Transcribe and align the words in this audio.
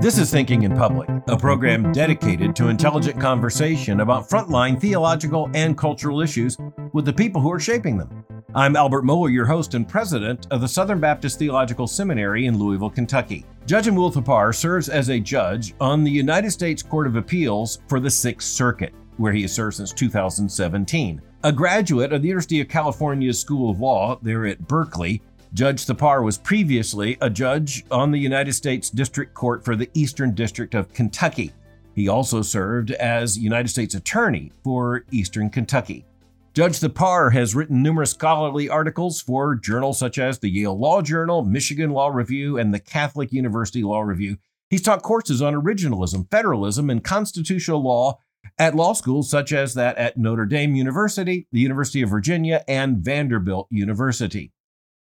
This 0.00 0.18
is 0.18 0.32
Thinking 0.32 0.64
in 0.64 0.74
Public, 0.74 1.08
a 1.28 1.36
program 1.36 1.92
dedicated 1.92 2.56
to 2.56 2.68
intelligent 2.68 3.20
conversation 3.20 4.00
about 4.00 4.28
frontline 4.28 4.80
theological 4.80 5.48
and 5.54 5.78
cultural 5.78 6.20
issues 6.20 6.58
with 6.92 7.04
the 7.04 7.12
people 7.12 7.40
who 7.40 7.52
are 7.52 7.60
shaping 7.60 7.96
them. 7.96 8.24
I'm 8.56 8.74
Albert 8.74 9.04
Mohler, 9.04 9.32
your 9.32 9.46
host 9.46 9.74
and 9.74 9.88
president 9.88 10.48
of 10.50 10.60
the 10.60 10.66
Southern 10.66 10.98
Baptist 10.98 11.38
Theological 11.38 11.86
Seminary 11.86 12.46
in 12.46 12.58
Louisville, 12.58 12.90
Kentucky. 12.90 13.46
Judge 13.66 13.86
Amul 13.86 14.12
Thapar 14.12 14.52
serves 14.52 14.88
as 14.88 15.10
a 15.10 15.20
judge 15.20 15.74
on 15.80 16.02
the 16.02 16.10
United 16.10 16.50
States 16.50 16.82
Court 16.82 17.06
of 17.06 17.14
Appeals 17.14 17.78
for 17.86 18.00
the 18.00 18.10
Sixth 18.10 18.48
Circuit, 18.48 18.92
where 19.16 19.32
he 19.32 19.42
has 19.42 19.52
served 19.52 19.76
since 19.76 19.92
2017. 19.92 21.22
A 21.44 21.52
graduate 21.52 22.12
of 22.12 22.22
the 22.22 22.28
University 22.28 22.60
of 22.60 22.68
California 22.68 23.32
School 23.32 23.70
of 23.70 23.78
Law 23.78 24.18
there 24.22 24.46
at 24.46 24.66
Berkeley, 24.66 25.22
Judge 25.54 25.84
Thapar 25.84 26.24
was 26.24 26.38
previously 26.38 27.18
a 27.20 27.28
judge 27.28 27.84
on 27.90 28.10
the 28.10 28.18
United 28.18 28.54
States 28.54 28.88
District 28.88 29.34
Court 29.34 29.62
for 29.62 29.76
the 29.76 29.90
Eastern 29.92 30.34
District 30.34 30.74
of 30.74 30.90
Kentucky. 30.94 31.52
He 31.94 32.08
also 32.08 32.40
served 32.40 32.92
as 32.92 33.36
United 33.36 33.68
States 33.68 33.94
Attorney 33.94 34.50
for 34.64 35.04
Eastern 35.10 35.50
Kentucky. 35.50 36.06
Judge 36.54 36.80
Thapar 36.80 37.30
has 37.34 37.54
written 37.54 37.82
numerous 37.82 38.12
scholarly 38.12 38.70
articles 38.70 39.20
for 39.20 39.54
journals 39.54 39.98
such 39.98 40.16
as 40.18 40.38
the 40.38 40.48
Yale 40.48 40.78
Law 40.78 41.02
Journal, 41.02 41.44
Michigan 41.44 41.90
Law 41.90 42.08
Review, 42.08 42.56
and 42.58 42.72
the 42.72 42.80
Catholic 42.80 43.30
University 43.30 43.82
Law 43.82 44.00
Review. 44.00 44.38
He's 44.70 44.80
taught 44.80 45.02
courses 45.02 45.42
on 45.42 45.52
originalism, 45.52 46.30
federalism, 46.30 46.88
and 46.88 47.04
constitutional 47.04 47.82
law 47.82 48.18
at 48.58 48.74
law 48.74 48.94
schools 48.94 49.28
such 49.28 49.52
as 49.52 49.74
that 49.74 49.98
at 49.98 50.16
Notre 50.16 50.46
Dame 50.46 50.74
University, 50.74 51.46
the 51.52 51.60
University 51.60 52.00
of 52.00 52.08
Virginia, 52.08 52.64
and 52.66 53.04
Vanderbilt 53.04 53.68
University. 53.70 54.50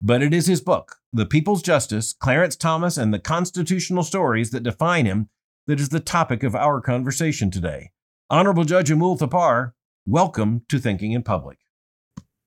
But 0.01 0.21
it 0.21 0.31
is 0.31 0.45
his 0.45 0.61
book, 0.61 0.97
The 1.11 1.25
People's 1.25 1.63
Justice, 1.63 2.13
Clarence 2.13 2.55
Thomas, 2.55 2.97
and 2.97 3.11
the 3.11 3.19
Constitutional 3.19 4.03
Stories 4.03 4.51
that 4.51 4.61
define 4.61 5.07
him, 5.07 5.29
that 5.65 5.79
is 5.79 5.89
the 5.89 5.99
topic 5.99 6.43
of 6.43 6.55
our 6.55 6.81
conversation 6.81 7.49
today. 7.49 7.89
Honorable 8.29 8.63
Judge 8.63 8.91
Amul 8.91 9.17
Thapar, 9.17 9.71
welcome 10.05 10.61
to 10.69 10.77
Thinking 10.77 11.13
in 11.13 11.23
Public. 11.23 11.57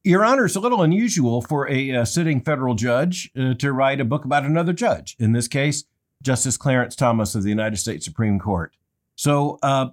Your 0.04 0.24
Honor, 0.24 0.44
it's 0.44 0.54
a 0.54 0.60
little 0.60 0.80
unusual 0.80 1.42
for 1.42 1.68
a 1.68 1.92
uh, 1.92 2.04
sitting 2.04 2.40
federal 2.40 2.76
judge 2.76 3.32
uh, 3.36 3.54
to 3.54 3.72
write 3.72 4.00
a 4.00 4.04
book 4.04 4.24
about 4.24 4.44
another 4.44 4.72
judge, 4.72 5.16
in 5.18 5.32
this 5.32 5.48
case, 5.48 5.84
Justice 6.22 6.56
Clarence 6.56 6.94
Thomas 6.94 7.34
of 7.34 7.42
the 7.42 7.48
United 7.48 7.78
States 7.78 8.04
Supreme 8.04 8.38
Court. 8.38 8.76
So, 9.16 9.58
uh, 9.60 9.88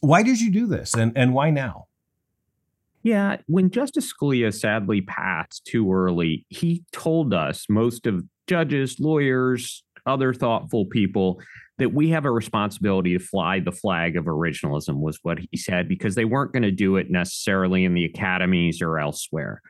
why 0.00 0.22
did 0.22 0.40
you 0.40 0.50
do 0.50 0.66
this 0.66 0.94
and, 0.94 1.12
and 1.14 1.34
why 1.34 1.50
now? 1.50 1.85
Yeah, 3.06 3.36
when 3.46 3.70
Justice 3.70 4.12
Scalia 4.12 4.52
sadly 4.52 5.00
passed 5.00 5.64
too 5.64 5.92
early, 5.92 6.44
he 6.48 6.82
told 6.90 7.32
us, 7.32 7.66
most 7.68 8.04
of 8.04 8.24
judges, 8.48 8.98
lawyers, 8.98 9.84
other 10.06 10.34
thoughtful 10.34 10.86
people, 10.86 11.40
that 11.78 11.94
we 11.94 12.08
have 12.10 12.24
a 12.24 12.32
responsibility 12.32 13.16
to 13.16 13.24
fly 13.24 13.60
the 13.60 13.70
flag 13.70 14.16
of 14.16 14.24
originalism, 14.24 14.96
was 14.96 15.20
what 15.22 15.38
he 15.38 15.56
said, 15.56 15.86
because 15.86 16.16
they 16.16 16.24
weren't 16.24 16.52
going 16.52 16.64
to 16.64 16.72
do 16.72 16.96
it 16.96 17.08
necessarily 17.08 17.84
in 17.84 17.94
the 17.94 18.04
academies 18.04 18.82
or 18.82 18.98
elsewhere. 18.98 19.62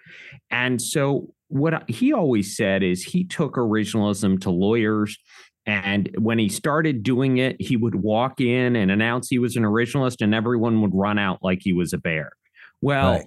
And 0.51 0.81
so, 0.81 1.35
what 1.49 1.91
he 1.91 2.15
always 2.15 2.57
said 2.57 2.83
is 2.83 3.03
he 3.03 3.23
took 3.23 3.57
originalism 3.57 4.41
to 4.41 4.51
lawyers. 4.51 5.19
And 5.67 6.09
when 6.17 6.39
he 6.39 6.49
started 6.49 7.03
doing 7.03 7.37
it, 7.37 7.61
he 7.61 7.77
would 7.77 7.97
walk 7.97 8.41
in 8.41 8.77
and 8.77 8.91
announce 8.91 9.29
he 9.29 9.39
was 9.39 9.57
an 9.57 9.65
originalist, 9.65 10.23
and 10.23 10.35
everyone 10.35 10.81
would 10.81 10.95
run 10.95 11.19
out 11.19 11.41
like 11.43 11.59
he 11.61 11.75
was 11.75 11.93
a 11.93 11.99
bear. 11.99 12.31
Well, 12.81 13.13
right. 13.13 13.27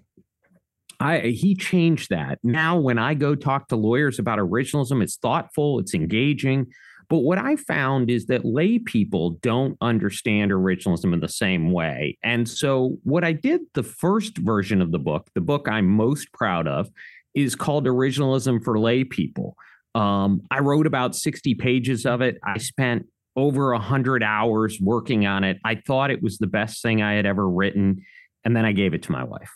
I 0.99 1.19
he 1.19 1.55
changed 1.55 2.09
that. 2.09 2.39
Now 2.43 2.77
when 2.77 2.97
I 2.97 3.13
go 3.13 3.35
talk 3.35 3.69
to 3.69 3.75
lawyers 3.75 4.19
about 4.19 4.39
originalism, 4.39 5.01
it's 5.01 5.17
thoughtful, 5.17 5.79
it's 5.79 5.93
engaging. 5.93 6.67
But 7.09 7.19
what 7.19 7.39
I 7.39 7.55
found 7.55 8.11
is 8.11 8.27
that 8.27 8.45
lay 8.45 8.77
people 8.77 9.31
don't 9.41 9.75
understand 9.81 10.51
originalism 10.51 11.11
in 11.11 11.21
the 11.21 11.27
same 11.27 11.71
way. 11.71 12.19
And 12.23 12.47
so 12.47 12.97
what 13.03 13.23
I 13.23 13.33
did 13.33 13.61
the 13.73 13.83
first 13.83 14.37
version 14.37 14.81
of 14.81 14.91
the 14.91 14.99
book, 14.99 15.27
the 15.33 15.41
book 15.41 15.67
I'm 15.67 15.87
most 15.87 16.31
proud 16.33 16.67
of, 16.67 16.89
is 17.33 17.55
called 17.55 17.85
Originalism 17.85 18.63
for 18.63 18.79
Lay 18.79 19.03
People. 19.03 19.55
Um, 19.95 20.41
I 20.51 20.59
wrote 20.59 20.85
about 20.85 21.15
60 21.15 21.55
pages 21.55 22.05
of 22.05 22.21
it. 22.21 22.37
I 22.43 22.59
spent 22.59 23.07
over 23.35 23.71
100 23.71 24.21
hours 24.21 24.77
working 24.79 25.25
on 25.25 25.43
it. 25.43 25.57
I 25.63 25.75
thought 25.75 26.11
it 26.11 26.21
was 26.21 26.37
the 26.37 26.47
best 26.47 26.81
thing 26.81 27.01
I 27.01 27.13
had 27.13 27.25
ever 27.25 27.47
written. 27.49 28.05
And 28.45 28.55
then 28.55 28.65
I 28.65 28.71
gave 28.71 28.93
it 28.93 29.03
to 29.03 29.11
my 29.11 29.23
wife. 29.23 29.51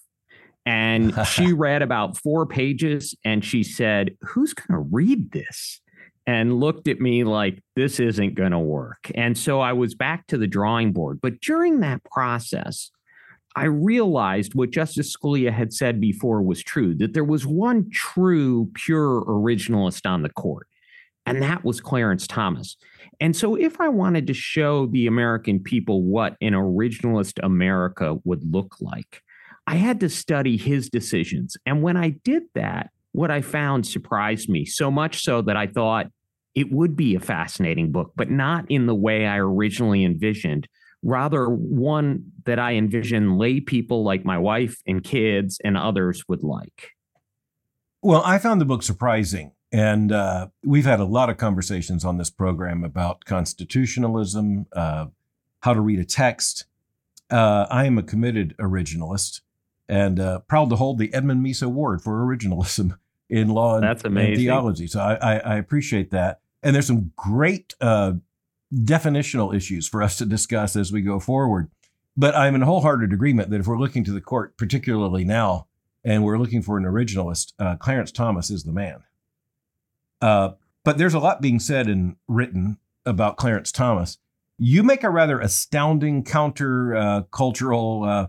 And 0.66 1.14
she 1.28 1.54
read 1.54 1.82
about 1.82 2.18
four 2.18 2.46
pages 2.46 3.16
and 3.26 3.44
she 3.44 3.64
said, 3.64 4.16
Who's 4.22 4.54
going 4.54 4.80
to 4.80 4.88
read 4.92 5.32
this? 5.32 5.80
And 6.26 6.60
looked 6.60 6.88
at 6.88 7.02
me 7.02 7.24
like, 7.24 7.62
This 7.76 8.00
isn't 8.00 8.36
going 8.36 8.52
to 8.52 8.60
work. 8.60 9.12
And 9.16 9.38
so 9.38 9.60
I 9.60 9.74
was 9.74 9.96
back 9.96 10.28
to 10.28 10.38
the 10.38 10.48
drawing 10.48 10.94
board. 10.94 11.20
But 11.22 11.42
during 11.42 11.82
that 11.82 12.04
process, 12.04 12.92
I 13.56 13.66
realized 13.66 14.56
what 14.56 14.72
Justice 14.72 15.16
Scalia 15.16 15.52
had 15.52 15.74
said 15.74 16.02
before 16.02 16.42
was 16.42 16.64
true 16.64 16.96
that 16.96 17.14
there 17.14 17.24
was 17.24 17.46
one 17.46 17.90
true, 17.92 18.72
pure 18.74 19.24
originalist 19.26 20.10
on 20.10 20.24
the 20.24 20.30
court, 20.30 20.68
and 21.26 21.42
that 21.42 21.64
was 21.64 21.80
Clarence 21.82 22.28
Thomas. 22.28 22.78
And 23.20 23.36
so, 23.36 23.56
if 23.56 23.80
I 23.80 23.90
wanted 23.90 24.28
to 24.28 24.34
show 24.34 24.88
the 24.88 25.08
American 25.08 25.60
people 25.60 26.04
what 26.04 26.36
an 26.42 26.54
originalist 26.54 27.40
America 27.44 28.18
would 28.24 28.44
look 28.52 28.76
like, 28.82 29.22
I 29.68 29.76
had 29.76 30.00
to 30.02 30.10
study 30.10 30.58
his 30.58 30.90
decisions. 30.90 31.56
And 31.66 31.82
when 31.82 31.96
I 31.96 32.10
did 32.10 32.44
that, 32.56 32.90
what 33.14 33.32
I 33.32 33.42
found 33.42 33.86
surprised 33.88 34.50
me 34.50 34.66
so 34.66 34.92
much 34.92 35.24
so 35.24 35.42
that 35.44 35.56
I 35.56 35.68
thought 35.68 36.08
it 36.56 36.72
would 36.72 36.96
be 36.96 37.16
a 37.16 37.20
fascinating 37.20 37.92
book, 37.92 38.12
but 38.16 38.30
not 38.30 38.66
in 38.70 38.86
the 38.86 38.96
way 38.96 39.26
I 39.26 39.38
originally 39.38 40.04
envisioned. 40.04 40.68
Rather, 41.02 41.48
one 41.48 42.32
that 42.46 42.60
I 42.60 42.74
envision 42.74 43.38
lay 43.38 43.60
people 43.60 44.04
like 44.04 44.24
my 44.24 44.38
wife 44.38 44.78
and 44.88 45.04
kids 45.04 45.60
and 45.64 45.78
others 45.78 46.24
would 46.28 46.44
like. 46.44 46.92
Well, 48.02 48.22
I 48.26 48.38
found 48.38 48.62
the 48.62 48.66
book 48.66 48.84
surprising. 48.84 49.52
And 49.74 50.12
uh, 50.12 50.48
we've 50.64 50.86
had 50.86 51.00
a 51.00 51.06
lot 51.06 51.32
of 51.32 51.38
conversations 51.38 52.06
on 52.06 52.20
this 52.20 52.30
program 52.30 52.84
about 52.84 53.26
constitutionalism, 53.26 54.68
uh, 54.72 55.08
how 55.62 55.74
to 55.74 55.82
read 55.82 55.98
a 55.98 56.06
text. 56.06 56.66
Uh, 57.32 57.66
I 57.72 57.86
am 57.86 57.98
a 57.98 58.04
committed 58.04 58.56
originalist 58.60 59.42
and 59.90 60.20
uh, 60.20 60.40
proud 60.42 60.70
to 60.70 60.76
hold 60.76 61.00
the 61.00 61.12
Edmund 61.12 61.44
Meese 61.44 61.64
Award 61.64 62.04
for 62.04 62.24
originalism 62.24 63.00
in 63.30 63.50
law 63.50 63.76
and, 63.76 63.84
That's 63.84 64.04
amazing. 64.04 64.34
and 64.34 64.42
theology. 64.42 64.86
So 64.86 65.00
I, 65.00 65.16
I, 65.16 65.38
I, 65.38 65.56
appreciate 65.56 66.12
that. 66.12 66.40
And 66.62 66.76
there's 66.76 66.88
some 66.88 67.12
great 67.16 67.74
uh, 67.82 68.14
definitional 68.72 69.56
issues 69.56 69.88
for 69.88 70.04
us 70.04 70.18
to 70.20 70.26
discuss 70.26 70.76
as 70.76 70.92
we 70.92 71.02
go 71.02 71.20
forward. 71.20 71.72
But 72.16 72.36
I'm 72.36 72.54
in 72.54 72.62
wholehearted 72.62 73.12
agreement 73.12 73.50
that 73.50 73.60
if 73.60 73.66
we're 73.66 73.80
looking 73.80 74.04
to 74.04 74.12
the 74.12 74.22
court, 74.22 74.56
particularly 74.56 75.24
now, 75.24 75.66
and 76.04 76.24
we're 76.24 76.38
looking 76.38 76.62
for 76.62 76.78
an 76.78 76.84
originalist, 76.84 77.54
uh, 77.58 77.76
Clarence 77.78 78.12
Thomas 78.12 78.52
is 78.52 78.64
the 78.64 78.72
man. 78.72 79.04
Uh, 80.24 80.54
but 80.86 80.98
there's 80.98 81.14
a 81.14 81.20
lot 81.20 81.42
being 81.42 81.60
said 81.60 81.88
and 81.88 82.16
written 82.30 82.78
about 83.06 83.36
Clarence 83.36 83.74
Thomas. 83.74 84.18
You 84.58 84.82
make 84.82 85.04
a 85.04 85.10
rather 85.10 85.38
astounding 85.38 86.24
counter 86.24 86.96
uh, 86.96 87.22
cultural 87.24 88.06
uh, 88.06 88.28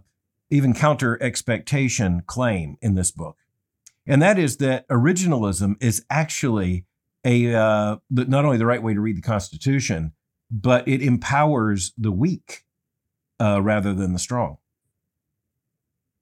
even 0.51 0.75
counter 0.75 1.23
expectation 1.23 2.25
claim 2.27 2.79
in 2.83 2.97
this 2.97 3.13
book. 3.13 3.37
And 4.09 4.21
that 4.23 4.41
is 4.41 4.57
that 4.57 4.89
originalism 4.89 5.77
is 5.81 6.05
actually 6.11 6.85
a 7.25 7.55
uh, 7.55 7.97
not 8.11 8.45
only 8.45 8.59
the 8.59 8.67
right 8.67 8.83
way 8.83 8.95
to 8.95 9.01
read 9.01 9.17
the 9.17 9.23
Constitution, 9.23 10.15
but 10.51 10.89
it 10.89 11.01
empowers 11.01 11.93
the 11.97 12.11
weak 12.11 12.65
uh, 13.41 13.63
rather 13.63 13.95
than 13.95 14.13
the 14.13 14.19
strong. 14.19 14.59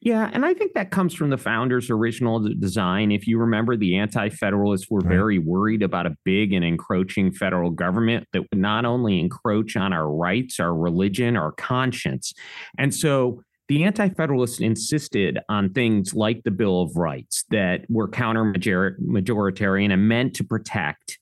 Yeah, 0.04 0.28
and 0.32 0.44
I 0.44 0.52
think 0.52 0.72
that 0.72 0.90
comes 0.90 1.14
from 1.14 1.30
the 1.30 1.38
founders' 1.38 1.88
original 1.88 2.40
design. 2.58 3.12
If 3.12 3.28
you 3.28 3.38
remember, 3.38 3.76
the 3.76 3.98
anti 3.98 4.30
federalists 4.30 4.90
were 4.90 4.98
right. 4.98 5.08
very 5.08 5.38
worried 5.38 5.80
about 5.80 6.06
a 6.06 6.16
big 6.24 6.52
and 6.52 6.64
encroaching 6.64 7.32
federal 7.32 7.70
government 7.70 8.26
that 8.32 8.42
would 8.42 8.60
not 8.60 8.84
only 8.84 9.20
encroach 9.20 9.76
on 9.76 9.92
our 9.92 10.10
rights, 10.10 10.58
our 10.58 10.74
religion, 10.74 11.36
our 11.36 11.52
conscience. 11.52 12.34
And 12.76 12.92
so 12.92 13.44
the 13.68 13.84
Anti 13.84 14.08
Federalists 14.08 14.58
insisted 14.58 15.38
on 15.48 15.72
things 15.72 16.14
like 16.14 16.42
the 16.42 16.50
Bill 16.50 16.82
of 16.82 16.96
Rights 16.96 17.44
that 17.50 17.86
were 17.88 18.08
counter 18.08 18.42
majoritarian 18.44 19.92
and 19.92 20.08
meant 20.08 20.34
to 20.34 20.44
protect 20.44 21.20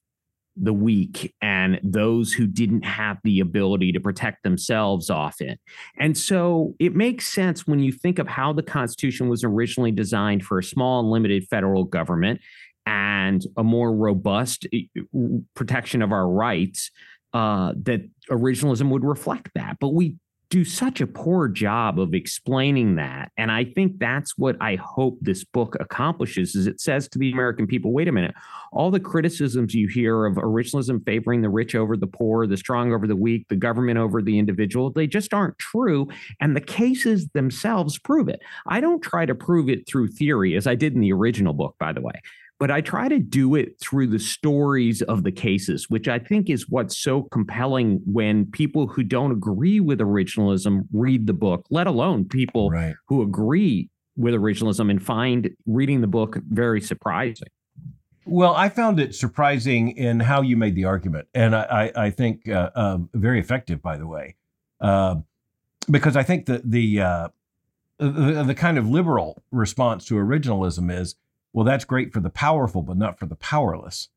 the 0.63 0.73
weak 0.73 1.35
and 1.41 1.81
those 1.83 2.33
who 2.33 2.47
didn't 2.47 2.85
have 2.85 3.19
the 3.25 3.41
ability 3.41 3.93
to 3.93 4.01
protect 4.01 4.43
themselves 4.43 5.09
it. 5.41 5.59
And 5.99 6.17
so 6.17 6.75
it 6.79 6.95
makes 6.95 7.29
sense 7.29 7.67
when 7.67 7.81
you 7.81 7.93
think 7.93 8.19
of 8.19 8.29
how 8.29 8.53
the 8.53 8.63
Constitution 8.63 9.29
was 9.29 9.43
originally 9.43 9.91
designed 9.91 10.45
for 10.45 10.59
a 10.59 10.65
small 10.65 11.01
and 11.01 11.11
limited 11.11 11.47
federal 11.49 11.85
government 11.85 12.41
and 12.87 13.45
a 13.57 13.65
more 13.65 13.95
robust 13.95 14.67
eh, 14.73 14.83
protection 15.55 16.03
of 16.03 16.13
our 16.13 16.29
rights 16.29 16.91
uh, 17.33 17.73
that 17.83 18.03
originalism 18.31 18.91
would 18.91 19.05
reflect 19.05 19.51
that. 19.55 19.77
But 19.81 19.89
we 19.89 20.17
do 20.51 20.65
such 20.65 21.01
a 21.01 21.07
poor 21.07 21.47
job 21.47 21.99
of 21.99 22.13
explaining 22.13 22.97
that. 22.97 23.31
And 23.39 23.51
i 23.51 23.65
think 23.65 23.99
that's 23.99 24.37
what 24.37 24.57
i 24.61 24.75
hope 24.77 25.19
this 25.21 25.45
book 25.45 25.77
accomplishes 25.81 26.55
is 26.55 26.67
it 26.67 26.81
says 26.81 27.09
to 27.09 27.19
the 27.19 27.33
american 27.33 27.67
people 27.67 27.93
wait 27.93 28.09
a 28.09 28.13
minute. 28.13 28.35
All 28.73 28.91
the 28.91 29.01
criticisms 29.01 29.75
you 29.75 29.89
hear 29.89 30.27
of 30.27 30.37
originalism 30.37 31.05
favoring 31.05 31.43
the 31.43 31.49
rich 31.49 31.75
over 31.75 31.97
the 31.97 32.07
poor 32.07 32.47
the 32.47 32.57
strong 32.57 32.93
over 32.93 33.07
the 33.07 33.17
weak 33.17 33.47
the 33.49 33.57
government 33.57 33.99
over 33.99 34.21
the 34.21 34.39
individual 34.39 34.91
they 34.91 35.07
just 35.07 35.33
aren't 35.33 35.59
true 35.59 36.09
and 36.41 36.57
the 36.57 36.61
cases 36.61 37.29
themselves 37.29 37.99
prove 37.99 38.29
it. 38.29 38.41
I 38.67 38.81
don't 38.81 39.01
try 39.01 39.27
to 39.27 39.35
prove 39.35 39.69
it 39.69 39.89
through 39.89 40.09
theory 40.09 40.57
as 40.57 40.67
i 40.67 40.75
did 40.75 40.95
in 40.95 41.01
the 41.01 41.13
original 41.13 41.53
book 41.53 41.77
by 41.79 41.93
the 41.93 42.01
way 42.01 42.15
but 42.61 42.71
I 42.71 42.83
try 42.83 43.09
to 43.09 43.19
do 43.19 43.55
it 43.55 43.81
through 43.81 44.09
the 44.09 44.19
stories 44.19 45.01
of 45.01 45.25
the 45.25 45.33
cases, 45.33 45.89
which 45.89 46.09
I 46.09 46.19
think 46.19 46.51
is 46.51 46.69
what's 46.69 46.97
so 46.97 47.23
compelling 47.33 48.03
when 48.05 48.45
people 48.51 48.87
who 48.87 49.03
don't 49.03 49.33
agree 49.33 49.81
with 49.81 49.99
originalism 49.99 50.83
read 50.93 51.27
the 51.27 51.33
book, 51.33 51.67
let 51.71 51.87
alone 51.87 52.27
people 52.27 52.71
right. 52.71 52.95
who 53.09 53.23
agree 53.23 53.89
with 54.15 54.35
originalism 54.35 54.91
and 54.91 55.03
find 55.03 55.49
reading 55.65 56.03
the 56.03 56.07
book 56.07 56.37
very 56.51 56.83
surprising. 56.83 57.49
Well, 58.27 58.55
I 58.55 58.69
found 58.69 59.01
it 59.01 59.15
surprising 59.15 59.97
in 59.97 60.21
how 60.21 60.43
you 60.43 60.59
made 60.59 60.75
the 60.75 60.85
argument, 60.85 61.29
and 61.35 61.57
I, 61.57 61.91
I, 61.97 62.05
I 62.05 62.11
think 62.11 62.47
uh, 62.47 62.71
uh, 62.75 62.99
very 63.15 63.41
effective, 63.41 63.81
by 63.81 63.97
the 63.97 64.07
way, 64.07 64.37
uh, 64.83 65.17
because 65.91 66.15
I 66.15 66.23
think 66.23 66.45
that 66.45 66.71
the, 66.71 67.01
uh, 67.01 67.29
the 67.99 68.45
the 68.47 68.55
kind 68.55 68.77
of 68.77 68.87
liberal 68.87 69.43
response 69.51 70.05
to 70.07 70.15
originalism 70.15 70.93
is 70.93 71.17
well, 71.53 71.65
that's 71.65 71.85
great 71.85 72.13
for 72.13 72.21
the 72.21 72.31
powerful, 72.31 72.83
but 72.83 72.97
not 72.97 73.19
for 73.19 73.27
the 73.27 73.37
powerless. 73.37 74.09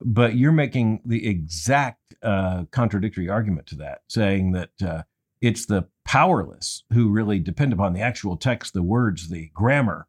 But 0.00 0.36
you're 0.36 0.52
making 0.52 1.00
the 1.04 1.26
exact 1.28 2.14
uh, 2.22 2.64
contradictory 2.70 3.28
argument 3.28 3.66
to 3.68 3.76
that, 3.76 4.00
saying 4.08 4.52
that 4.52 4.70
uh, 4.84 5.02
it's 5.40 5.66
the 5.66 5.88
powerless 6.04 6.84
who 6.92 7.08
really 7.08 7.38
depend 7.38 7.72
upon 7.72 7.92
the 7.92 8.00
actual 8.00 8.36
text, 8.36 8.74
the 8.74 8.82
words, 8.82 9.28
the 9.28 9.50
grammar, 9.54 10.06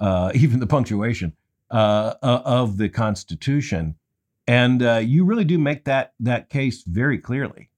uh, 0.00 0.32
even 0.34 0.60
the 0.60 0.66
punctuation 0.66 1.34
uh, 1.70 2.14
of 2.22 2.76
the 2.78 2.88
Constitution. 2.88 3.96
And 4.46 4.82
uh, 4.82 4.96
you 4.96 5.24
really 5.24 5.44
do 5.44 5.58
make 5.58 5.84
that 5.84 6.12
that 6.20 6.50
case 6.50 6.84
very 6.86 7.18
clearly. 7.18 7.70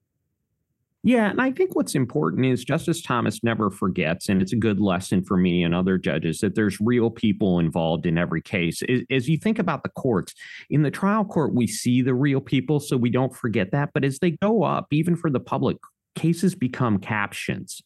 Yeah, 1.07 1.31
and 1.31 1.41
I 1.41 1.53
think 1.53 1.77
what's 1.77 1.95
important 1.95 2.47
is 2.47 2.65
Justice 2.65 3.01
Thomas 3.01 3.45
never 3.45 3.71
forgets, 3.71 4.29
and 4.29 4.43
it's 4.43 4.53
a 4.53 4.57
good 4.57 4.81
lesson 4.81 5.23
for 5.23 5.37
me 5.37 5.63
and 5.63 5.73
other 5.73 5.99
judges 5.99 6.41
that 6.41 6.57
there's 6.57 6.81
real 6.81 7.11
people 7.11 7.61
involved 7.61 8.07
in 8.07 8.19
every 8.19 8.43
case. 8.43 8.83
As 9.09 9.29
you 9.29 9.39
think 9.39 9.61
about 9.61 9.85
the 9.85 9.89
courts, 9.91 10.35
in 10.69 10.83
the 10.83 10.91
trial 10.91 11.25
court, 11.25 11.55
we 11.55 11.69
see 11.69 12.03
the 12.03 12.13
real 12.13 12.41
people, 12.41 12.81
so 12.81 12.97
we 12.97 13.09
don't 13.09 13.33
forget 13.33 13.71
that. 13.71 13.91
But 13.95 14.05
as 14.05 14.19
they 14.19 14.33
go 14.33 14.65
up, 14.65 14.89
even 14.91 15.15
for 15.15 15.31
the 15.31 15.39
public, 15.39 15.77
cases 16.17 16.57
become 16.57 16.99
captions. 16.99 17.81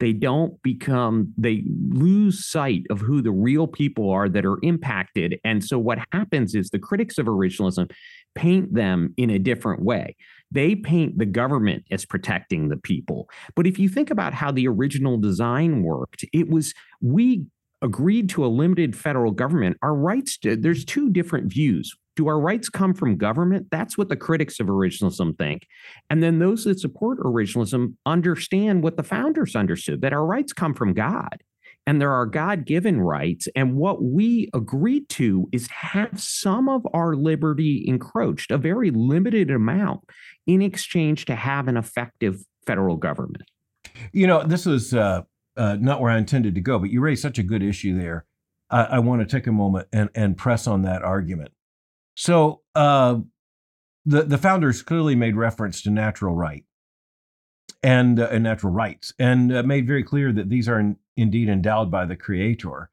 They 0.00 0.12
don't 0.12 0.60
become, 0.62 1.32
they 1.38 1.62
lose 1.90 2.44
sight 2.44 2.82
of 2.90 3.00
who 3.00 3.22
the 3.22 3.30
real 3.30 3.68
people 3.68 4.10
are 4.10 4.28
that 4.28 4.44
are 4.44 4.58
impacted. 4.64 5.38
And 5.44 5.62
so 5.64 5.78
what 5.78 6.00
happens 6.10 6.56
is 6.56 6.70
the 6.70 6.80
critics 6.80 7.18
of 7.18 7.26
originalism 7.26 7.92
paint 8.34 8.74
them 8.74 9.14
in 9.16 9.30
a 9.30 9.38
different 9.38 9.82
way. 9.82 10.16
They 10.50 10.76
paint 10.76 11.18
the 11.18 11.26
government 11.26 11.84
as 11.90 12.04
protecting 12.04 12.68
the 12.68 12.76
people. 12.76 13.28
But 13.56 13.66
if 13.66 13.78
you 13.78 13.88
think 13.88 14.10
about 14.10 14.34
how 14.34 14.52
the 14.52 14.68
original 14.68 15.18
design 15.18 15.82
worked, 15.82 16.24
it 16.32 16.48
was 16.48 16.74
we 17.00 17.46
agreed 17.82 18.28
to 18.30 18.44
a 18.44 18.48
limited 18.48 18.96
federal 18.96 19.30
government. 19.30 19.76
Our 19.82 19.94
rights, 19.94 20.38
there's 20.42 20.84
two 20.84 21.10
different 21.10 21.52
views. 21.52 21.94
Do 22.16 22.28
our 22.28 22.38
rights 22.38 22.68
come 22.68 22.94
from 22.94 23.16
government? 23.16 23.66
That's 23.70 23.98
what 23.98 24.08
the 24.08 24.16
critics 24.16 24.60
of 24.60 24.68
originalism 24.68 25.36
think. 25.36 25.66
And 26.08 26.22
then 26.22 26.38
those 26.38 26.64
that 26.64 26.78
support 26.78 27.18
originalism 27.18 27.94
understand 28.06 28.82
what 28.82 28.96
the 28.96 29.02
founders 29.02 29.56
understood 29.56 30.00
that 30.02 30.12
our 30.12 30.24
rights 30.24 30.52
come 30.52 30.74
from 30.74 30.94
God 30.94 31.42
and 31.86 32.00
there 32.00 32.12
are 32.12 32.26
God 32.26 32.64
given 32.64 33.00
rights. 33.00 33.46
And 33.54 33.76
what 33.76 34.02
we 34.02 34.48
agreed 34.54 35.08
to 35.10 35.48
is 35.52 35.68
have 35.68 36.20
some 36.20 36.68
of 36.68 36.86
our 36.94 37.14
liberty 37.14 37.84
encroached, 37.86 38.50
a 38.50 38.58
very 38.58 38.90
limited 38.90 39.50
amount, 39.50 40.00
in 40.46 40.62
exchange 40.62 41.26
to 41.26 41.34
have 41.34 41.68
an 41.68 41.76
effective 41.76 42.42
federal 42.66 42.96
government. 42.96 43.44
You 44.12 44.26
know, 44.26 44.42
this 44.42 44.66
was 44.66 44.94
uh, 44.94 45.22
uh, 45.56 45.76
not 45.80 46.00
where 46.00 46.10
I 46.10 46.18
intended 46.18 46.54
to 46.54 46.60
go, 46.60 46.78
but 46.78 46.90
you 46.90 47.00
raised 47.00 47.22
such 47.22 47.38
a 47.38 47.42
good 47.42 47.62
issue 47.62 47.98
there. 47.98 48.24
I, 48.70 48.84
I 48.84 48.98
want 49.00 49.20
to 49.20 49.26
take 49.26 49.46
a 49.46 49.52
moment 49.52 49.88
and, 49.92 50.08
and 50.14 50.36
press 50.36 50.66
on 50.66 50.82
that 50.82 51.02
argument. 51.02 51.52
So, 52.14 52.62
uh, 52.74 53.18
the, 54.06 54.22
the 54.22 54.38
founders 54.38 54.82
clearly 54.82 55.14
made 55.14 55.34
reference 55.34 55.82
to 55.82 55.90
natural 55.90 56.34
right 56.34 56.64
and, 57.84 58.18
uh, 58.18 58.28
and 58.32 58.42
natural 58.42 58.72
rights 58.72 59.12
and 59.18 59.54
uh, 59.54 59.62
made 59.62 59.86
very 59.86 60.02
clear 60.02 60.32
that 60.32 60.48
these 60.48 60.68
are 60.68 60.80
in, 60.80 60.96
indeed 61.16 61.48
endowed 61.48 61.90
by 61.90 62.06
the 62.06 62.16
creator. 62.16 62.90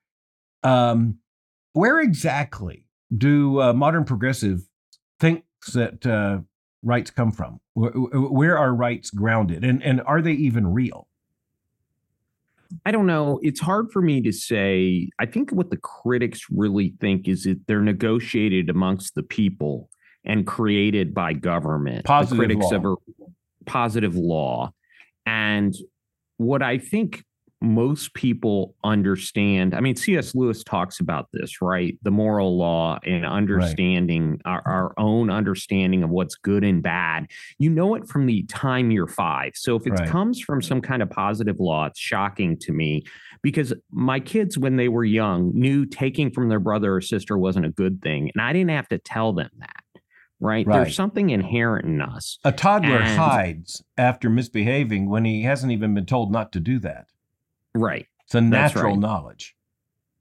Um, 0.63 1.17
where 1.73 2.01
exactly 2.01 2.83
do 3.17 3.61
uh, 3.61 3.73
modern 3.73 4.03
progressive 4.03 4.59
think 5.19 5.45
that 5.73 6.05
uh, 6.05 6.39
rights 6.83 7.09
come 7.09 7.31
from? 7.31 7.61
Where, 7.73 7.91
where, 7.91 8.57
are 8.57 8.75
rights 8.75 9.09
grounded, 9.09 9.63
and 9.63 9.81
and 9.81 10.01
are 10.05 10.21
they 10.21 10.33
even 10.33 10.67
real? 10.67 11.07
I 12.85 12.91
don't 12.91 13.07
know. 13.07 13.39
It's 13.41 13.61
hard 13.61 13.91
for 13.91 14.01
me 14.01 14.21
to 14.21 14.33
say. 14.33 15.09
I 15.17 15.25
think 15.25 15.51
what 15.51 15.69
the 15.69 15.77
critics 15.77 16.41
really 16.51 16.93
think 16.99 17.29
is 17.29 17.43
that 17.43 17.65
they're 17.67 17.81
negotiated 17.81 18.69
amongst 18.69 19.15
the 19.15 19.23
people 19.23 19.89
and 20.25 20.45
created 20.45 21.13
by 21.13 21.33
government. 21.33 22.05
Positive 22.05 22.37
the 22.37 22.45
critics 22.45 22.71
law. 22.71 22.77
of 22.77 22.85
a 22.85 22.95
positive 23.65 24.15
law. 24.15 24.73
And 25.25 25.75
what 26.37 26.61
I 26.61 26.77
think 26.77 27.23
most 27.61 28.15
people 28.15 28.73
understand. 28.83 29.75
I 29.75 29.81
mean, 29.81 29.95
C.S. 29.95 30.33
Lewis 30.33 30.63
talks 30.63 30.99
about 30.99 31.27
this, 31.31 31.61
right? 31.61 31.95
The 32.01 32.09
moral 32.09 32.57
law 32.57 32.97
and 33.05 33.23
understanding 33.23 34.31
right. 34.31 34.41
our, 34.45 34.61
our, 34.65 34.93
own 34.97 35.29
understanding 35.29 36.03
of 36.03 36.09
what's 36.09 36.35
good 36.35 36.63
and 36.63 36.81
bad. 36.81 37.27
You 37.59 37.69
know 37.69 37.93
it 37.95 38.07
from 38.07 38.25
the 38.25 38.43
time 38.43 38.89
you're 38.89 39.07
five. 39.07 39.51
So 39.55 39.75
if 39.75 39.85
it 39.85 39.91
right. 39.91 40.09
comes 40.09 40.41
from 40.41 40.61
some 40.61 40.81
kind 40.81 41.03
of 41.03 41.09
positive 41.11 41.59
law, 41.59 41.85
it's 41.85 41.99
shocking 41.99 42.57
to 42.59 42.71
me 42.71 43.03
because 43.43 43.73
my 43.91 44.19
kids, 44.19 44.57
when 44.57 44.75
they 44.75 44.89
were 44.89 45.05
young, 45.05 45.51
knew 45.53 45.85
taking 45.85 46.31
from 46.31 46.49
their 46.49 46.59
brother 46.59 46.95
or 46.95 47.01
sister 47.01 47.37
wasn't 47.37 47.65
a 47.65 47.71
good 47.71 48.01
thing. 48.01 48.31
And 48.33 48.41
I 48.41 48.53
didn't 48.53 48.71
have 48.71 48.89
to 48.89 48.97
tell 48.97 49.33
them 49.33 49.49
that. 49.59 49.80
Right? 50.41 50.65
right. 50.65 50.83
There's 50.83 50.95
something 50.95 51.29
inherent 51.29 51.85
in 51.85 52.01
us. 52.01 52.39
A 52.43 52.51
toddler 52.51 52.97
and, 52.97 53.17
hides 53.17 53.83
after 53.97 54.29
misbehaving 54.29 55.09
when 55.09 55.23
he 55.23 55.43
hasn't 55.43 55.71
even 55.71 55.93
been 55.93 56.05
told 56.05 56.31
not 56.31 56.51
to 56.53 56.59
do 56.59 56.79
that. 56.79 57.05
Right. 57.75 58.07
It's 58.25 58.35
a 58.35 58.41
natural 58.41 58.91
right. 58.91 58.99
knowledge. 58.99 59.55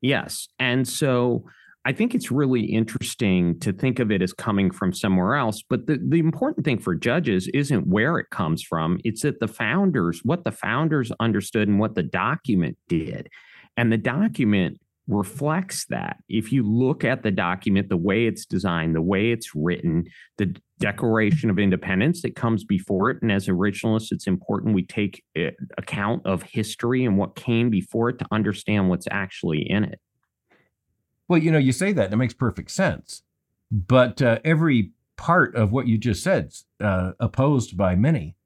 Yes. 0.03 0.49
And 0.59 0.87
so 0.87 1.45
I 1.85 1.93
think 1.93 2.15
it's 2.15 2.31
really 2.31 2.61
interesting 2.61 3.59
to 3.61 3.73
think 3.73 3.99
of 3.99 4.11
it 4.11 4.21
as 4.21 4.33
coming 4.35 4.71
from 4.71 4.93
somewhere 4.93 5.35
else. 5.35 5.63
But 5.63 5.87
the, 5.87 5.99
the 6.07 6.19
important 6.19 6.65
thing 6.67 6.79
for 6.79 6.95
judges 6.95 7.49
isn't 7.55 7.87
where 7.87 8.19
it 8.19 8.29
comes 8.31 8.63
from, 8.63 9.01
it's 9.05 9.23
that 9.23 9.41
the 9.41 9.49
founders, 9.49 10.21
what 10.23 10.45
the 10.45 10.53
founders 10.53 11.11
understood 11.21 11.69
and 11.69 11.79
what 11.79 11.95
the 11.95 12.03
document 12.03 12.77
did. 12.89 13.29
And 13.77 13.91
the 13.91 13.99
document 13.99 14.79
reflects 15.11 15.87
that. 15.87 16.19
If 16.29 16.53
you 16.53 16.63
look 16.63 17.05
at 17.05 17.23
the 17.23 17.31
document, 17.31 17.89
the 17.89 17.97
way 17.97 18.27
it's 18.27 18.47
designed, 18.47 18.95
the 18.95 19.03
way 19.03 19.33
it's 19.33 19.55
written, 19.55 20.05
the 20.39 20.57
Declaration 20.79 21.51
of 21.51 21.59
Independence 21.59 22.23
that 22.23 22.37
comes 22.37 22.65
before 22.65 23.11
it, 23.11 23.21
and 23.21 23.31
as 23.31 23.49
originalists, 23.49 24.13
it's 24.13 24.27
important 24.27 24.75
we 24.75 24.85
take 24.85 25.23
eh, 25.37 25.51
account 25.77 26.25
of 26.25 26.43
history 26.45 27.05
and 27.05 27.19
what 27.19 27.35
came 27.35 27.69
before 27.69 28.09
it 28.09 28.19
to 28.21 28.27
understand 28.31 28.89
what's 28.89 29.09
actually 29.11 29.69
in 29.69 29.85
it. 29.85 30.01
Well, 31.29 31.39
you 31.39 31.53
know, 31.53 31.59
you 31.59 31.73
say 31.73 31.93
that, 31.93 32.13
it 32.13 32.17
makes 32.17 32.35
perfect 32.35 32.71
sense. 32.71 33.23
But 33.71 34.23
uh, 34.23 34.39
every 34.45 34.93
part 35.17 35.55
of 35.55 35.71
what 35.71 35.87
you 35.87 35.99
just 35.99 36.23
said, 36.23 36.53
uh, 36.81 37.13
opposed 37.21 37.77
by 37.77 37.95
many 37.95 38.37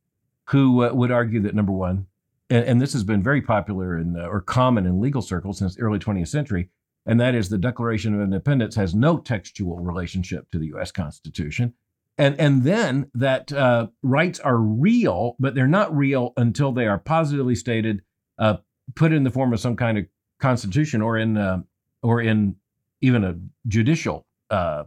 who 0.51 0.85
uh, 0.85 0.93
would 0.93 1.11
argue 1.11 1.41
that 1.43 1.55
number 1.55 1.73
one, 1.73 2.07
and, 2.51 2.65
and 2.65 2.83
this 2.83 2.93
has 2.93 3.05
been 3.05 3.23
very 3.23 3.43
popular 3.43 3.99
in, 3.99 4.17
or 4.17 4.41
common 4.41 4.87
in 4.87 5.01
legal 5.01 5.23
circles 5.23 5.59
since 5.59 5.77
the 5.77 5.83
early 5.83 5.99
20th 5.99 6.29
century, 6.29 6.71
and 7.07 7.21
that 7.21 7.35
is 7.35 7.49
the 7.49 7.59
Declaration 7.59 8.15
of 8.15 8.21
Independence 8.21 8.75
has 8.77 8.95
no 8.95 9.19
textual 9.19 9.79
relationship 9.79 10.51
to 10.51 10.59
the 10.59 10.67
U.S. 10.69 10.91
Constitution. 10.91 11.75
And, 12.17 12.39
and 12.39 12.63
then 12.63 13.11
that 13.15 13.53
uh, 13.53 13.89
rights 14.03 14.39
are 14.41 14.57
real, 14.57 15.37
but 15.39 15.55
they're 15.55 15.67
not 15.67 15.95
real 15.95 16.33
until 16.37 16.73
they 16.73 16.87
are 16.87 16.99
positively 16.99 17.57
stated, 17.57 18.03
uh, 18.39 18.59
put 18.95 19.13
in 19.13 19.25
the 19.25 19.31
form 19.31 19.53
of 19.53 19.61
some 19.61 19.77
kind 19.77 19.99
of 19.99 20.07
constitution 20.41 21.03
or 21.03 21.19
in 21.19 21.37
uh, 21.37 21.63
or 22.03 22.21
in 22.21 22.57
even 23.01 23.25
a 23.25 23.35
judicial 23.67 24.27
uh, 24.51 24.85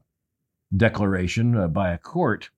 declaration 0.75 1.55
uh, 1.55 1.67
by 1.67 1.91
a 1.91 1.97
court. 1.97 2.49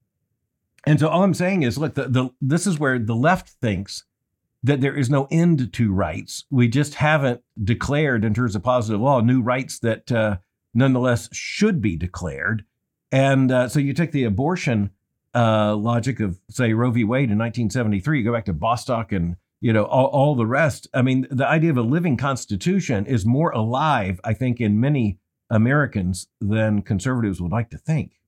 And 0.85 0.99
so 0.99 1.07
all 1.09 1.23
I'm 1.23 1.33
saying 1.33 1.63
is, 1.63 1.77
look, 1.77 1.95
the, 1.95 2.07
the, 2.07 2.29
this 2.41 2.65
is 2.65 2.79
where 2.79 2.99
the 2.99 3.15
left 3.15 3.49
thinks 3.49 4.05
that 4.63 4.81
there 4.81 4.95
is 4.95 5.09
no 5.09 5.27
end 5.31 5.71
to 5.73 5.93
rights. 5.93 6.45
We 6.49 6.67
just 6.67 6.95
haven't 6.95 7.41
declared, 7.63 8.25
in 8.25 8.33
terms 8.33 8.55
of 8.55 8.63
positive 8.63 9.01
law, 9.01 9.21
new 9.21 9.41
rights 9.41 9.79
that 9.79 10.11
uh, 10.11 10.37
nonetheless 10.73 11.29
should 11.31 11.81
be 11.81 11.95
declared. 11.95 12.65
And 13.11 13.51
uh, 13.51 13.69
so 13.69 13.79
you 13.79 13.93
take 13.93 14.11
the 14.11 14.25
abortion 14.25 14.91
uh, 15.33 15.75
logic 15.75 16.19
of, 16.19 16.39
say, 16.49 16.73
Roe 16.73 16.91
v. 16.91 17.03
Wade 17.03 17.31
in 17.31 17.37
1973, 17.37 18.19
you 18.19 18.25
go 18.25 18.33
back 18.33 18.45
to 18.45 18.53
Bostock 18.53 19.11
and 19.11 19.35
you 19.61 19.73
know, 19.73 19.83
all, 19.85 20.05
all 20.07 20.35
the 20.35 20.45
rest. 20.45 20.87
I 20.93 21.01
mean, 21.01 21.27
the 21.29 21.47
idea 21.47 21.69
of 21.69 21.77
a 21.77 21.81
living 21.81 22.17
constitution 22.17 23.05
is 23.05 23.25
more 23.25 23.51
alive, 23.51 24.19
I 24.23 24.33
think, 24.33 24.61
in 24.61 24.79
many 24.79 25.19
Americans 25.49 26.27
than 26.39 26.81
conservatives 26.81 27.41
would 27.41 27.51
like 27.51 27.69
to 27.71 27.77
think. 27.77 28.18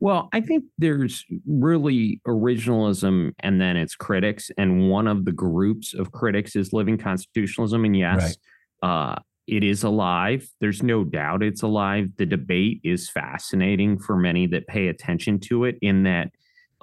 Well, 0.00 0.28
I 0.32 0.40
think 0.40 0.64
there's 0.78 1.24
really 1.46 2.20
originalism 2.26 3.32
and 3.40 3.60
then 3.60 3.76
it's 3.76 3.96
critics. 3.96 4.50
And 4.56 4.88
one 4.88 5.08
of 5.08 5.24
the 5.24 5.32
groups 5.32 5.92
of 5.92 6.12
critics 6.12 6.54
is 6.54 6.72
living 6.72 6.98
constitutionalism. 6.98 7.84
And 7.84 7.96
yes, 7.96 8.36
right. 8.82 8.88
uh, 8.88 9.16
it 9.48 9.64
is 9.64 9.82
alive. 9.82 10.48
There's 10.60 10.82
no 10.82 11.04
doubt 11.04 11.42
it's 11.42 11.62
alive. 11.62 12.10
The 12.16 12.26
debate 12.26 12.80
is 12.84 13.08
fascinating 13.08 13.98
for 13.98 14.14
many 14.14 14.46
that 14.48 14.66
pay 14.66 14.88
attention 14.88 15.40
to 15.40 15.64
it, 15.64 15.78
in 15.80 16.02
that 16.02 16.30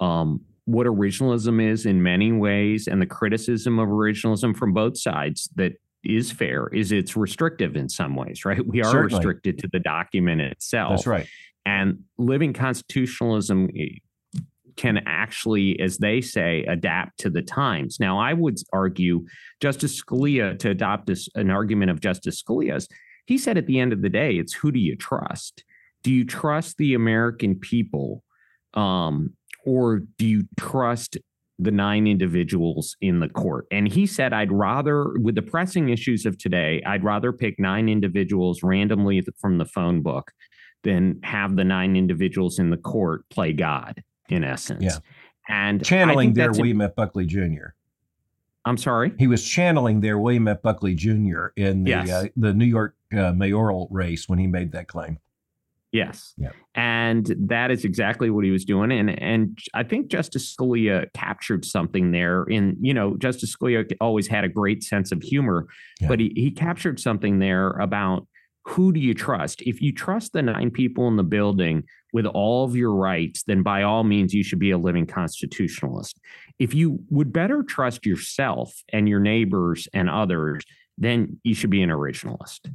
um, 0.00 0.40
what 0.64 0.86
originalism 0.86 1.64
is 1.64 1.86
in 1.86 2.02
many 2.02 2.32
ways, 2.32 2.88
and 2.88 3.00
the 3.00 3.06
criticism 3.06 3.78
of 3.78 3.88
originalism 3.88 4.56
from 4.56 4.72
both 4.72 4.98
sides 4.98 5.48
that 5.54 5.74
is 6.04 6.32
fair 6.32 6.66
is 6.68 6.90
it's 6.92 7.16
restrictive 7.16 7.76
in 7.76 7.88
some 7.88 8.16
ways, 8.16 8.44
right? 8.44 8.66
We 8.66 8.80
are 8.82 8.90
Certainly. 8.90 9.14
restricted 9.14 9.58
to 9.60 9.68
the 9.72 9.78
document 9.78 10.40
itself. 10.40 10.90
That's 10.90 11.06
right. 11.06 11.28
And 11.66 12.04
living 12.16 12.52
constitutionalism 12.52 13.68
eh, 13.76 13.98
can 14.76 15.02
actually, 15.06 15.78
as 15.80 15.98
they 15.98 16.20
say, 16.20 16.64
adapt 16.64 17.18
to 17.18 17.30
the 17.30 17.42
times. 17.42 17.98
Now, 17.98 18.18
I 18.18 18.32
would 18.32 18.58
argue 18.72 19.26
Justice 19.60 20.00
Scalia, 20.00 20.58
to 20.60 20.70
adopt 20.70 21.06
this, 21.06 21.28
an 21.34 21.50
argument 21.50 21.90
of 21.90 22.00
Justice 22.00 22.42
Scalia's, 22.42 22.88
he 23.26 23.36
said 23.36 23.58
at 23.58 23.66
the 23.66 23.80
end 23.80 23.92
of 23.92 24.02
the 24.02 24.08
day, 24.08 24.36
it's 24.36 24.54
who 24.54 24.70
do 24.70 24.78
you 24.78 24.96
trust? 24.96 25.64
Do 26.02 26.12
you 26.12 26.24
trust 26.24 26.76
the 26.76 26.94
American 26.94 27.56
people 27.56 28.22
um, 28.74 29.34
or 29.64 30.02
do 30.18 30.26
you 30.26 30.44
trust 30.56 31.18
the 31.58 31.70
nine 31.70 32.06
individuals 32.06 32.96
in 33.00 33.20
the 33.20 33.28
court. 33.28 33.66
And 33.70 33.88
he 33.88 34.06
said, 34.06 34.32
I'd 34.32 34.52
rather, 34.52 35.14
with 35.18 35.36
the 35.36 35.42
pressing 35.42 35.88
issues 35.88 36.26
of 36.26 36.36
today, 36.36 36.82
I'd 36.84 37.02
rather 37.02 37.32
pick 37.32 37.58
nine 37.58 37.88
individuals 37.88 38.62
randomly 38.62 39.22
from 39.40 39.56
the 39.58 39.64
phone 39.64 40.02
book 40.02 40.32
than 40.86 41.20
have 41.22 41.56
the 41.56 41.64
nine 41.64 41.96
individuals 41.96 42.58
in 42.58 42.70
the 42.70 42.76
court 42.76 43.28
play 43.28 43.52
God, 43.52 44.02
in 44.28 44.44
essence. 44.44 44.84
Yeah. 44.84 44.98
And 45.48 45.84
channeling 45.84 46.32
their 46.32 46.52
William 46.52 46.80
F. 46.80 46.94
Buckley 46.94 47.26
Jr. 47.26 47.74
I'm 48.64 48.78
sorry. 48.78 49.12
He 49.18 49.26
was 49.26 49.46
channeling 49.46 50.00
their 50.00 50.18
William 50.18 50.48
F. 50.48 50.62
Buckley 50.62 50.94
Jr. 50.94 51.48
in 51.56 51.84
the 51.84 51.90
yes. 51.90 52.10
uh, 52.10 52.26
the 52.36 52.52
New 52.52 52.64
York 52.64 52.96
uh, 53.16 53.32
mayoral 53.32 53.88
race 53.90 54.28
when 54.28 54.38
he 54.38 54.46
made 54.46 54.72
that 54.72 54.88
claim. 54.88 55.18
Yes. 55.92 56.34
Yep. 56.36 56.54
And 56.74 57.34
that 57.48 57.70
is 57.70 57.84
exactly 57.84 58.28
what 58.28 58.44
he 58.44 58.50
was 58.50 58.64
doing. 58.64 58.90
And 58.92 59.10
and 59.22 59.58
I 59.72 59.82
think 59.84 60.08
Justice 60.08 60.54
Scalia 60.54 61.06
captured 61.14 61.64
something 61.64 62.10
there 62.10 62.44
in, 62.44 62.76
you 62.80 62.92
know, 62.92 63.16
Justice 63.16 63.54
Scalia 63.56 63.90
always 64.00 64.26
had 64.26 64.44
a 64.44 64.48
great 64.48 64.82
sense 64.82 65.12
of 65.12 65.22
humor, 65.22 65.66
but 66.06 66.20
he, 66.20 66.32
he 66.34 66.50
captured 66.50 67.00
something 67.00 67.38
there 67.38 67.70
about 67.70 68.26
who 68.66 68.92
do 68.92 68.98
you 68.98 69.14
trust? 69.14 69.62
If 69.62 69.80
you 69.80 69.92
trust 69.92 70.32
the 70.32 70.42
nine 70.42 70.72
people 70.72 71.06
in 71.06 71.14
the 71.16 71.22
building 71.22 71.84
with 72.12 72.26
all 72.26 72.64
of 72.64 72.74
your 72.74 72.92
rights, 72.92 73.44
then 73.44 73.62
by 73.62 73.84
all 73.84 74.02
means 74.02 74.34
you 74.34 74.42
should 74.42 74.58
be 74.58 74.72
a 74.72 74.78
living 74.78 75.06
constitutionalist. 75.06 76.18
If 76.58 76.74
you 76.74 76.98
would 77.08 77.32
better 77.32 77.62
trust 77.62 78.04
yourself 78.04 78.82
and 78.92 79.08
your 79.08 79.20
neighbors 79.20 79.86
and 79.94 80.10
others, 80.10 80.64
then 80.98 81.38
you 81.44 81.54
should 81.54 81.70
be 81.70 81.80
an 81.80 81.90
originalist. 81.90 82.72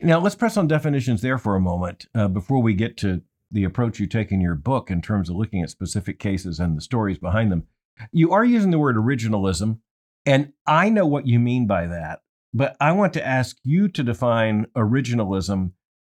Now, 0.00 0.18
let's 0.18 0.34
press 0.34 0.56
on 0.56 0.66
definitions 0.66 1.20
there 1.20 1.38
for 1.38 1.56
a 1.56 1.60
moment 1.60 2.06
uh, 2.14 2.28
before 2.28 2.62
we 2.62 2.72
get 2.72 2.96
to 2.98 3.20
the 3.50 3.64
approach 3.64 4.00
you 4.00 4.06
take 4.06 4.32
in 4.32 4.40
your 4.40 4.54
book 4.54 4.90
in 4.90 5.02
terms 5.02 5.28
of 5.28 5.36
looking 5.36 5.62
at 5.62 5.68
specific 5.68 6.18
cases 6.18 6.58
and 6.58 6.74
the 6.74 6.80
stories 6.80 7.18
behind 7.18 7.52
them. 7.52 7.64
You 8.12 8.32
are 8.32 8.46
using 8.46 8.70
the 8.70 8.78
word 8.78 8.96
originalism, 8.96 9.78
and 10.24 10.54
I 10.66 10.88
know 10.88 11.06
what 11.06 11.26
you 11.26 11.38
mean 11.38 11.66
by 11.66 11.86
that, 11.86 12.20
but 12.54 12.76
I 12.80 12.92
want 12.92 13.12
to 13.14 13.26
ask 13.26 13.56
you 13.62 13.88
to 13.88 14.02
define 14.02 14.66
originalism. 14.76 15.72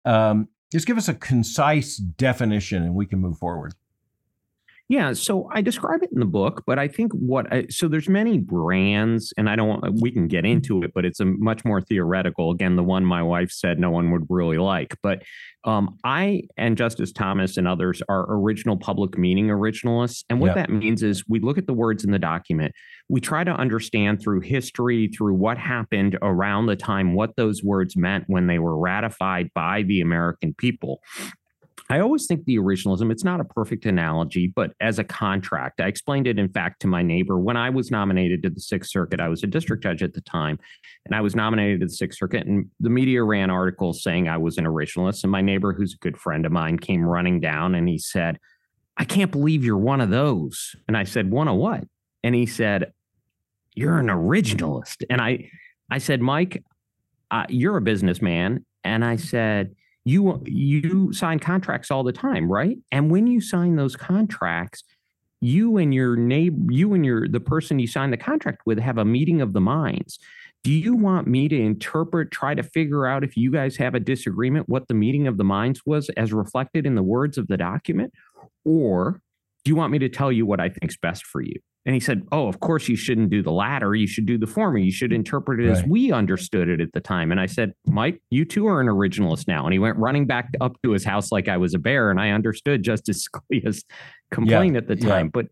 Um, 0.05 0.49
just 0.71 0.87
give 0.87 0.97
us 0.97 1.09
a 1.09 1.15
concise 1.15 1.97
definition 1.97 2.83
and 2.83 2.95
we 2.95 3.07
can 3.07 3.19
move 3.19 3.39
forward. 3.39 3.75
Yeah, 4.93 5.15
so 5.15 5.49
I 5.51 5.63
describe 5.63 6.03
it 6.03 6.11
in 6.13 6.21
the 6.21 6.27
book, 6.27 6.65
but 6.67 6.79
I 6.79 6.87
think 6.87 7.13
what 7.13 7.51
I, 7.51 7.65
so 7.71 7.89
there's 7.89 8.11
many 8.11 8.37
brands, 8.37 9.33
and 9.39 9.49
I 9.49 9.57
don't 9.57 9.67
want 9.67 10.03
we 10.03 10.11
can 10.11 10.29
get 10.29 10.45
into 10.45 10.83
it, 10.83 10.93
but 10.95 11.07
it's 11.07 11.19
a 11.19 11.25
much 11.25 11.65
more 11.65 11.81
theoretical. 11.81 12.51
Again, 12.51 12.77
the 12.77 12.83
one 12.83 13.03
my 13.03 13.23
wife 13.23 13.51
said 13.51 13.79
no 13.79 13.91
one 13.91 14.11
would 14.11 14.27
really 14.29 14.59
like, 14.59 14.95
but 15.03 15.23
um, 15.65 15.97
I 16.05 16.43
and 16.59 16.77
Justice 16.77 17.11
Thomas 17.11 17.57
and 17.57 17.67
others 17.67 18.03
are 18.11 18.27
original 18.37 18.77
public 18.77 19.17
meaning 19.17 19.47
originalists, 19.47 20.25
and 20.29 20.41
what 20.41 20.49
yeah. 20.49 20.55
that 20.57 20.71
means 20.71 21.03
is 21.03 21.25
we 21.27 21.41
look 21.41 21.57
at 21.57 21.67
the 21.67 21.73
words 21.73 22.05
in 22.05 22.11
the 22.11 22.19
document, 22.19 22.75
we 23.09 23.19
try 23.19 23.45
to 23.45 23.51
understand 23.51 24.21
through 24.21 24.41
history, 24.41 25.09
through 25.09 25.33
what 25.33 25.57
happened 25.57 26.19
around 26.21 26.67
the 26.67 26.77
time, 26.77 27.15
what 27.15 27.35
those 27.37 27.63
words 27.65 27.97
meant 27.97 28.25
when 28.27 28.47
they 28.47 28.59
were 28.59 28.79
ratified 28.79 29.49
by 29.55 29.85
the 29.85 30.03
American 30.03 30.53
people. 30.53 31.01
I 31.93 32.01
always 32.01 32.27
think 32.27 32.47
the 32.47 32.57
originalism, 32.57 33.13
it's 33.13 33.23
not 33.23 33.39
a 33.39 33.45
perfect 33.45 33.85
analogy, 33.85 34.47
but 34.47 34.73
as 34.81 34.99
a 34.99 35.05
contract, 35.05 35.79
I 35.79 35.89
explained 35.89 36.27
it, 36.27 36.39
in 36.39 36.49
fact, 36.49 36.81
to 36.81 36.87
my 36.87 37.03
neighbor 37.03 37.39
when 37.39 37.59
I 37.59 37.69
was 37.69 37.91
nominated 37.91 38.43
to 38.45 38.49
the 38.49 38.61
Sixth 38.63 38.91
Circuit. 38.91 39.21
I 39.21 39.29
was 39.29 39.43
a 39.43 39.47
district 39.47 39.83
judge 39.83 40.03
at 40.03 40.15
the 40.15 40.23
time, 40.23 40.59
and 41.05 41.15
I 41.15 41.21
was 41.21 41.37
nominated 41.37 41.81
to 41.81 41.87
the 41.89 41.93
Sixth 41.93 42.19
Circuit, 42.19 42.47
and 42.47 42.71
the 42.81 42.89
media 42.89 43.23
ran 43.23 43.51
articles 43.51 44.03
saying 44.03 44.27
I 44.27 44.39
was 44.39 44.57
an 44.57 44.65
originalist. 44.65 45.23
And 45.23 45.31
my 45.31 45.43
neighbor, 45.43 45.75
who's 45.75 45.93
a 45.93 45.99
good 45.99 46.17
friend 46.17 46.47
of 46.47 46.53
mine, 46.53 46.79
came 46.79 47.05
running 47.05 47.41
down 47.41 47.75
and 47.75 47.87
he 47.87 47.99
said, 47.99 48.39
I 48.97 49.05
can't 49.05 49.31
believe 49.31 49.63
you're 49.63 49.77
one 49.77 50.01
of 50.01 50.09
those. 50.09 50.75
And 50.89 50.97
I 50.97 51.05
said, 51.05 51.31
One 51.31 51.49
of 51.49 51.57
what? 51.57 51.85
And 52.25 52.35
he 52.35 52.47
said, 52.47 52.95
You're 53.75 53.99
an 53.99 54.07
originalist. 54.07 55.05
And 55.11 55.21
I, 55.21 55.51
I 55.91 55.99
said, 55.99 56.23
Mike, 56.23 56.65
uh, 57.31 57.45
you're 57.51 57.77
a 57.77 57.83
businessman. 57.83 58.65
And 58.83 59.05
I 59.05 59.17
said, 59.17 59.75
you 60.05 60.43
you 60.45 61.13
sign 61.13 61.39
contracts 61.39 61.91
all 61.91 62.03
the 62.03 62.13
time 62.13 62.51
right? 62.51 62.79
And 62.91 63.11
when 63.11 63.27
you 63.27 63.41
sign 63.41 63.77
those 63.77 63.97
contracts 63.97 64.83
you 65.41 65.77
and 65.77 65.93
your 65.93 66.15
neighbor 66.15 66.73
you 66.73 66.95
and 66.95 67.05
your 67.05 67.27
the 67.27 67.41
person 67.41 67.79
you 67.79 67.87
sign 67.87 68.11
the 68.11 68.17
contract 68.17 68.63
with 68.65 68.79
have 68.79 68.99
a 68.99 69.05
meeting 69.05 69.41
of 69.41 69.53
the 69.53 69.61
minds. 69.61 70.19
Do 70.63 70.71
you 70.71 70.95
want 70.95 71.27
me 71.27 71.49
to 71.49 71.61
interpret 71.61 72.31
try 72.31 72.55
to 72.55 72.63
figure 72.63 73.07
out 73.07 73.25
if 73.25 73.37
you 73.37 73.51
guys 73.51 73.77
have 73.79 73.97
a 73.97 74.01
disagreement 74.01 74.69
what 74.69 74.87
the 74.87 74.95
meeting 74.95 75.27
of 75.27 75.37
the 75.37 75.45
minds 75.45 75.83
was 75.85 76.09
as 76.11 76.33
reflected 76.33 76.87
in 76.87 76.95
the 76.95 77.03
words 77.03 77.37
of 77.37 77.49
the 77.49 77.57
document? 77.57 78.13
Or 78.65 79.21
do 79.65 79.71
you 79.71 79.77
want 79.77 79.93
me 79.93 79.99
to 79.99 80.09
tell 80.09 80.33
you 80.33 80.47
what 80.47 80.61
i 80.61 80.69
think's 80.69 80.97
best 80.97 81.25
for 81.25 81.41
you 81.41 81.55
and 81.85 81.95
he 81.95 82.01
said, 82.01 82.23
Oh, 82.31 82.47
of 82.47 82.61
course 82.61 82.89
you 82.89 82.97
shouldn't 82.97 83.31
do 83.31 83.43
the 83.43 83.51
latter. 83.51 83.95
You 83.95 84.07
should 84.07 84.27
do 84.27 84.39
the 84.39 84.47
former. 84.47 84.79
You 84.79 84.93
should 84.93 85.13
interpret 85.13 85.61
it 85.61 85.69
right. 85.69 85.79
as 85.79 85.85
we 85.85 86.13
understood 86.13 86.69
it 86.69 86.81
at 86.81 86.93
the 86.93 87.01
time. 87.01 87.31
And 87.33 87.41
I 87.41 87.47
said, 87.47 87.75
Mike, 87.87 88.21
you 88.31 88.45
too 88.45 88.67
are 88.67 88.81
an 88.81 88.87
originalist 88.87 89.49
now. 89.49 89.65
And 89.65 89.73
he 89.73 89.79
went 89.79 89.97
running 89.97 90.27
back 90.27 90.51
up 90.61 90.81
to 90.83 90.93
his 90.93 91.05
house 91.05 91.33
like 91.33 91.49
I 91.49 91.57
was 91.57 91.75
a 91.75 91.79
bear. 91.79 92.11
And 92.11 92.21
I 92.21 92.31
understood 92.31 92.83
Justice 92.85 93.27
Scalia's 93.53 93.85
complaint 94.31 94.75
yeah. 94.75 94.79
at 94.79 94.87
the 94.87 94.97
time. 94.97 95.27
Yeah. 95.27 95.31
But 95.33 95.47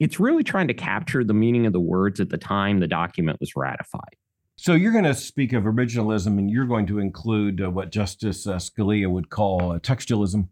it's 0.00 0.18
really 0.18 0.42
trying 0.42 0.68
to 0.68 0.74
capture 0.74 1.22
the 1.22 1.34
meaning 1.34 1.66
of 1.66 1.72
the 1.72 1.80
words 1.80 2.20
at 2.20 2.30
the 2.30 2.38
time 2.38 2.80
the 2.80 2.88
document 2.88 3.38
was 3.38 3.52
ratified. 3.54 4.16
So 4.56 4.74
you're 4.74 4.92
going 4.92 5.04
to 5.04 5.14
speak 5.14 5.52
of 5.52 5.64
originalism 5.64 6.38
and 6.38 6.50
you're 6.50 6.66
going 6.66 6.86
to 6.88 6.98
include 6.98 7.62
uh, 7.62 7.70
what 7.70 7.92
Justice 7.92 8.46
uh, 8.46 8.56
Scalia 8.56 9.10
would 9.10 9.30
call 9.30 9.72
uh, 9.72 9.78
textualism 9.78 10.48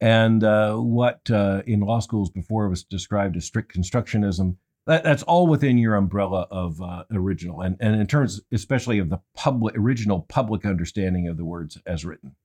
and 0.00 0.44
uh, 0.44 0.76
what 0.76 1.30
uh, 1.30 1.62
in 1.66 1.80
law 1.80 2.00
schools 2.00 2.30
before 2.30 2.68
was 2.68 2.84
described 2.84 3.36
as 3.36 3.44
strict 3.44 3.76
constructionism. 3.76 4.56
That, 4.86 5.02
that's 5.02 5.22
all 5.22 5.46
within 5.46 5.78
your 5.78 5.94
umbrella 5.94 6.46
of 6.50 6.80
uh, 6.82 7.04
original, 7.12 7.62
and, 7.62 7.76
and 7.80 7.98
in 7.98 8.06
terms 8.06 8.40
especially 8.52 8.98
of 8.98 9.08
the 9.08 9.20
public 9.34 9.76
original 9.76 10.26
public 10.28 10.66
understanding 10.66 11.26
of 11.28 11.36
the 11.36 11.44
words 11.44 11.78
as 11.86 12.04
written. 12.04 12.36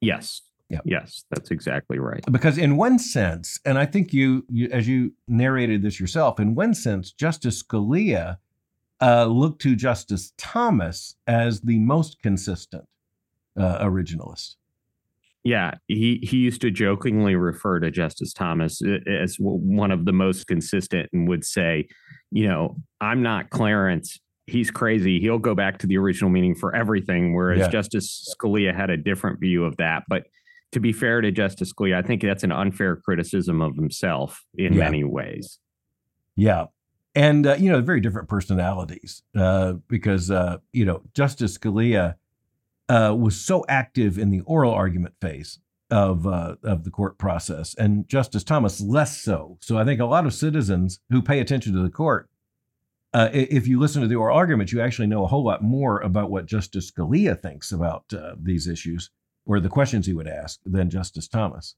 Yes. 0.00 0.42
Yeah. 0.68 0.78
Yes, 0.84 1.24
that's 1.30 1.50
exactly 1.50 1.98
right. 1.98 2.24
Because 2.30 2.56
in 2.56 2.76
one 2.76 3.00
sense, 3.00 3.58
and 3.64 3.76
I 3.76 3.86
think 3.86 4.12
you, 4.12 4.44
you 4.48 4.68
as 4.70 4.86
you 4.86 5.14
narrated 5.26 5.82
this 5.82 5.98
yourself, 5.98 6.38
in 6.38 6.54
one 6.54 6.74
sense, 6.74 7.10
Justice 7.10 7.60
Scalia 7.60 8.38
uh, 9.02 9.24
looked 9.24 9.62
to 9.62 9.74
Justice 9.74 10.32
Thomas 10.36 11.16
as 11.26 11.62
the 11.62 11.80
most 11.80 12.22
consistent 12.22 12.84
uh, 13.56 13.84
originalist. 13.84 14.56
Yeah, 15.42 15.74
he 15.88 16.20
he 16.22 16.38
used 16.38 16.60
to 16.60 16.70
jokingly 16.70 17.34
refer 17.34 17.80
to 17.80 17.90
Justice 17.90 18.32
Thomas 18.34 18.82
as 19.06 19.36
one 19.38 19.90
of 19.90 20.04
the 20.04 20.12
most 20.12 20.46
consistent, 20.46 21.08
and 21.12 21.26
would 21.28 21.44
say, 21.44 21.88
you 22.30 22.46
know, 22.46 22.76
I'm 23.00 23.22
not 23.22 23.48
Clarence. 23.50 24.18
He's 24.46 24.70
crazy. 24.70 25.18
He'll 25.20 25.38
go 25.38 25.54
back 25.54 25.78
to 25.78 25.86
the 25.86 25.96
original 25.96 26.28
meaning 26.28 26.54
for 26.54 26.74
everything, 26.74 27.34
whereas 27.34 27.60
yeah. 27.60 27.68
Justice 27.68 28.34
Scalia 28.34 28.74
had 28.74 28.90
a 28.90 28.96
different 28.96 29.40
view 29.40 29.64
of 29.64 29.76
that. 29.78 30.02
But 30.08 30.24
to 30.72 30.80
be 30.80 30.92
fair 30.92 31.20
to 31.20 31.30
Justice 31.30 31.72
Scalia, 31.72 31.96
I 31.96 32.02
think 32.02 32.20
that's 32.20 32.42
an 32.42 32.52
unfair 32.52 32.96
criticism 32.96 33.62
of 33.62 33.76
himself 33.76 34.44
in 34.56 34.74
yeah. 34.74 34.84
many 34.84 35.04
ways. 35.04 35.58
Yeah, 36.36 36.66
and 37.14 37.46
uh, 37.46 37.54
you 37.54 37.70
know, 37.70 37.80
very 37.80 38.00
different 38.00 38.28
personalities 38.28 39.22
uh, 39.36 39.74
because 39.88 40.30
uh, 40.30 40.58
you 40.72 40.84
know 40.84 41.02
Justice 41.14 41.56
Scalia 41.56 42.14
uh, 42.90 43.14
was 43.14 43.40
so 43.40 43.64
active 43.68 44.18
in 44.18 44.30
the 44.30 44.40
oral 44.40 44.72
argument 44.72 45.14
phase 45.20 45.58
of 45.90 46.26
uh, 46.26 46.56
of 46.62 46.84
the 46.84 46.90
court 46.90 47.18
process, 47.18 47.74
and 47.74 48.06
Justice 48.08 48.44
Thomas 48.44 48.80
less 48.80 49.22
so. 49.22 49.58
So 49.60 49.78
I 49.78 49.84
think 49.84 50.00
a 50.00 50.04
lot 50.04 50.26
of 50.26 50.34
citizens 50.34 51.00
who 51.10 51.22
pay 51.22 51.40
attention 51.40 51.72
to 51.72 51.82
the 51.82 51.90
court 51.90 52.30
uh, 53.12 53.28
if 53.32 53.66
you 53.66 53.78
listen 53.78 54.02
to 54.02 54.08
the 54.08 54.14
oral 54.14 54.36
arguments, 54.36 54.72
you 54.72 54.80
actually 54.80 55.08
know 55.08 55.24
a 55.24 55.26
whole 55.26 55.44
lot 55.44 55.62
more 55.62 56.00
about 56.00 56.30
what 56.30 56.46
Justice 56.46 56.90
Scalia 56.90 57.40
thinks 57.40 57.72
about 57.72 58.04
uh, 58.12 58.34
these 58.40 58.68
issues 58.68 59.10
or 59.46 59.58
the 59.58 59.68
questions 59.68 60.06
he 60.06 60.12
would 60.12 60.28
ask 60.28 60.60
than 60.64 60.90
Justice 60.90 61.26
Thomas. 61.26 61.74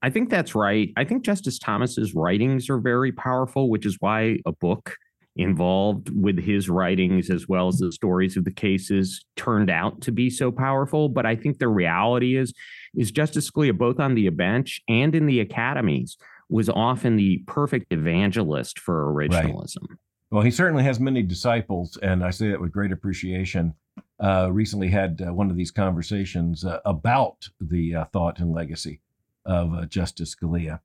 I 0.00 0.10
think 0.10 0.30
that's 0.30 0.54
right. 0.54 0.90
I 0.96 1.04
think 1.04 1.24
Justice 1.24 1.58
Thomas's 1.58 2.14
writings 2.14 2.70
are 2.70 2.78
very 2.78 3.10
powerful, 3.10 3.68
which 3.68 3.86
is 3.86 3.96
why 4.00 4.38
a 4.46 4.52
book 4.52 4.96
involved 5.36 6.10
with 6.10 6.38
his 6.38 6.68
writings 6.68 7.28
as 7.28 7.48
well 7.48 7.68
as 7.68 7.78
the 7.78 7.90
stories 7.92 8.36
of 8.36 8.44
the 8.44 8.52
cases 8.52 9.24
turned 9.36 9.70
out 9.70 10.00
to 10.02 10.12
be 10.12 10.30
so 10.30 10.52
powerful. 10.52 11.08
But 11.08 11.26
I 11.26 11.34
think 11.34 11.58
the 11.58 11.68
reality 11.68 12.36
is, 12.36 12.54
is 12.94 13.10
Justice 13.10 13.50
Scalia, 13.50 13.76
both 13.76 13.98
on 13.98 14.14
the 14.14 14.28
bench 14.28 14.80
and 14.88 15.14
in 15.14 15.26
the 15.26 15.40
academies, 15.40 16.16
was 16.48 16.68
often 16.68 17.16
the 17.16 17.42
perfect 17.46 17.92
evangelist 17.92 18.78
for 18.78 19.12
originalism. 19.12 19.88
Right. 19.88 19.98
Well, 20.30 20.42
he 20.42 20.50
certainly 20.50 20.84
has 20.84 21.00
many 21.00 21.22
disciples, 21.22 21.96
and 22.02 22.24
I 22.24 22.30
say 22.30 22.50
that 22.50 22.60
with 22.60 22.72
great 22.72 22.92
appreciation. 22.92 23.74
Uh, 24.20 24.48
recently 24.52 24.88
had 24.88 25.22
uh, 25.26 25.32
one 25.32 25.50
of 25.50 25.56
these 25.56 25.70
conversations 25.70 26.64
uh, 26.64 26.80
about 26.84 27.48
the 27.60 27.94
uh, 27.94 28.04
thought 28.06 28.38
and 28.38 28.52
legacy 28.52 29.00
of 29.44 29.74
uh, 29.74 29.84
Justice 29.86 30.34
Scalia. 30.34 30.80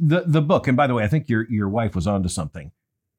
Uh, 0.00 0.06
the 0.06 0.24
the 0.26 0.42
book, 0.42 0.68
and 0.68 0.76
by 0.76 0.86
the 0.86 0.94
way, 0.94 1.04
I 1.04 1.08
think 1.08 1.28
your 1.28 1.48
your 1.50 1.68
wife 1.68 1.94
was 1.94 2.06
onto 2.06 2.28
something, 2.28 2.72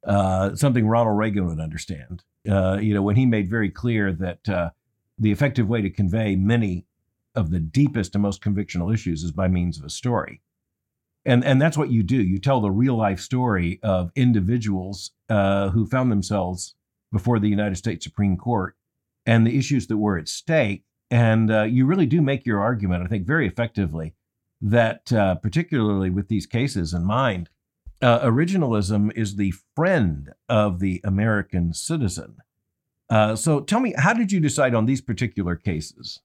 something 0.06 0.88
Ronald 0.88 1.18
Reagan 1.18 1.48
would 1.48 1.60
understand. 1.60 2.24
you 2.46 2.94
know, 2.94 3.02
when 3.02 3.16
he 3.16 3.26
made 3.26 3.50
very 3.50 3.70
clear 3.70 4.12
that 4.14 4.44
the 4.44 5.32
effective 5.32 5.68
way 5.68 5.82
to 5.82 5.90
convey 5.90 6.36
many 6.36 6.86
of 7.36 7.52
the 7.52 7.60
deepest 7.60 8.16
and 8.16 8.22
most 8.22 8.42
convictional 8.42 8.94
issues 8.94 9.24
is 9.24 9.32
by 9.32 9.48
means 9.48 9.78
of 9.78 9.86
a 9.86 9.90
story 9.90 10.42
and 11.26 11.44
and 11.44 11.62
that's 11.62 11.78
what 11.78 11.92
you 11.92 12.04
do. 12.04 12.16
You 12.16 12.40
tell 12.40 12.62
the 12.62 12.72
real 12.72 12.96
life 12.96 13.20
story 13.20 13.80
of 13.84 14.12
individuals 14.16 15.12
uh, 15.30 15.70
who 15.70 15.86
found 15.86 16.12
themselves 16.12 16.76
before 17.12 17.40
the 17.40 17.50
United 17.50 17.76
States 17.76 18.04
Supreme 18.04 18.38
Court 18.38 18.76
and 19.26 19.46
the 19.46 19.58
issues 19.58 19.88
that 19.88 19.98
were 19.98 20.18
at 20.18 20.28
stake, 20.28 20.86
and 21.12 21.52
uh, 21.52 21.64
you 21.64 21.86
really 21.86 22.06
do 22.06 22.22
make 22.22 22.46
your 22.46 22.60
argument, 22.60 23.04
I 23.04 23.08
think, 23.08 23.26
very 23.26 23.48
effectively. 23.48 24.14
That 24.62 25.12
uh, 25.14 25.36
particularly 25.36 26.10
with 26.10 26.28
these 26.28 26.46
cases 26.46 26.94
in 26.94 27.06
mind, 27.06 27.50
uh, 28.02 28.20
originalism 28.20 29.16
is 29.16 29.36
the 29.36 29.54
friend 29.76 30.32
of 30.48 30.80
the 30.80 31.02
American 31.04 31.74
citizen. 31.74 32.38
Uh, 33.10 33.36
so 33.36 33.62
tell 33.62 33.80
me, 33.80 33.94
how 33.98 34.14
did 34.14 34.32
you 34.32 34.40
decide 34.40 34.76
on 34.76 34.86
these 34.86 35.02
particular 35.02 35.56
cases? 35.56 36.22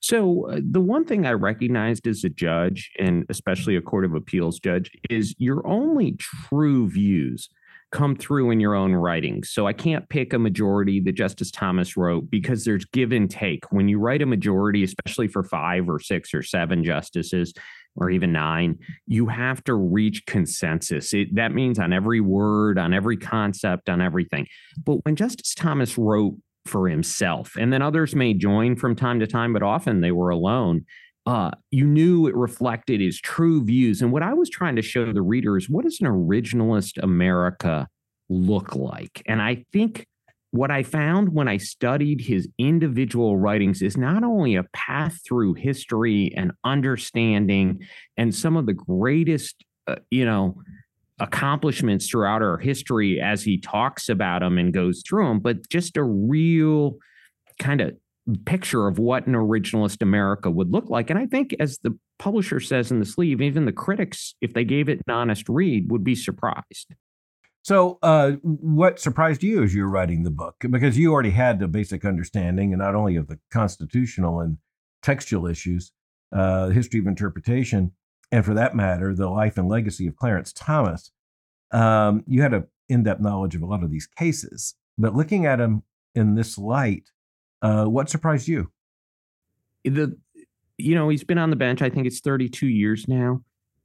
So, 0.00 0.50
uh, 0.50 0.60
the 0.62 0.80
one 0.80 1.04
thing 1.04 1.26
I 1.26 1.32
recognized 1.32 2.06
as 2.06 2.24
a 2.24 2.28
judge, 2.28 2.90
and 2.98 3.24
especially 3.28 3.76
a 3.76 3.80
Court 3.82 4.04
of 4.04 4.14
Appeals 4.14 4.58
judge, 4.58 4.90
is 5.08 5.34
your 5.38 5.66
only 5.66 6.12
true 6.12 6.88
views 6.88 7.48
come 7.92 8.16
through 8.16 8.50
in 8.50 8.60
your 8.60 8.74
own 8.74 8.92
writing. 8.94 9.42
So, 9.44 9.66
I 9.66 9.72
can't 9.72 10.08
pick 10.08 10.32
a 10.32 10.38
majority 10.38 11.00
that 11.00 11.12
Justice 11.12 11.50
Thomas 11.50 11.96
wrote 11.96 12.30
because 12.30 12.64
there's 12.64 12.84
give 12.86 13.12
and 13.12 13.30
take. 13.30 13.70
When 13.72 13.88
you 13.88 13.98
write 13.98 14.22
a 14.22 14.26
majority, 14.26 14.82
especially 14.84 15.28
for 15.28 15.42
five 15.42 15.88
or 15.88 16.00
six 16.00 16.34
or 16.34 16.42
seven 16.42 16.84
justices, 16.84 17.52
or 17.96 18.10
even 18.10 18.32
nine, 18.32 18.78
you 19.06 19.26
have 19.26 19.64
to 19.64 19.74
reach 19.74 20.26
consensus. 20.26 21.14
It, 21.14 21.34
that 21.34 21.52
means 21.52 21.78
on 21.78 21.92
every 21.92 22.20
word, 22.20 22.78
on 22.78 22.92
every 22.92 23.16
concept, 23.16 23.88
on 23.88 24.02
everything. 24.02 24.46
But 24.84 25.04
when 25.04 25.16
Justice 25.16 25.54
Thomas 25.54 25.96
wrote 25.96 26.36
for 26.66 26.88
himself. 26.88 27.56
And 27.58 27.72
then 27.72 27.82
others 27.82 28.14
may 28.14 28.34
join 28.34 28.76
from 28.76 28.96
time 28.96 29.20
to 29.20 29.26
time, 29.26 29.52
but 29.52 29.62
often 29.62 30.00
they 30.00 30.12
were 30.12 30.30
alone. 30.30 30.84
Uh, 31.26 31.50
you 31.72 31.84
knew 31.84 32.28
it 32.28 32.36
reflected 32.36 33.00
his 33.00 33.20
true 33.20 33.64
views. 33.64 34.00
And 34.00 34.12
what 34.12 34.22
I 34.22 34.32
was 34.32 34.48
trying 34.48 34.76
to 34.76 34.82
show 34.82 35.12
the 35.12 35.22
reader 35.22 35.56
is 35.56 35.68
what 35.68 35.84
does 35.84 36.00
an 36.00 36.06
originalist 36.06 37.02
America 37.02 37.88
look 38.28 38.76
like? 38.76 39.22
And 39.26 39.42
I 39.42 39.64
think 39.72 40.06
what 40.52 40.70
I 40.70 40.82
found 40.82 41.30
when 41.30 41.48
I 41.48 41.56
studied 41.56 42.20
his 42.20 42.48
individual 42.58 43.36
writings 43.36 43.82
is 43.82 43.96
not 43.96 44.22
only 44.22 44.54
a 44.54 44.64
path 44.72 45.18
through 45.26 45.54
history 45.54 46.32
and 46.36 46.52
understanding 46.64 47.80
and 48.16 48.34
some 48.34 48.56
of 48.56 48.66
the 48.66 48.74
greatest, 48.74 49.64
uh, 49.86 49.96
you 50.10 50.24
know, 50.24 50.62
accomplishments 51.18 52.08
throughout 52.08 52.42
our 52.42 52.58
history 52.58 53.20
as 53.20 53.42
he 53.42 53.58
talks 53.58 54.08
about 54.08 54.40
them 54.40 54.58
and 54.58 54.72
goes 54.72 55.02
through 55.06 55.26
them, 55.26 55.40
but 55.40 55.68
just 55.68 55.96
a 55.96 56.02
real 56.02 56.96
kind 57.58 57.80
of 57.80 57.96
picture 58.44 58.86
of 58.86 58.98
what 58.98 59.26
an 59.26 59.34
originalist 59.34 60.02
America 60.02 60.50
would 60.50 60.72
look 60.72 60.90
like. 60.90 61.10
And 61.10 61.18
I 61.18 61.26
think, 61.26 61.54
as 61.60 61.78
the 61.78 61.96
publisher 62.18 62.60
says 62.60 62.90
in 62.90 62.98
the 62.98 63.06
sleeve, 63.06 63.40
even 63.40 63.64
the 63.64 63.72
critics, 63.72 64.34
if 64.40 64.52
they 64.52 64.64
gave 64.64 64.88
it 64.88 65.00
an 65.06 65.14
honest 65.14 65.48
read, 65.48 65.90
would 65.90 66.04
be 66.04 66.14
surprised. 66.14 66.94
So, 67.62 67.98
uh, 68.02 68.32
what 68.42 69.00
surprised 69.00 69.42
you 69.42 69.62
as 69.62 69.74
you 69.74 69.82
were 69.82 69.90
writing 69.90 70.22
the 70.22 70.30
book? 70.30 70.56
Because 70.70 70.96
you 70.96 71.12
already 71.12 71.30
had 71.30 71.60
a 71.62 71.68
basic 71.68 72.04
understanding, 72.04 72.72
and 72.72 72.80
not 72.80 72.94
only 72.94 73.16
of 73.16 73.26
the 73.26 73.38
constitutional 73.50 74.40
and 74.40 74.58
textual 75.02 75.46
issues, 75.46 75.92
uh, 76.32 76.68
history 76.68 77.00
of 77.00 77.06
interpretation, 77.06 77.92
and 78.30 78.44
for 78.44 78.54
that 78.54 78.76
matter, 78.76 79.14
the 79.14 79.28
life 79.28 79.58
and 79.58 79.68
legacy 79.68 80.06
of 80.06 80.16
Clarence 80.16 80.52
Thomas, 80.52 81.10
um, 81.72 82.22
you 82.26 82.42
had 82.42 82.54
an 82.54 82.66
in 82.88 83.02
depth 83.02 83.20
knowledge 83.20 83.54
of 83.54 83.62
a 83.62 83.66
lot 83.66 83.82
of 83.82 83.90
these 83.90 84.06
cases. 84.06 84.74
But 84.98 85.14
looking 85.14 85.46
at 85.46 85.56
them 85.56 85.82
in 86.14 86.34
this 86.34 86.56
light, 86.56 87.10
uh, 87.62 87.84
what 87.84 88.10
surprised 88.10 88.48
you? 88.48 88.70
The, 89.84 90.16
you 90.78 90.94
know, 90.94 91.08
he's 91.08 91.24
been 91.24 91.38
on 91.38 91.50
the 91.50 91.56
bench, 91.56 91.82
I 91.82 91.90
think 91.90 92.06
it's 92.06 92.20
32 92.20 92.66
years 92.66 93.06
now. 93.08 93.42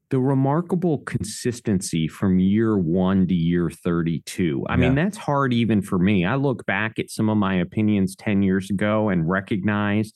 The 0.09 0.19
remarkable 0.19 0.99
consistency 0.99 2.07
from 2.07 2.39
year 2.39 2.77
one 2.77 3.27
to 3.27 3.33
year 3.33 3.69
32. 3.69 4.65
I 4.67 4.73
yeah. 4.73 4.77
mean, 4.77 4.95
that's 4.95 5.17
hard 5.17 5.53
even 5.53 5.81
for 5.81 5.97
me. 5.97 6.25
I 6.25 6.35
look 6.35 6.65
back 6.65 6.99
at 6.99 7.09
some 7.09 7.29
of 7.29 7.37
my 7.37 7.55
opinions 7.55 8.15
10 8.17 8.43
years 8.43 8.69
ago 8.69 9.07
and 9.07 9.29
recognize, 9.29 10.11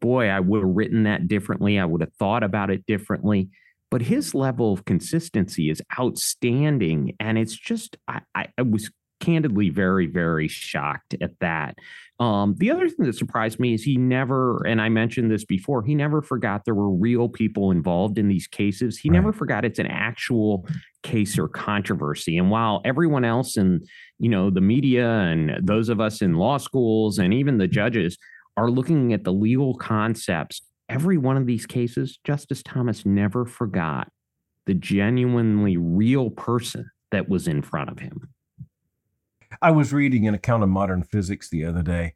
boy, 0.00 0.28
I 0.28 0.38
would 0.38 0.62
have 0.62 0.70
written 0.70 1.02
that 1.02 1.26
differently. 1.26 1.80
I 1.80 1.84
would 1.84 2.00
have 2.00 2.14
thought 2.14 2.44
about 2.44 2.70
it 2.70 2.86
differently 2.86 3.50
but 3.90 4.02
his 4.02 4.34
level 4.34 4.72
of 4.72 4.84
consistency 4.84 5.68
is 5.68 5.82
outstanding. 5.98 7.16
And 7.18 7.36
it's 7.36 7.56
just, 7.56 7.96
I, 8.08 8.20
I 8.34 8.62
was 8.62 8.90
candidly 9.18 9.68
very, 9.68 10.06
very 10.06 10.48
shocked 10.48 11.14
at 11.20 11.32
that. 11.40 11.76
Um, 12.20 12.54
the 12.58 12.70
other 12.70 12.86
thing 12.88 13.06
that 13.06 13.16
surprised 13.16 13.58
me 13.58 13.72
is 13.72 13.82
he 13.82 13.96
never, 13.96 14.62
and 14.66 14.80
I 14.80 14.90
mentioned 14.90 15.30
this 15.30 15.44
before, 15.44 15.82
he 15.82 15.94
never 15.94 16.20
forgot 16.20 16.66
there 16.66 16.74
were 16.74 16.90
real 16.90 17.30
people 17.30 17.70
involved 17.70 18.18
in 18.18 18.28
these 18.28 18.46
cases. 18.46 18.98
He 18.98 19.08
right. 19.08 19.14
never 19.14 19.32
forgot 19.32 19.64
it's 19.64 19.78
an 19.78 19.86
actual 19.86 20.68
case 21.02 21.38
or 21.38 21.48
controversy. 21.48 22.36
And 22.36 22.50
while 22.50 22.82
everyone 22.84 23.24
else 23.24 23.56
in, 23.56 23.80
you 24.18 24.28
know, 24.28 24.50
the 24.50 24.60
media 24.60 25.08
and 25.08 25.66
those 25.66 25.88
of 25.88 25.98
us 25.98 26.20
in 26.20 26.34
law 26.34 26.58
schools 26.58 27.18
and 27.18 27.32
even 27.32 27.56
the 27.56 27.66
judges 27.66 28.18
are 28.58 28.70
looking 28.70 29.14
at 29.14 29.24
the 29.24 29.32
legal 29.32 29.74
concepts 29.76 30.60
every 30.90 31.16
one 31.16 31.36
of 31.36 31.46
these 31.46 31.66
cases, 31.66 32.18
Justice 32.24 32.62
Thomas 32.62 33.06
never 33.06 33.46
forgot 33.46 34.10
the 34.66 34.74
genuinely 34.74 35.76
real 35.76 36.30
person 36.30 36.90
that 37.12 37.28
was 37.28 37.48
in 37.48 37.62
front 37.62 37.88
of 37.88 38.00
him. 38.00 38.28
I 39.60 39.70
was 39.70 39.92
reading 39.92 40.26
an 40.26 40.34
account 40.34 40.62
of 40.62 40.68
modern 40.68 41.02
physics 41.02 41.48
the 41.48 41.64
other 41.64 41.82
day, 41.82 42.14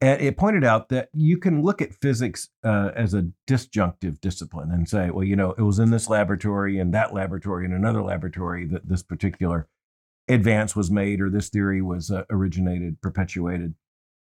and 0.00 0.20
it 0.20 0.36
pointed 0.36 0.64
out 0.64 0.88
that 0.90 1.08
you 1.12 1.38
can 1.38 1.62
look 1.62 1.82
at 1.82 1.94
physics 1.94 2.48
uh, 2.64 2.90
as 2.94 3.14
a 3.14 3.28
disjunctive 3.46 4.20
discipline 4.20 4.70
and 4.70 4.88
say, 4.88 5.10
well, 5.10 5.24
you 5.24 5.34
know, 5.34 5.52
it 5.58 5.62
was 5.62 5.78
in 5.78 5.90
this 5.90 6.08
laboratory 6.08 6.78
and 6.78 6.94
that 6.94 7.12
laboratory 7.12 7.64
and 7.64 7.74
another 7.74 8.02
laboratory 8.02 8.64
that 8.66 8.88
this 8.88 9.02
particular 9.02 9.68
advance 10.28 10.76
was 10.76 10.90
made 10.90 11.20
or 11.20 11.30
this 11.30 11.48
theory 11.48 11.82
was 11.82 12.10
uh, 12.10 12.22
originated, 12.30 13.00
perpetuated. 13.00 13.74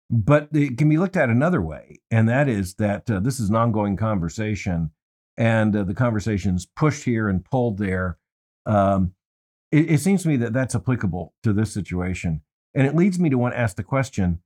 But 0.09 0.49
it 0.53 0.77
can 0.77 0.87
be 0.87 0.97
looked 0.97 1.17
at 1.17 1.29
another 1.29 1.61
way, 1.61 1.99
and 2.11 2.29
that 2.29 2.47
is 2.47 2.75
that 2.75 3.09
uh, 3.09 3.19
this 3.19 3.39
is 3.39 3.49
an 3.49 3.55
ongoing 3.55 3.97
conversation, 3.97 4.91
and 5.35 5.75
uh, 5.75 5.83
the 5.83 5.95
conversation's 5.95 6.67
pushed 6.67 7.05
here 7.05 7.27
and 7.27 7.43
pulled 7.43 7.79
there. 7.79 8.19
Um, 8.67 9.13
it, 9.71 9.91
it 9.91 9.99
seems 9.99 10.23
to 10.23 10.29
me 10.29 10.37
that 10.37 10.53
that's 10.53 10.75
applicable 10.75 11.33
to 11.43 11.53
this 11.53 11.73
situation, 11.73 12.41
and 12.73 12.87
it 12.87 12.95
leads 12.95 13.19
me 13.19 13.29
to 13.29 13.37
want 13.37 13.53
to 13.53 13.59
ask 13.59 13.75
the 13.75 13.83
question: 13.83 14.41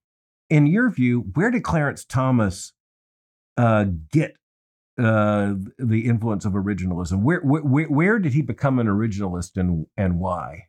In 0.49 0.67
your 0.67 0.89
view, 0.89 1.25
where 1.33 1.51
did 1.51 1.63
Clarence 1.63 2.05
Thomas 2.05 2.73
uh, 3.57 3.85
get 4.11 4.35
uh, 4.97 5.53
the 5.77 6.05
influence 6.05 6.45
of 6.45 6.53
originalism? 6.53 7.21
Where, 7.21 7.41
where 7.41 7.85
where 7.87 8.19
did 8.19 8.33
he 8.33 8.41
become 8.41 8.79
an 8.79 8.87
originalist, 8.87 9.57
and 9.57 9.85
and 9.97 10.19
why? 10.19 10.65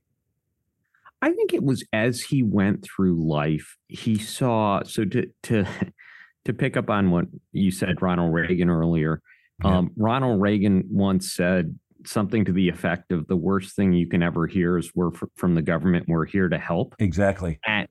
I 1.23 1.33
think 1.33 1.53
it 1.53 1.63
was 1.63 1.85
as 1.93 2.23
he 2.23 2.43
went 2.43 2.85
through 2.85 3.27
life, 3.27 3.77
he 3.89 4.19
saw. 4.19 4.83
So 4.85 5.05
to 5.05 5.27
to 5.45 5.67
to 6.45 6.53
pick 6.53 6.77
up 6.77 6.91
on 6.91 7.11
what 7.11 7.27
you 7.53 7.71
said, 7.71 8.01
Ronald 8.01 8.33
Reagan 8.33 8.71
earlier. 8.71 9.21
Yeah. 9.63 9.79
Um, 9.79 9.91
Ronald 9.97 10.41
Reagan 10.41 10.85
once 10.91 11.35
said 11.35 11.79
something 12.05 12.45
to 12.45 12.53
the 12.53 12.69
effect 12.69 13.13
of 13.13 13.27
the 13.29 13.37
worst 13.37 13.77
thing 13.77 13.93
you 13.93 14.09
can 14.09 14.23
ever 14.23 14.47
hear 14.47 14.79
is 14.79 14.91
we're 14.95 15.13
f- 15.15 15.25
from 15.37 15.55
the 15.55 15.63
government. 15.63 16.07
We're 16.09 16.27
here 16.27 16.49
to 16.49 16.59
help. 16.59 16.95
Exactly. 16.99 17.59
And 17.67 17.89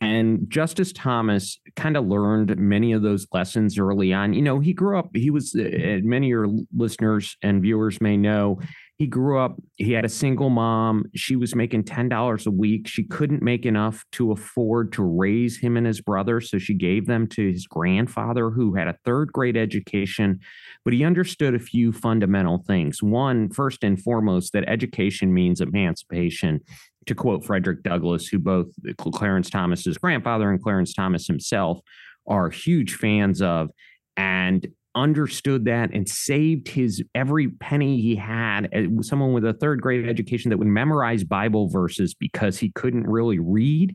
And 0.00 0.44
Justice 0.48 0.92
Thomas 0.92 1.58
kind 1.74 1.96
of 1.96 2.06
learned 2.06 2.58
many 2.58 2.92
of 2.92 3.00
those 3.00 3.26
lessons 3.32 3.78
early 3.78 4.12
on. 4.12 4.34
You 4.34 4.42
know, 4.42 4.60
he 4.60 4.74
grew 4.74 4.98
up, 4.98 5.08
he 5.14 5.30
was, 5.30 5.54
uh, 5.54 6.00
many 6.02 6.26
of 6.26 6.30
your 6.30 6.48
listeners 6.74 7.36
and 7.42 7.62
viewers 7.62 7.98
may 8.00 8.18
know, 8.18 8.58
he 8.98 9.06
grew 9.06 9.38
up, 9.38 9.56
he 9.76 9.92
had 9.92 10.06
a 10.06 10.10
single 10.10 10.48
mom. 10.48 11.04
She 11.14 11.36
was 11.36 11.54
making 11.54 11.84
$10 11.84 12.46
a 12.46 12.50
week. 12.50 12.88
She 12.88 13.04
couldn't 13.04 13.42
make 13.42 13.66
enough 13.66 14.04
to 14.12 14.32
afford 14.32 14.92
to 14.94 15.02
raise 15.02 15.58
him 15.58 15.76
and 15.76 15.86
his 15.86 16.00
brother. 16.00 16.40
So 16.40 16.56
she 16.58 16.72
gave 16.72 17.06
them 17.06 17.26
to 17.28 17.50
his 17.50 17.66
grandfather, 17.66 18.50
who 18.50 18.74
had 18.74 18.88
a 18.88 18.96
third 19.04 19.32
grade 19.32 19.56
education. 19.56 20.40
But 20.82 20.94
he 20.94 21.04
understood 21.04 21.54
a 21.54 21.58
few 21.58 21.92
fundamental 21.92 22.64
things. 22.66 23.02
One, 23.02 23.50
first 23.50 23.84
and 23.84 24.00
foremost, 24.00 24.54
that 24.54 24.66
education 24.66 25.34
means 25.34 25.60
emancipation. 25.60 26.60
To 27.06 27.14
quote 27.14 27.44
Frederick 27.44 27.82
Douglass, 27.82 28.26
who 28.26 28.38
both 28.38 28.66
Clarence 28.98 29.48
Thomas's 29.48 29.96
grandfather 29.96 30.50
and 30.50 30.60
Clarence 30.60 30.92
Thomas 30.92 31.26
himself 31.26 31.80
are 32.26 32.50
huge 32.50 32.94
fans 32.94 33.40
of. 33.40 33.70
And 34.16 34.66
understood 34.96 35.66
that 35.66 35.92
and 35.92 36.08
saved 36.08 36.68
his 36.68 37.04
every 37.14 37.48
penny 37.48 38.00
he 38.00 38.16
had. 38.16 38.70
Someone 39.02 39.34
with 39.34 39.44
a 39.44 39.52
third 39.52 39.82
grade 39.82 40.08
education 40.08 40.48
that 40.48 40.56
would 40.56 40.66
memorize 40.66 41.22
Bible 41.22 41.68
verses 41.68 42.14
because 42.14 42.58
he 42.58 42.70
couldn't 42.70 43.06
really 43.06 43.38
read 43.38 43.94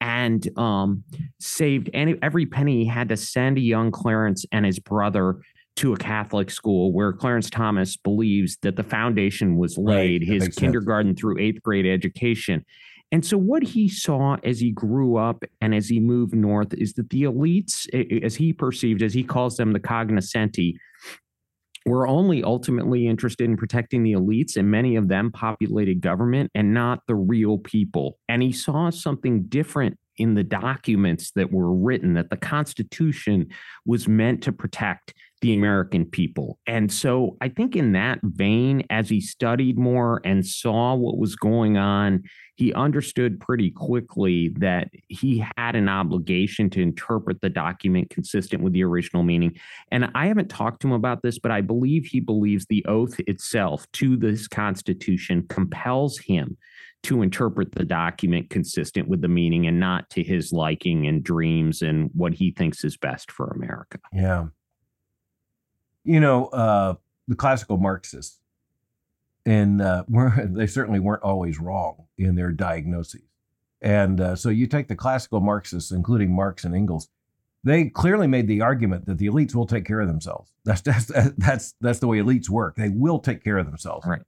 and 0.00 0.48
um, 0.58 1.04
saved 1.38 1.90
any, 1.92 2.16
every 2.22 2.46
penny 2.46 2.84
he 2.84 2.86
had 2.86 3.10
to 3.10 3.16
send 3.16 3.58
a 3.58 3.60
young 3.60 3.90
Clarence 3.90 4.46
and 4.50 4.64
his 4.64 4.78
brother 4.78 5.36
to 5.78 5.92
a 5.92 5.96
Catholic 5.96 6.50
school 6.50 6.92
where 6.92 7.12
Clarence 7.12 7.48
Thomas 7.48 7.96
believes 7.96 8.56
that 8.62 8.76
the 8.76 8.82
foundation 8.82 9.56
was 9.56 9.78
laid, 9.78 10.22
right, 10.22 10.28
his 10.28 10.48
kindergarten 10.48 11.10
sense. 11.10 11.20
through 11.20 11.38
eighth 11.38 11.62
grade 11.62 11.86
education. 11.86 12.64
And 13.10 13.24
so, 13.24 13.38
what 13.38 13.62
he 13.62 13.88
saw 13.88 14.36
as 14.44 14.60
he 14.60 14.70
grew 14.70 15.16
up 15.16 15.44
and 15.60 15.74
as 15.74 15.88
he 15.88 16.00
moved 16.00 16.34
north 16.34 16.74
is 16.74 16.92
that 16.94 17.10
the 17.10 17.22
elites, 17.22 17.88
as 18.24 18.34
he 18.34 18.52
perceived, 18.52 19.02
as 19.02 19.14
he 19.14 19.22
calls 19.22 19.56
them, 19.56 19.72
the 19.72 19.80
cognoscenti, 19.80 20.78
were 21.86 22.06
only 22.06 22.42
ultimately 22.42 23.06
interested 23.06 23.48
in 23.48 23.56
protecting 23.56 24.02
the 24.02 24.12
elites, 24.12 24.56
and 24.56 24.70
many 24.70 24.96
of 24.96 25.08
them 25.08 25.30
populated 25.30 26.00
government 26.00 26.50
and 26.54 26.74
not 26.74 27.00
the 27.06 27.14
real 27.14 27.56
people. 27.58 28.18
And 28.28 28.42
he 28.42 28.52
saw 28.52 28.90
something 28.90 29.44
different 29.44 29.96
in 30.18 30.34
the 30.34 30.44
documents 30.44 31.30
that 31.32 31.52
were 31.52 31.72
written 31.72 32.14
that 32.14 32.30
the 32.30 32.36
Constitution 32.36 33.48
was 33.86 34.08
meant 34.08 34.42
to 34.42 34.52
protect 34.52 35.14
the 35.40 35.54
American 35.54 36.04
people. 36.04 36.58
And 36.66 36.92
so 36.92 37.36
I 37.40 37.48
think 37.48 37.76
in 37.76 37.92
that 37.92 38.18
vein, 38.22 38.84
as 38.90 39.08
he 39.08 39.20
studied 39.20 39.78
more 39.78 40.20
and 40.24 40.44
saw 40.44 40.94
what 40.94 41.18
was 41.18 41.36
going 41.36 41.76
on, 41.76 42.24
he 42.56 42.74
understood 42.74 43.38
pretty 43.38 43.70
quickly 43.70 44.48
that 44.58 44.88
he 45.06 45.44
had 45.56 45.76
an 45.76 45.88
obligation 45.88 46.68
to 46.70 46.82
interpret 46.82 47.40
the 47.40 47.50
document 47.50 48.10
consistent 48.10 48.64
with 48.64 48.72
the 48.72 48.82
original 48.82 49.22
meaning. 49.22 49.56
And 49.92 50.10
I 50.16 50.26
haven't 50.26 50.48
talked 50.48 50.82
to 50.82 50.88
him 50.88 50.94
about 50.94 51.22
this, 51.22 51.38
but 51.38 51.52
I 51.52 51.60
believe 51.60 52.06
he 52.06 52.18
believes 52.18 52.66
the 52.66 52.84
oath 52.86 53.20
itself 53.28 53.86
to 53.92 54.16
this 54.16 54.48
Constitution 54.48 55.46
compels 55.48 56.18
him 56.18 56.56
to 57.04 57.22
interpret 57.22 57.72
the 57.72 57.84
document 57.84 58.50
consistent 58.50 59.08
with 59.08 59.20
the 59.20 59.28
meaning 59.28 59.66
and 59.66 59.78
not 59.78 60.10
to 60.10 60.22
his 60.22 60.52
liking 60.52 61.06
and 61.06 61.22
dreams 61.22 61.80
and 61.82 62.10
what 62.14 62.34
he 62.34 62.50
thinks 62.50 62.84
is 62.84 62.96
best 62.96 63.30
for 63.30 63.46
America. 63.48 63.98
Yeah 64.12 64.46
you 66.08 66.20
know, 66.20 66.46
uh, 66.46 66.94
the 67.28 67.36
classical 67.36 67.76
Marxists, 67.76 68.40
and 69.44 69.82
uh, 69.82 70.04
they 70.44 70.66
certainly 70.66 71.00
weren't 71.00 71.22
always 71.22 71.60
wrong 71.60 72.06
in 72.16 72.34
their 72.34 72.50
diagnoses. 72.50 73.22
And 73.82 74.20
uh, 74.20 74.34
so 74.34 74.48
you 74.48 74.66
take 74.66 74.88
the 74.88 74.96
classical 74.96 75.40
Marxists, 75.40 75.92
including 75.92 76.34
Marx 76.34 76.64
and 76.64 76.74
Engels, 76.74 77.08
they 77.62 77.90
clearly 77.90 78.26
made 78.26 78.48
the 78.48 78.62
argument 78.62 79.04
that 79.04 79.18
the 79.18 79.26
elites 79.26 79.54
will 79.54 79.66
take 79.66 79.84
care 79.84 80.00
of 80.00 80.08
themselves. 80.08 80.50
That's 80.64 80.80
that's 80.80 81.12
that's 81.36 81.74
that's 81.80 81.98
the 81.98 82.08
way 82.08 82.18
elites 82.18 82.48
work. 82.48 82.76
They 82.76 82.88
will 82.88 83.18
take 83.18 83.44
care 83.44 83.58
of 83.58 83.66
themselves. 83.66 84.06
Right. 84.06 84.22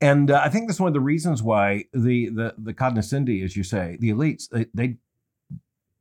And 0.00 0.30
uh, 0.30 0.40
I 0.44 0.48
think 0.48 0.68
that's 0.68 0.80
one 0.80 0.88
of 0.88 0.94
the 0.94 1.00
reasons 1.00 1.42
why 1.42 1.84
the 1.92 2.28
the 2.28 2.54
the 2.58 2.74
cognoscenti, 2.74 3.42
as 3.42 3.56
you 3.56 3.64
say, 3.64 3.96
the 4.00 4.10
elites, 4.10 4.48
they, 4.48 4.66
they 4.72 4.96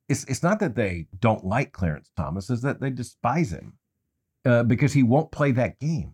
it's 0.07 0.23
it's 0.25 0.43
not 0.43 0.59
that 0.59 0.75
they 0.75 1.07
don't 1.19 1.43
like 1.43 1.71
Clarence 1.71 2.11
Thomas, 2.15 2.49
is 2.49 2.61
that 2.61 2.79
they 2.79 2.91
despise 2.91 3.51
him 3.51 3.73
uh, 4.45 4.63
because 4.63 4.93
he 4.93 5.03
won't 5.03 5.31
play 5.31 5.51
that 5.51 5.79
game. 5.79 6.13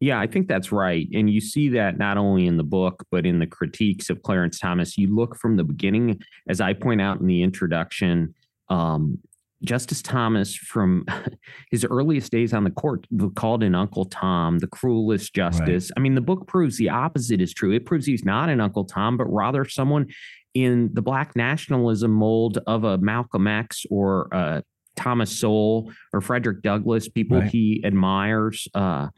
Yeah, 0.00 0.18
I 0.18 0.26
think 0.26 0.48
that's 0.48 0.72
right. 0.72 1.06
And 1.14 1.30
you 1.30 1.40
see 1.40 1.68
that 1.70 1.96
not 1.96 2.16
only 2.16 2.46
in 2.46 2.56
the 2.56 2.64
book, 2.64 3.06
but 3.12 3.24
in 3.24 3.38
the 3.38 3.46
critiques 3.46 4.10
of 4.10 4.22
Clarence 4.22 4.58
Thomas. 4.58 4.98
You 4.98 5.14
look 5.14 5.36
from 5.36 5.56
the 5.56 5.62
beginning, 5.62 6.20
as 6.48 6.60
I 6.60 6.72
point 6.72 7.00
out 7.00 7.20
in 7.20 7.28
the 7.28 7.42
introduction, 7.42 8.34
um, 8.68 9.18
Justice 9.64 10.02
Thomas, 10.02 10.54
from 10.54 11.04
his 11.70 11.84
earliest 11.84 12.32
days 12.32 12.52
on 12.52 12.64
the 12.64 12.70
court, 12.70 13.06
called 13.34 13.62
in 13.62 13.74
Uncle 13.74 14.04
Tom 14.06 14.58
the 14.58 14.66
cruelest 14.66 15.34
justice. 15.34 15.90
Right. 15.90 15.92
I 15.96 16.00
mean, 16.00 16.14
the 16.14 16.20
book 16.20 16.46
proves 16.46 16.76
the 16.76 16.90
opposite 16.90 17.40
is 17.40 17.52
true. 17.52 17.72
It 17.72 17.86
proves 17.86 18.06
he's 18.06 18.24
not 18.24 18.48
an 18.48 18.60
Uncle 18.60 18.84
Tom, 18.84 19.16
but 19.16 19.32
rather 19.32 19.64
someone 19.64 20.06
in 20.54 20.90
the 20.92 21.02
black 21.02 21.34
nationalism 21.34 22.10
mold 22.10 22.58
of 22.66 22.84
a 22.84 22.98
Malcolm 22.98 23.46
X 23.46 23.86
or 23.90 24.28
a 24.32 24.62
Thomas 24.96 25.36
Sowell 25.36 25.90
or 26.12 26.20
Frederick 26.20 26.62
Douglass, 26.62 27.08
people 27.08 27.40
right. 27.40 27.50
he 27.50 27.82
admires, 27.84 28.68
uh, 28.74 29.08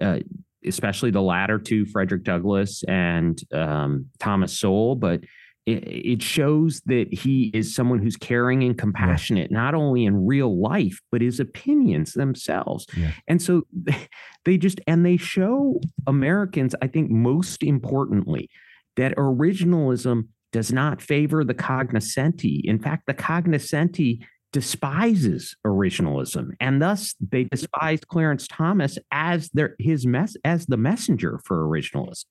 uh, 0.00 0.18
especially 0.64 1.10
the 1.10 1.22
latter 1.22 1.58
two, 1.58 1.86
Frederick 1.86 2.24
Douglass 2.24 2.82
and 2.84 3.40
um, 3.52 4.06
Thomas 4.18 4.58
Sowell. 4.58 4.96
But 4.96 5.20
it, 5.68 6.22
shows 6.22 6.80
that 6.86 7.12
he 7.12 7.50
is 7.54 7.74
someone 7.74 7.98
who's 7.98 8.16
caring 8.16 8.62
and 8.62 8.78
compassionate, 8.78 9.50
yeah. 9.50 9.56
not 9.56 9.74
only 9.74 10.04
in 10.04 10.26
real 10.26 10.60
life, 10.60 11.00
but 11.10 11.20
his 11.20 11.40
opinions 11.40 12.12
themselves. 12.12 12.86
Yeah. 12.96 13.12
And 13.26 13.40
so 13.40 13.66
they 14.44 14.56
just, 14.56 14.80
and 14.86 15.04
they 15.04 15.16
show 15.16 15.80
Americans, 16.06 16.74
I 16.82 16.86
think, 16.86 17.10
most 17.10 17.62
importantly, 17.62 18.50
that 18.96 19.16
originalism 19.16 20.28
does 20.52 20.72
not 20.72 21.02
favor 21.02 21.44
the 21.44 21.54
cognoscenti. 21.54 22.62
In 22.64 22.78
fact, 22.78 23.04
the 23.06 23.14
cognoscenti 23.14 24.24
despises 24.52 25.54
originalism 25.66 26.52
and 26.58 26.80
thus 26.80 27.14
they 27.20 27.44
despised 27.44 28.08
clarence 28.08 28.48
thomas 28.48 28.98
as 29.12 29.50
their 29.50 29.76
his 29.78 30.06
mess 30.06 30.36
as 30.42 30.64
the 30.66 30.76
messenger 30.78 31.38
for 31.44 31.64
originalism 31.64 32.24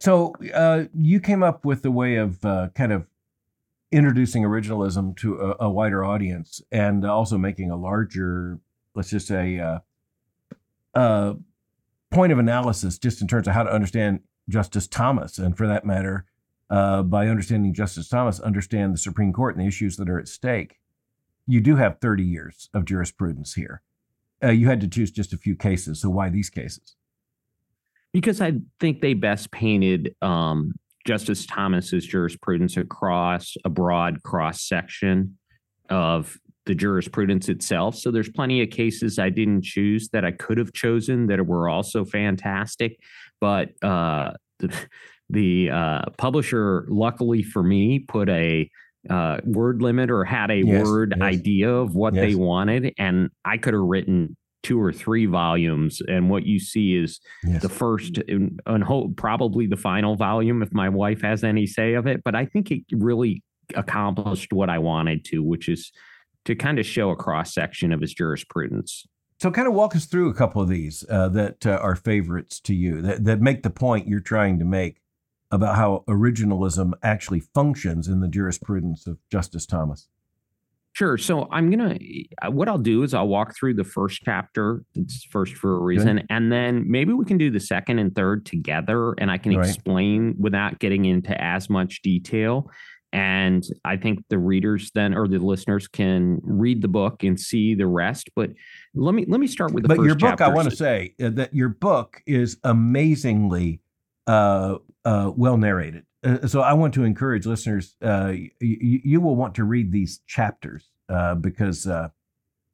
so 0.00 0.34
uh, 0.54 0.84
you 0.94 1.20
came 1.20 1.42
up 1.42 1.64
with 1.64 1.82
the 1.82 1.90
way 1.90 2.16
of 2.16 2.44
uh, 2.44 2.68
kind 2.74 2.92
of 2.92 3.06
introducing 3.92 4.42
originalism 4.42 5.16
to 5.16 5.36
a, 5.40 5.66
a, 5.66 5.70
wider 5.70 6.04
audience 6.04 6.62
and 6.70 7.04
also 7.04 7.36
making 7.36 7.70
a 7.70 7.76
larger 7.76 8.58
let's 8.94 9.10
just 9.10 9.26
say 9.26 9.58
uh, 9.58 9.78
uh, 10.94 11.34
point 12.10 12.32
of 12.32 12.38
analysis 12.38 12.98
just 12.98 13.20
in 13.20 13.28
terms 13.28 13.46
of 13.46 13.54
how 13.54 13.62
to 13.62 13.72
understand 13.72 14.20
justice 14.48 14.86
thomas 14.86 15.38
and 15.38 15.56
for 15.56 15.66
that 15.66 15.84
matter 15.84 16.24
uh, 16.70 17.02
by 17.02 17.28
understanding 17.28 17.74
justice 17.74 18.08
thomas 18.08 18.40
understand 18.40 18.94
the 18.94 18.98
supreme 18.98 19.32
court 19.32 19.54
and 19.54 19.64
the 19.64 19.68
issues 19.68 19.96
that 19.96 20.08
are 20.08 20.18
at 20.18 20.28
stake 20.28 20.80
you 21.50 21.60
do 21.60 21.76
have 21.76 21.98
30 22.00 22.22
years 22.22 22.68
of 22.72 22.84
jurisprudence 22.84 23.54
here. 23.54 23.82
Uh, 24.42 24.50
you 24.50 24.68
had 24.68 24.80
to 24.80 24.88
choose 24.88 25.10
just 25.10 25.32
a 25.32 25.36
few 25.36 25.56
cases. 25.56 26.00
So 26.00 26.08
why 26.08 26.30
these 26.30 26.48
cases? 26.48 26.96
Because 28.12 28.40
I 28.40 28.54
think 28.80 29.00
they 29.00 29.14
best 29.14 29.50
painted 29.52 30.14
um, 30.20 30.72
Justice 31.06 31.46
Thomas's 31.46 32.04
jurisprudence 32.04 32.76
across 32.76 33.56
a 33.64 33.68
broad 33.68 34.22
cross 34.22 34.62
section 34.62 35.38
of 35.88 36.36
the 36.66 36.74
jurisprudence 36.74 37.48
itself. 37.48 37.96
So 37.96 38.10
there's 38.10 38.28
plenty 38.28 38.62
of 38.62 38.70
cases 38.70 39.18
I 39.18 39.30
didn't 39.30 39.64
choose 39.64 40.08
that 40.10 40.24
I 40.24 40.32
could 40.32 40.58
have 40.58 40.72
chosen 40.72 41.26
that 41.28 41.44
were 41.46 41.68
also 41.68 42.04
fantastic, 42.04 42.98
but 43.40 43.70
uh, 43.82 44.32
the, 44.58 44.86
the 45.30 45.70
uh, 45.70 46.02
publisher, 46.18 46.86
luckily 46.88 47.42
for 47.42 47.62
me, 47.62 48.00
put 48.00 48.28
a 48.28 48.70
uh, 49.08 49.38
word 49.44 49.80
limit 49.80 50.10
or 50.10 50.24
had 50.24 50.50
a 50.50 50.58
yes, 50.58 50.84
word 50.84 51.14
yes. 51.16 51.22
idea 51.22 51.70
of 51.70 51.94
what 51.94 52.14
yes. 52.14 52.24
they 52.24 52.34
wanted, 52.34 52.92
and 52.98 53.30
I 53.44 53.56
could 53.56 53.74
have 53.74 53.82
written 53.82 54.36
two 54.62 54.80
or 54.80 54.92
three 54.92 55.26
volumes. 55.26 56.02
And 56.06 56.28
what 56.30 56.44
you 56.44 56.58
see 56.58 56.96
is 56.96 57.20
the 57.42 57.68
first 57.68 58.18
and, 58.28 58.60
and 58.66 58.84
hope, 58.84 59.16
probably 59.16 59.66
the 59.66 59.76
final 59.76 60.16
volume, 60.16 60.62
if 60.62 60.72
my 60.72 60.88
wife 60.88 61.22
has 61.22 61.44
any 61.44 61.66
say 61.66 61.94
of 61.94 62.06
it. 62.06 62.22
But 62.24 62.34
I 62.34 62.46
think 62.46 62.70
it 62.70 62.82
really 62.92 63.42
accomplished 63.74 64.52
what 64.52 64.68
I 64.68 64.78
wanted 64.78 65.24
to, 65.26 65.42
which 65.42 65.68
is 65.68 65.92
to 66.44 66.54
kind 66.54 66.78
of 66.78 66.86
show 66.86 67.10
a 67.10 67.16
cross 67.16 67.54
section 67.54 67.92
of 67.92 68.00
his 68.00 68.14
jurisprudence. 68.14 69.06
So, 69.40 69.50
kind 69.50 69.68
of 69.68 69.74
walk 69.74 69.96
us 69.96 70.04
through 70.04 70.28
a 70.28 70.34
couple 70.34 70.60
of 70.60 70.68
these 70.68 71.04
uh, 71.08 71.28
that 71.30 71.66
uh, 71.66 71.78
are 71.80 71.96
favorites 71.96 72.60
to 72.60 72.74
you 72.74 73.00
that, 73.00 73.24
that 73.24 73.40
make 73.40 73.62
the 73.62 73.70
point 73.70 74.06
you're 74.06 74.20
trying 74.20 74.58
to 74.58 74.66
make 74.66 75.00
about 75.50 75.76
how 75.76 76.04
originalism 76.08 76.92
actually 77.02 77.40
functions 77.40 78.06
in 78.06 78.20
the 78.20 78.28
jurisprudence 78.28 79.06
of 79.06 79.18
Justice 79.30 79.66
Thomas? 79.66 80.08
Sure. 80.92 81.16
So 81.16 81.48
I'm 81.50 81.70
gonna. 81.70 81.98
What 82.48 82.68
I'll 82.68 82.76
do 82.76 83.04
is 83.04 83.14
I'll 83.14 83.28
walk 83.28 83.56
through 83.56 83.74
the 83.74 83.84
first 83.84 84.22
chapter. 84.24 84.82
It's 84.94 85.24
first 85.24 85.54
for 85.54 85.76
a 85.76 85.80
reason, 85.80 86.16
Good. 86.16 86.26
and 86.30 86.52
then 86.52 86.84
maybe 86.90 87.12
we 87.12 87.24
can 87.24 87.38
do 87.38 87.50
the 87.50 87.60
second 87.60 88.00
and 88.00 88.14
third 88.14 88.44
together, 88.44 89.12
and 89.18 89.30
I 89.30 89.38
can 89.38 89.56
right. 89.56 89.66
explain 89.66 90.34
without 90.38 90.78
getting 90.80 91.04
into 91.04 91.40
as 91.40 91.70
much 91.70 92.02
detail. 92.02 92.70
and 93.12 93.64
I 93.84 93.96
think 93.96 94.24
the 94.28 94.38
readers 94.38 94.90
then 94.94 95.14
or 95.14 95.26
the 95.26 95.38
listeners 95.38 95.88
can 95.88 96.40
read 96.44 96.80
the 96.82 96.88
book 96.88 97.24
and 97.24 97.38
see 97.38 97.74
the 97.74 97.86
rest. 97.86 98.30
But 98.36 98.50
let 98.94 99.14
me 99.14 99.24
let 99.28 99.40
me 99.40 99.46
start 99.46 99.72
with 99.72 99.84
the 99.84 99.88
but 99.88 100.02
your 100.02 100.14
book. 100.14 100.30
chapter. 100.30 100.44
I 100.44 100.48
want 100.48 100.70
to 100.70 100.76
say 100.76 101.14
uh, 101.22 101.30
that 101.30 101.54
your 101.54 101.70
book 101.70 102.22
is 102.26 102.58
amazingly 102.62 103.80
uh, 104.26 104.76
uh, 105.04 105.32
well 105.34 105.56
narrated. 105.56 106.04
Uh, 106.22 106.46
so 106.46 106.60
I 106.60 106.72
want 106.74 106.94
to 106.94 107.04
encourage 107.04 107.46
listeners. 107.46 107.96
Uh, 108.02 108.32
y- 108.34 108.50
you 108.60 109.20
will 109.20 109.36
want 109.36 109.54
to 109.56 109.64
read 109.64 109.90
these 109.90 110.20
chapters 110.26 110.90
uh, 111.08 111.34
because 111.34 111.86
uh, 111.86 112.08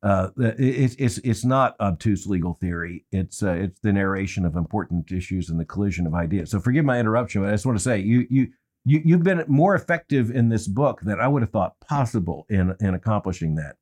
uh, 0.03 0.29
it's 0.37 0.95
it's 0.97 1.19
it's 1.19 1.45
not 1.45 1.77
obtuse 1.81 2.27
legal 2.27 2.55
theory. 2.55 3.05
It's 3.13 3.43
it's 3.43 3.81
the 3.81 3.93
narration 3.93 4.45
of 4.45 4.57
important 4.57 5.13
issues 5.13 5.49
and 5.49 5.61
the 5.61 5.65
collision 5.65 6.07
of 6.07 6.15
ideas. 6.15 6.51
So 6.51 6.61
forgive 6.61 6.85
my 6.85 6.99
interruption, 6.99 7.43
but 7.43 7.49
I 7.49 7.53
just 7.53 7.67
want 7.67 7.79
to 7.79 7.85
say 7.85 7.99
you 8.01 8.27
you 8.29 8.49
you 8.85 9.01
you've 9.05 9.23
been 9.23 9.45
more 9.49 9.75
effective 9.75 10.31
in 10.31 10.49
this 10.49 10.67
book 10.69 11.01
than 11.03 11.21
I 11.21 11.29
would 11.29 11.43
have 11.43 11.51
thought 11.51 11.79
possible 11.81 12.47
in 12.49 12.75
in 12.81 12.95
accomplishing 12.95 13.55
that. 13.57 13.77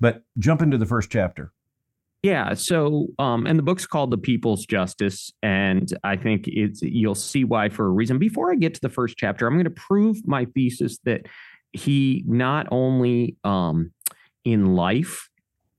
But 0.00 0.22
jump 0.38 0.62
into 0.62 0.78
the 0.78 0.86
first 0.86 1.10
chapter. 1.10 1.52
Yeah. 2.22 2.54
So, 2.54 3.08
um, 3.18 3.46
and 3.46 3.58
the 3.58 3.62
book's 3.62 3.86
called 3.86 4.10
The 4.10 4.18
People's 4.18 4.66
Justice, 4.66 5.32
and 5.42 5.90
I 6.04 6.16
think 6.16 6.46
it's 6.48 6.82
you'll 6.82 7.14
see 7.14 7.44
why 7.44 7.70
for 7.70 7.86
a 7.86 7.90
reason. 7.90 8.18
Before 8.18 8.52
I 8.52 8.56
get 8.56 8.74
to 8.74 8.80
the 8.80 8.90
first 8.90 9.16
chapter, 9.16 9.46
I'm 9.46 9.54
going 9.54 9.64
to 9.64 9.70
prove 9.70 10.26
my 10.26 10.44
thesis 10.44 10.98
that 11.04 11.26
he 11.72 12.24
not 12.26 12.66
only 12.70 13.36
um, 13.44 13.92
in 14.44 14.74
life, 14.74 15.28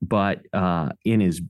but 0.00 0.40
uh, 0.52 0.90
in 1.04 1.20
his 1.20 1.40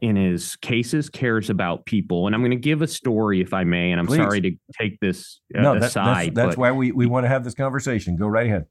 in 0.00 0.16
his 0.16 0.56
cases 0.56 1.08
cares 1.08 1.48
about 1.48 1.86
people. 1.86 2.26
And 2.26 2.34
I'm 2.34 2.42
going 2.42 2.50
to 2.50 2.56
give 2.56 2.82
a 2.82 2.86
story, 2.86 3.40
if 3.40 3.54
I 3.54 3.64
may. 3.64 3.90
And 3.90 3.98
I'm 3.98 4.06
Please. 4.06 4.16
sorry 4.16 4.40
to 4.42 4.50
take 4.78 5.00
this 5.00 5.40
uh, 5.56 5.62
No, 5.62 5.74
that, 5.74 5.84
aside. 5.84 6.34
that's, 6.34 6.48
that's 6.48 6.56
why 6.58 6.72
we, 6.72 6.92
we 6.92 7.06
want 7.06 7.24
to 7.24 7.28
have 7.28 7.42
this 7.42 7.54
conversation. 7.54 8.16
Go 8.16 8.26
right 8.26 8.46
ahead. 8.46 8.66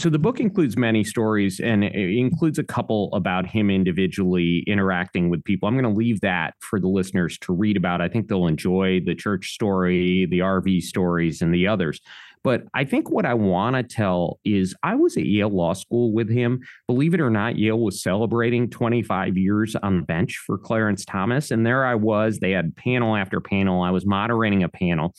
So 0.00 0.08
the 0.08 0.18
book 0.18 0.40
includes 0.40 0.78
many 0.78 1.04
stories 1.04 1.60
and 1.60 1.84
it 1.84 1.94
includes 1.94 2.58
a 2.58 2.64
couple 2.64 3.10
about 3.12 3.46
him 3.46 3.68
individually 3.68 4.64
interacting 4.66 5.28
with 5.28 5.44
people. 5.44 5.68
I'm 5.68 5.74
going 5.74 5.84
to 5.84 5.98
leave 5.98 6.22
that 6.22 6.54
for 6.60 6.80
the 6.80 6.88
listeners 6.88 7.36
to 7.42 7.52
read 7.52 7.76
about. 7.76 8.00
I 8.00 8.08
think 8.08 8.28
they'll 8.28 8.46
enjoy 8.46 9.00
the 9.04 9.14
church 9.14 9.50
story, 9.50 10.26
the 10.30 10.38
RV 10.38 10.82
stories, 10.84 11.42
and 11.42 11.52
the 11.52 11.66
others. 11.66 12.00
But 12.42 12.62
I 12.72 12.84
think 12.84 13.10
what 13.10 13.26
I 13.26 13.34
want 13.34 13.76
to 13.76 13.82
tell 13.82 14.40
is 14.42 14.74
I 14.82 14.94
was 14.94 15.18
at 15.18 15.26
Yale 15.26 15.50
Law 15.50 15.74
School 15.74 16.14
with 16.14 16.30
him. 16.30 16.60
Believe 16.86 17.12
it 17.12 17.20
or 17.20 17.28
not, 17.28 17.58
Yale 17.58 17.78
was 17.78 18.02
celebrating 18.02 18.70
25 18.70 19.36
years 19.36 19.76
on 19.76 19.96
the 19.96 20.06
bench 20.06 20.42
for 20.46 20.56
Clarence 20.56 21.04
Thomas. 21.04 21.50
And 21.50 21.66
there 21.66 21.84
I 21.84 21.94
was. 21.94 22.38
They 22.38 22.52
had 22.52 22.74
panel 22.74 23.16
after 23.16 23.40
panel. 23.40 23.82
I 23.82 23.90
was 23.90 24.06
moderating 24.06 24.62
a 24.62 24.70
panel. 24.70 25.14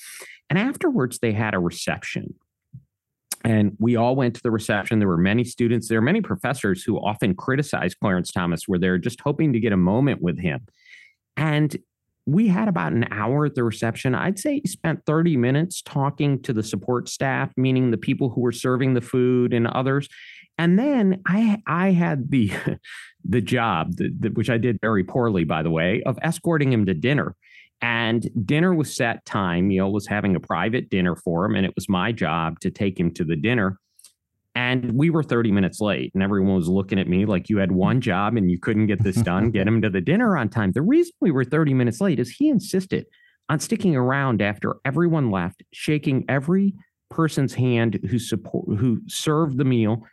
And 0.50 0.58
afterwards, 0.58 1.20
they 1.20 1.34
had 1.34 1.54
a 1.54 1.60
reception. 1.60 2.34
And 3.44 3.76
we 3.80 3.96
all 3.96 4.16
went 4.16 4.36
to 4.36 4.42
the 4.44 4.52
reception. 4.52 5.00
There 5.00 5.08
were 5.08 5.18
many 5.18 5.44
students, 5.44 5.88
there 5.88 6.00
were 6.00 6.06
many 6.06 6.22
professors 6.22 6.84
who 6.84 6.98
often 6.98 7.36
criticized 7.36 7.98
Clarence 8.00 8.32
Thomas, 8.32 8.68
where 8.68 8.80
they're 8.80 8.98
just 8.98 9.22
hoping 9.22 9.54
to 9.54 9.60
get 9.60 9.74
a 9.74 9.78
moment 9.78 10.22
with 10.22 10.40
him. 10.40 10.66
And 11.38 11.76
we 12.26 12.48
had 12.48 12.68
about 12.68 12.94
an 12.94 13.08
hour 13.12 13.46
at 13.46 13.56
the 13.56 13.64
reception. 13.64 14.14
I'd 14.14 14.38
say 14.38 14.60
he 14.60 14.68
spent 14.68 15.06
30 15.06 15.38
minutes 15.38 15.82
talking 15.82 16.42
to 16.44 16.54
the 16.54 16.64
support 16.64 17.10
staff, 17.10 17.52
meaning 17.58 17.92
the 17.92 17.98
people 17.98 18.30
who 18.30 18.42
were 18.42 18.52
serving 18.52 18.94
the 18.94 19.02
food 19.02 19.54
and 19.54 19.68
others. 19.68 20.08
And 20.58 20.78
then 20.78 21.22
I 21.26 21.62
I 21.66 21.92
had 21.92 22.30
the 22.30 22.52
the 23.26 23.42
job, 23.42 23.96
the, 23.98 24.14
the, 24.20 24.30
which 24.30 24.50
I 24.50 24.58
did 24.58 24.80
very 24.82 25.04
poorly, 25.04 25.44
by 25.44 25.64
the 25.64 25.72
way, 25.72 26.04
of 26.06 26.20
escorting 26.22 26.72
him 26.72 26.86
to 26.86 26.94
dinner. 26.94 27.36
And 27.82 28.30
dinner 28.46 28.74
was 28.74 28.96
set 28.96 29.26
time. 29.26 29.72
Yale 29.72 29.92
was 29.92 30.08
having 30.08 30.36
a 30.36 30.40
private 30.40 30.90
dinner 30.90 31.16
for 31.16 31.46
him, 31.46 31.56
and 31.56 31.66
it 31.66 31.74
was 31.76 31.90
my 31.90 32.12
job 32.12 32.60
to 32.60 32.70
take 32.70 33.00
him 33.00 33.12
to 33.16 33.24
the 33.24 33.36
dinner. 33.36 33.80
And 34.54 34.92
we 34.94 35.10
were 35.10 35.24
30 35.24 35.52
minutes 35.52 35.80
late, 35.80 36.12
and 36.14 36.22
everyone 36.22 36.56
was 36.56 36.68
looking 36.68 37.00
at 37.00 37.08
me 37.08 37.26
like 37.26 37.50
you 37.50 37.58
had 37.58 37.72
one 37.72 38.02
job 38.12 38.36
and 38.36 38.52
you 38.52 38.60
couldn't 38.60 38.88
get 38.88 39.04
this 39.04 39.16
done, 39.16 39.52
get 39.52 39.68
him 39.68 39.82
to 39.82 39.90
the 39.90 40.02
dinner 40.02 40.38
on 40.38 40.50
time. 40.50 40.74
The 40.74 40.82
reason 40.82 41.14
we 41.22 41.32
were 41.32 41.46
30 41.46 41.74
minutes 41.74 42.02
late 42.02 42.20
is 42.20 42.30
he 42.30 42.50
insisted 42.50 43.06
on 43.50 43.60
sticking 43.60 43.96
around 43.96 44.42
after 44.42 44.76
everyone 44.86 45.32
left, 45.32 45.64
shaking 45.74 46.26
every 46.30 46.74
person's 47.10 47.54
hand 47.54 48.00
who 48.10 48.20
support 48.20 48.78
who 48.78 49.02
served 49.08 49.58
the 49.58 49.66
meal, 49.66 50.06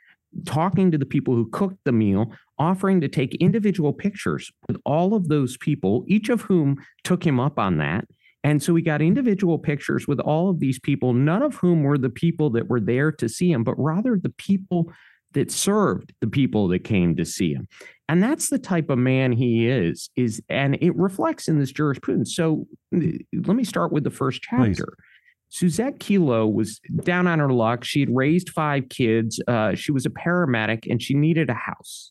talking 0.46 0.90
to 0.90 0.98
the 0.98 1.06
people 1.06 1.34
who 1.34 1.48
cooked 1.50 1.78
the 1.84 1.92
meal, 1.92 2.32
offering 2.58 3.00
to 3.00 3.08
take 3.08 3.34
individual 3.36 3.92
pictures 3.92 4.50
with 4.66 4.78
all 4.84 5.14
of 5.14 5.28
those 5.28 5.56
people, 5.56 6.04
each 6.06 6.28
of 6.28 6.42
whom 6.42 6.76
took 7.04 7.24
him 7.24 7.40
up 7.40 7.58
on 7.58 7.78
that. 7.78 8.04
And 8.44 8.62
so 8.62 8.72
we 8.72 8.82
got 8.82 9.02
individual 9.02 9.58
pictures 9.58 10.06
with 10.06 10.20
all 10.20 10.48
of 10.48 10.60
these 10.60 10.78
people, 10.78 11.12
none 11.12 11.42
of 11.42 11.56
whom 11.56 11.82
were 11.82 11.98
the 11.98 12.10
people 12.10 12.50
that 12.50 12.68
were 12.68 12.80
there 12.80 13.10
to 13.12 13.28
see 13.28 13.50
him, 13.50 13.64
but 13.64 13.74
rather 13.78 14.16
the 14.16 14.30
people 14.30 14.92
that 15.32 15.50
served 15.50 16.14
the 16.20 16.26
people 16.26 16.68
that 16.68 16.84
came 16.84 17.16
to 17.16 17.24
see 17.24 17.52
him. 17.52 17.68
And 18.08 18.22
that's 18.22 18.48
the 18.48 18.58
type 18.58 18.88
of 18.88 18.98
man 18.98 19.32
he 19.32 19.68
is, 19.68 20.08
is 20.16 20.40
and 20.48 20.78
it 20.80 20.96
reflects 20.96 21.48
in 21.48 21.58
this 21.58 21.72
jurisprudence. 21.72 22.34
So 22.34 22.66
uh, 22.96 23.00
let 23.32 23.56
me 23.56 23.64
start 23.64 23.92
with 23.92 24.04
the 24.04 24.10
first 24.10 24.42
Please. 24.88 25.07
Susette 25.50 25.98
Kelo 25.98 26.52
was 26.52 26.80
down 27.02 27.26
on 27.26 27.38
her 27.38 27.52
luck. 27.52 27.84
She 27.84 28.00
had 28.00 28.14
raised 28.14 28.50
five 28.50 28.88
kids. 28.88 29.40
Uh, 29.48 29.74
she 29.74 29.92
was 29.92 30.06
a 30.06 30.10
paramedic 30.10 30.90
and 30.90 31.02
she 31.02 31.14
needed 31.14 31.48
a 31.50 31.54
house. 31.54 32.10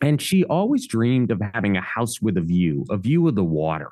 And 0.00 0.20
she 0.20 0.44
always 0.44 0.86
dreamed 0.86 1.30
of 1.30 1.40
having 1.54 1.76
a 1.76 1.80
house 1.80 2.20
with 2.20 2.36
a 2.36 2.42
view, 2.42 2.84
a 2.90 2.96
view 2.96 3.26
of 3.26 3.34
the 3.34 3.44
water. 3.44 3.90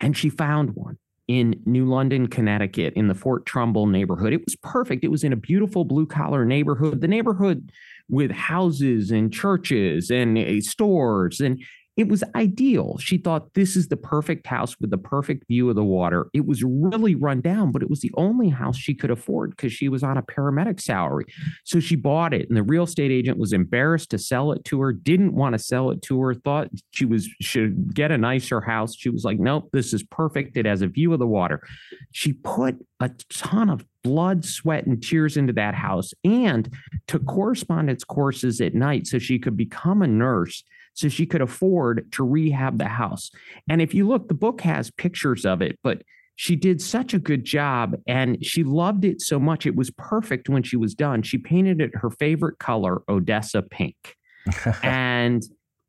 And 0.00 0.16
she 0.16 0.30
found 0.30 0.70
one 0.74 0.98
in 1.28 1.60
New 1.66 1.86
London, 1.86 2.28
Connecticut, 2.28 2.92
in 2.94 3.08
the 3.08 3.14
Fort 3.14 3.46
Trumbull 3.46 3.86
neighborhood. 3.86 4.32
It 4.32 4.44
was 4.44 4.56
perfect. 4.56 5.04
It 5.04 5.10
was 5.10 5.24
in 5.24 5.32
a 5.32 5.36
beautiful 5.36 5.84
blue 5.84 6.06
collar 6.06 6.44
neighborhood, 6.44 7.00
the 7.00 7.08
neighborhood 7.08 7.72
with 8.08 8.30
houses 8.30 9.10
and 9.10 9.32
churches 9.32 10.10
and 10.10 10.38
uh, 10.38 10.60
stores. 10.60 11.40
And 11.40 11.62
it 11.96 12.08
was 12.08 12.22
ideal. 12.34 12.98
She 12.98 13.16
thought 13.16 13.54
this 13.54 13.74
is 13.74 13.88
the 13.88 13.96
perfect 13.96 14.46
house 14.46 14.76
with 14.78 14.90
the 14.90 14.98
perfect 14.98 15.48
view 15.48 15.70
of 15.70 15.76
the 15.76 15.84
water. 15.84 16.28
It 16.34 16.46
was 16.46 16.62
really 16.62 17.14
run 17.14 17.40
down, 17.40 17.72
but 17.72 17.82
it 17.82 17.88
was 17.88 18.00
the 18.00 18.12
only 18.16 18.50
house 18.50 18.76
she 18.76 18.94
could 18.94 19.10
afford 19.10 19.50
because 19.50 19.72
she 19.72 19.88
was 19.88 20.02
on 20.02 20.18
a 20.18 20.22
paramedic 20.22 20.78
salary. 20.80 21.24
So 21.64 21.80
she 21.80 21.96
bought 21.96 22.34
it, 22.34 22.48
and 22.48 22.56
the 22.56 22.62
real 22.62 22.84
estate 22.84 23.10
agent 23.10 23.38
was 23.38 23.54
embarrassed 23.54 24.10
to 24.10 24.18
sell 24.18 24.52
it 24.52 24.62
to 24.66 24.80
her, 24.80 24.92
didn't 24.92 25.34
want 25.34 25.54
to 25.54 25.58
sell 25.58 25.90
it 25.90 26.02
to 26.02 26.20
her, 26.20 26.34
thought 26.34 26.68
she 26.90 27.06
was 27.06 27.28
should 27.40 27.94
get 27.94 28.10
a 28.10 28.18
nicer 28.18 28.60
house. 28.60 28.94
She 28.94 29.08
was 29.08 29.24
like, 29.24 29.38
nope, 29.38 29.70
this 29.72 29.94
is 29.94 30.02
perfect. 30.02 30.58
It 30.58 30.66
has 30.66 30.82
a 30.82 30.88
view 30.88 31.14
of 31.14 31.18
the 31.18 31.26
water. 31.26 31.66
She 32.12 32.34
put 32.34 32.76
a 33.00 33.10
ton 33.30 33.70
of 33.70 33.86
blood, 34.02 34.44
sweat, 34.44 34.86
and 34.86 35.02
tears 35.02 35.36
into 35.36 35.52
that 35.54 35.74
house 35.74 36.12
and 36.24 36.70
took 37.06 37.24
correspondence 37.24 38.04
courses 38.04 38.60
at 38.60 38.74
night 38.74 39.06
so 39.06 39.18
she 39.18 39.38
could 39.38 39.56
become 39.56 40.02
a 40.02 40.06
nurse 40.06 40.62
so 40.96 41.08
she 41.08 41.26
could 41.26 41.42
afford 41.42 42.10
to 42.12 42.24
rehab 42.24 42.78
the 42.78 42.88
house. 42.88 43.30
And 43.68 43.80
if 43.80 43.94
you 43.94 44.08
look, 44.08 44.28
the 44.28 44.34
book 44.34 44.62
has 44.62 44.90
pictures 44.90 45.44
of 45.44 45.62
it, 45.62 45.78
but 45.84 46.02
she 46.36 46.56
did 46.56 46.82
such 46.82 47.14
a 47.14 47.18
good 47.18 47.44
job 47.44 47.96
and 48.06 48.44
she 48.44 48.64
loved 48.64 49.04
it 49.04 49.20
so 49.20 49.38
much. 49.38 49.66
It 49.66 49.76
was 49.76 49.90
perfect 49.90 50.48
when 50.48 50.62
she 50.62 50.76
was 50.76 50.94
done. 50.94 51.22
She 51.22 51.38
painted 51.38 51.80
it 51.80 51.94
her 51.94 52.10
favorite 52.10 52.58
color, 52.58 53.02
Odessa 53.08 53.62
pink. 53.62 54.16
and 54.82 55.42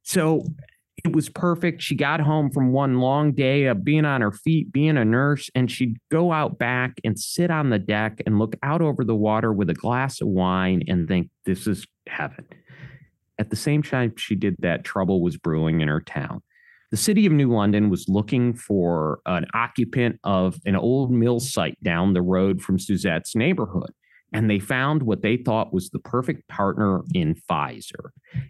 so 0.03 0.45
it 1.05 1.15
was 1.15 1.29
perfect. 1.29 1.81
She 1.81 1.95
got 1.95 2.19
home 2.19 2.49
from 2.49 2.71
one 2.71 2.99
long 2.99 3.33
day 3.33 3.65
of 3.65 3.83
being 3.83 4.05
on 4.05 4.21
her 4.21 4.31
feet, 4.31 4.71
being 4.71 4.97
a 4.97 5.05
nurse, 5.05 5.49
and 5.53 5.69
she'd 5.69 5.97
go 6.11 6.31
out 6.31 6.57
back 6.57 6.99
and 7.03 7.19
sit 7.19 7.51
on 7.51 7.69
the 7.69 7.79
deck 7.79 8.21
and 8.25 8.39
look 8.39 8.55
out 8.63 8.81
over 8.81 9.03
the 9.03 9.15
water 9.15 9.53
with 9.53 9.69
a 9.69 9.75
glass 9.75 10.21
of 10.21 10.27
wine 10.27 10.83
and 10.87 11.07
think, 11.07 11.29
this 11.45 11.67
is 11.67 11.85
heaven. 12.07 12.45
At 13.39 13.49
the 13.49 13.55
same 13.55 13.83
time 13.83 14.13
she 14.17 14.35
did 14.35 14.55
that, 14.59 14.83
trouble 14.83 15.21
was 15.21 15.37
brewing 15.37 15.81
in 15.81 15.87
her 15.87 16.01
town. 16.01 16.41
The 16.89 16.97
city 16.97 17.25
of 17.25 17.33
New 17.33 17.51
London 17.51 17.89
was 17.89 18.07
looking 18.07 18.53
for 18.53 19.19
an 19.25 19.45
occupant 19.53 20.19
of 20.23 20.59
an 20.65 20.75
old 20.75 21.11
mill 21.11 21.39
site 21.39 21.81
down 21.83 22.13
the 22.13 22.21
road 22.21 22.61
from 22.61 22.79
Susette's 22.79 23.35
neighborhood. 23.35 23.91
And 24.33 24.49
they 24.49 24.59
found 24.59 25.03
what 25.03 25.21
they 25.21 25.37
thought 25.37 25.73
was 25.73 25.89
the 25.89 25.99
perfect 25.99 26.47
partner 26.49 27.01
in 27.13 27.35
Pfizer. 27.49 28.09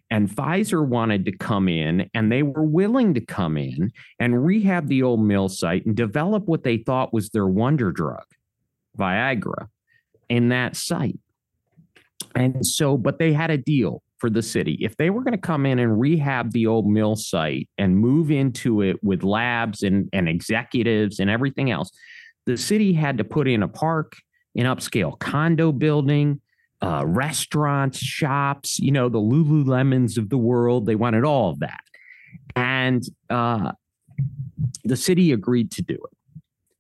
And 0.10 0.30
Pfizer 0.30 0.86
wanted 0.86 1.26
to 1.26 1.38
come 1.38 1.67
in, 1.67 2.10
and 2.15 2.32
they 2.32 2.41
were 2.41 2.63
willing 2.63 3.13
to 3.13 3.21
come 3.21 3.58
in 3.58 3.91
and 4.19 4.43
rehab 4.43 4.88
the 4.88 5.04
old 5.04 5.23
mill 5.23 5.50
site 5.50 5.86
and 5.86 5.95
develop 5.95 6.47
what 6.47 6.63
they 6.63 6.78
thought 6.78 7.13
was 7.13 7.30
their 7.30 7.45
wonder 7.45 7.91
drug, 7.91 8.26
Viagra, 8.97 9.67
in 10.30 10.50
that 10.50 10.76
site. 10.76 11.19
And 12.34 12.65
so, 12.65 12.97
but 12.97 13.19
they 13.19 13.34
had 13.34 13.52
a 13.52 13.58
deal 13.58 14.02
for 14.19 14.30
the 14.30 14.41
city. 14.41 14.77
If 14.82 14.97
they 14.97 15.10
were 15.10 15.23
going 15.23 15.34
to 15.34 15.38
come 15.38 15.65
in 15.65 15.80
and 15.80 15.99
rehab 15.99 16.51
the 16.51 16.67
old 16.67 16.88
mill 16.88 17.15
site 17.15 17.69
and 17.77 17.97
move 17.97 18.32
into 18.32 18.82
it 18.82 18.97
with 19.03 19.23
labs 19.23 19.84
and, 19.84 20.10
and 20.13 20.27
executives 20.27 21.19
and 21.19 21.30
everything 21.30 21.71
else, 21.71 21.91
the 22.45 22.58
city 22.58 22.93
had 22.93 23.17
to 23.19 23.23
put 23.23 23.47
in 23.47 23.63
a 23.63 23.67
park, 23.67 24.13
an 24.56 24.65
upscale 24.65 25.17
condo 25.19 25.71
building, 25.71 26.41
uh, 26.82 27.03
restaurants, 27.06 27.99
shops, 27.99 28.80
you 28.80 28.91
know, 28.91 29.10
the 29.10 29.19
Lululemons 29.19 30.17
of 30.17 30.30
the 30.30 30.38
world. 30.38 30.86
They 30.86 30.95
wanted 30.95 31.23
all 31.23 31.49
of 31.49 31.60
that. 31.60 31.82
And 32.56 33.03
uh, 33.30 33.71
the 34.84 34.95
city 34.95 35.32
agreed 35.32 35.71
to 35.71 35.82
do 35.82 35.95
it. 35.95 36.17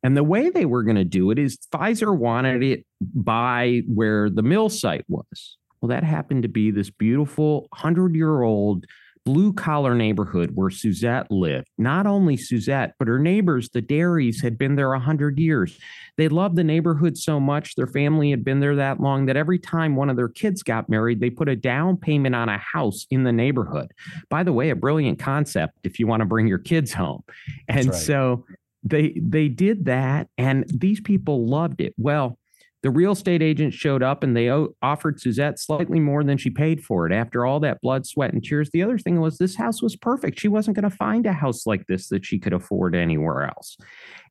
And 0.03 0.15
the 0.15 0.23
way 0.23 0.49
they 0.49 0.65
were 0.65 0.83
going 0.83 0.95
to 0.95 1.03
do 1.03 1.31
it 1.31 1.39
is 1.39 1.57
Pfizer 1.73 2.15
wanted 2.15 2.63
it 2.63 2.85
by 3.01 3.81
where 3.87 4.29
the 4.29 4.43
mill 4.43 4.69
site 4.69 5.05
was. 5.07 5.57
Well, 5.87 6.01
that 6.01 6.05
happened 6.05 6.43
to 6.43 6.49
be 6.49 6.69
this 6.69 6.89
beautiful 6.89 7.61
100 7.69 8.13
year 8.13 8.41
old 8.41 8.85
blue 9.23 9.53
collar 9.53 9.95
neighborhood 9.95 10.51
where 10.53 10.69
Susette 10.69 11.27
lived. 11.29 11.69
Not 11.77 12.05
only 12.05 12.35
Susette, 12.35 12.91
but 12.99 13.07
her 13.07 13.19
neighbors, 13.19 13.69
the 13.69 13.81
Derys, 13.81 14.41
had 14.41 14.57
been 14.57 14.75
there 14.75 14.89
100 14.89 15.39
years. 15.39 15.77
They 16.17 16.27
loved 16.27 16.57
the 16.57 16.63
neighborhood 16.65 17.17
so 17.17 17.39
much, 17.39 17.75
their 17.75 17.87
family 17.87 18.31
had 18.31 18.43
been 18.43 18.59
there 18.59 18.75
that 18.75 18.99
long 18.99 19.27
that 19.27 19.37
every 19.37 19.59
time 19.59 19.95
one 19.95 20.09
of 20.09 20.17
their 20.17 20.27
kids 20.27 20.61
got 20.61 20.89
married, 20.89 21.21
they 21.21 21.29
put 21.29 21.47
a 21.47 21.55
down 21.55 21.95
payment 21.95 22.35
on 22.35 22.49
a 22.49 22.57
house 22.57 23.05
in 23.09 23.23
the 23.23 23.31
neighborhood. 23.31 23.93
By 24.29 24.43
the 24.43 24.51
way, 24.51 24.71
a 24.71 24.75
brilliant 24.75 25.19
concept 25.19 25.77
if 25.85 25.99
you 26.01 26.07
want 26.07 26.19
to 26.19 26.25
bring 26.25 26.49
your 26.49 26.59
kids 26.59 26.91
home. 26.91 27.23
And 27.69 27.87
right. 27.87 27.95
so 27.95 28.45
they 28.83 29.13
they 29.21 29.47
did 29.47 29.85
that 29.85 30.27
and 30.37 30.65
these 30.67 30.99
people 30.99 31.47
loved 31.47 31.79
it. 31.79 31.93
Well, 31.97 32.37
the 32.87 32.91
real 32.91 33.11
estate 33.11 33.41
agent 33.41 33.73
showed 33.73 34.01
up 34.01 34.23
and 34.23 34.33
they 34.33 34.49
offered 34.81 35.19
Susette 35.19 35.59
slightly 35.59 35.99
more 35.99 36.23
than 36.23 36.37
she 36.37 36.49
paid 36.49 36.81
for 36.81 37.05
it 37.05 37.11
after 37.11 37.45
all 37.45 37.59
that 37.59 37.81
blood, 37.81 38.05
sweat, 38.05 38.31
and 38.31 38.41
tears. 38.41 38.69
The 38.69 38.81
other 38.81 38.97
thing 38.97 39.19
was 39.19 39.37
this 39.37 39.57
house 39.57 39.81
was 39.81 39.97
perfect. 39.97 40.39
She 40.39 40.47
wasn't 40.47 40.77
going 40.77 40.89
to 40.89 40.95
find 40.95 41.25
a 41.25 41.33
house 41.33 41.67
like 41.67 41.85
this 41.87 42.07
that 42.07 42.25
she 42.25 42.39
could 42.39 42.53
afford 42.53 42.95
anywhere 42.95 43.43
else. 43.43 43.75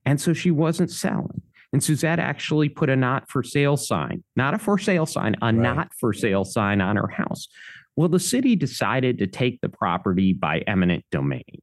And 0.07 0.19
so 0.19 0.33
she 0.33 0.51
wasn't 0.51 0.91
selling. 0.91 1.43
And 1.75 1.83
Susette 1.83 2.17
actually 2.17 2.71
put 2.71 2.89
a 2.89 2.97
not 2.97 3.29
for 3.29 3.43
sale 3.43 3.77
sign, 3.77 4.25
not 4.37 4.55
a 4.55 4.59
for 4.59 4.79
sale 4.79 5.05
sign, 5.05 5.37
a 5.43 5.49
right. 5.49 5.55
not 5.55 5.91
for 6.01 6.15
sale 6.15 6.47
sign 6.47 6.81
on 6.81 6.97
her 6.97 7.09
house. 7.09 7.49
Well, 7.95 8.09
the 8.09 8.19
city 8.19 8.57
decided 8.57 9.19
to 9.19 9.27
take 9.27 9.61
the 9.61 9.69
property 9.69 10.33
by 10.33 10.61
eminent 10.61 11.05
domain. 11.13 11.61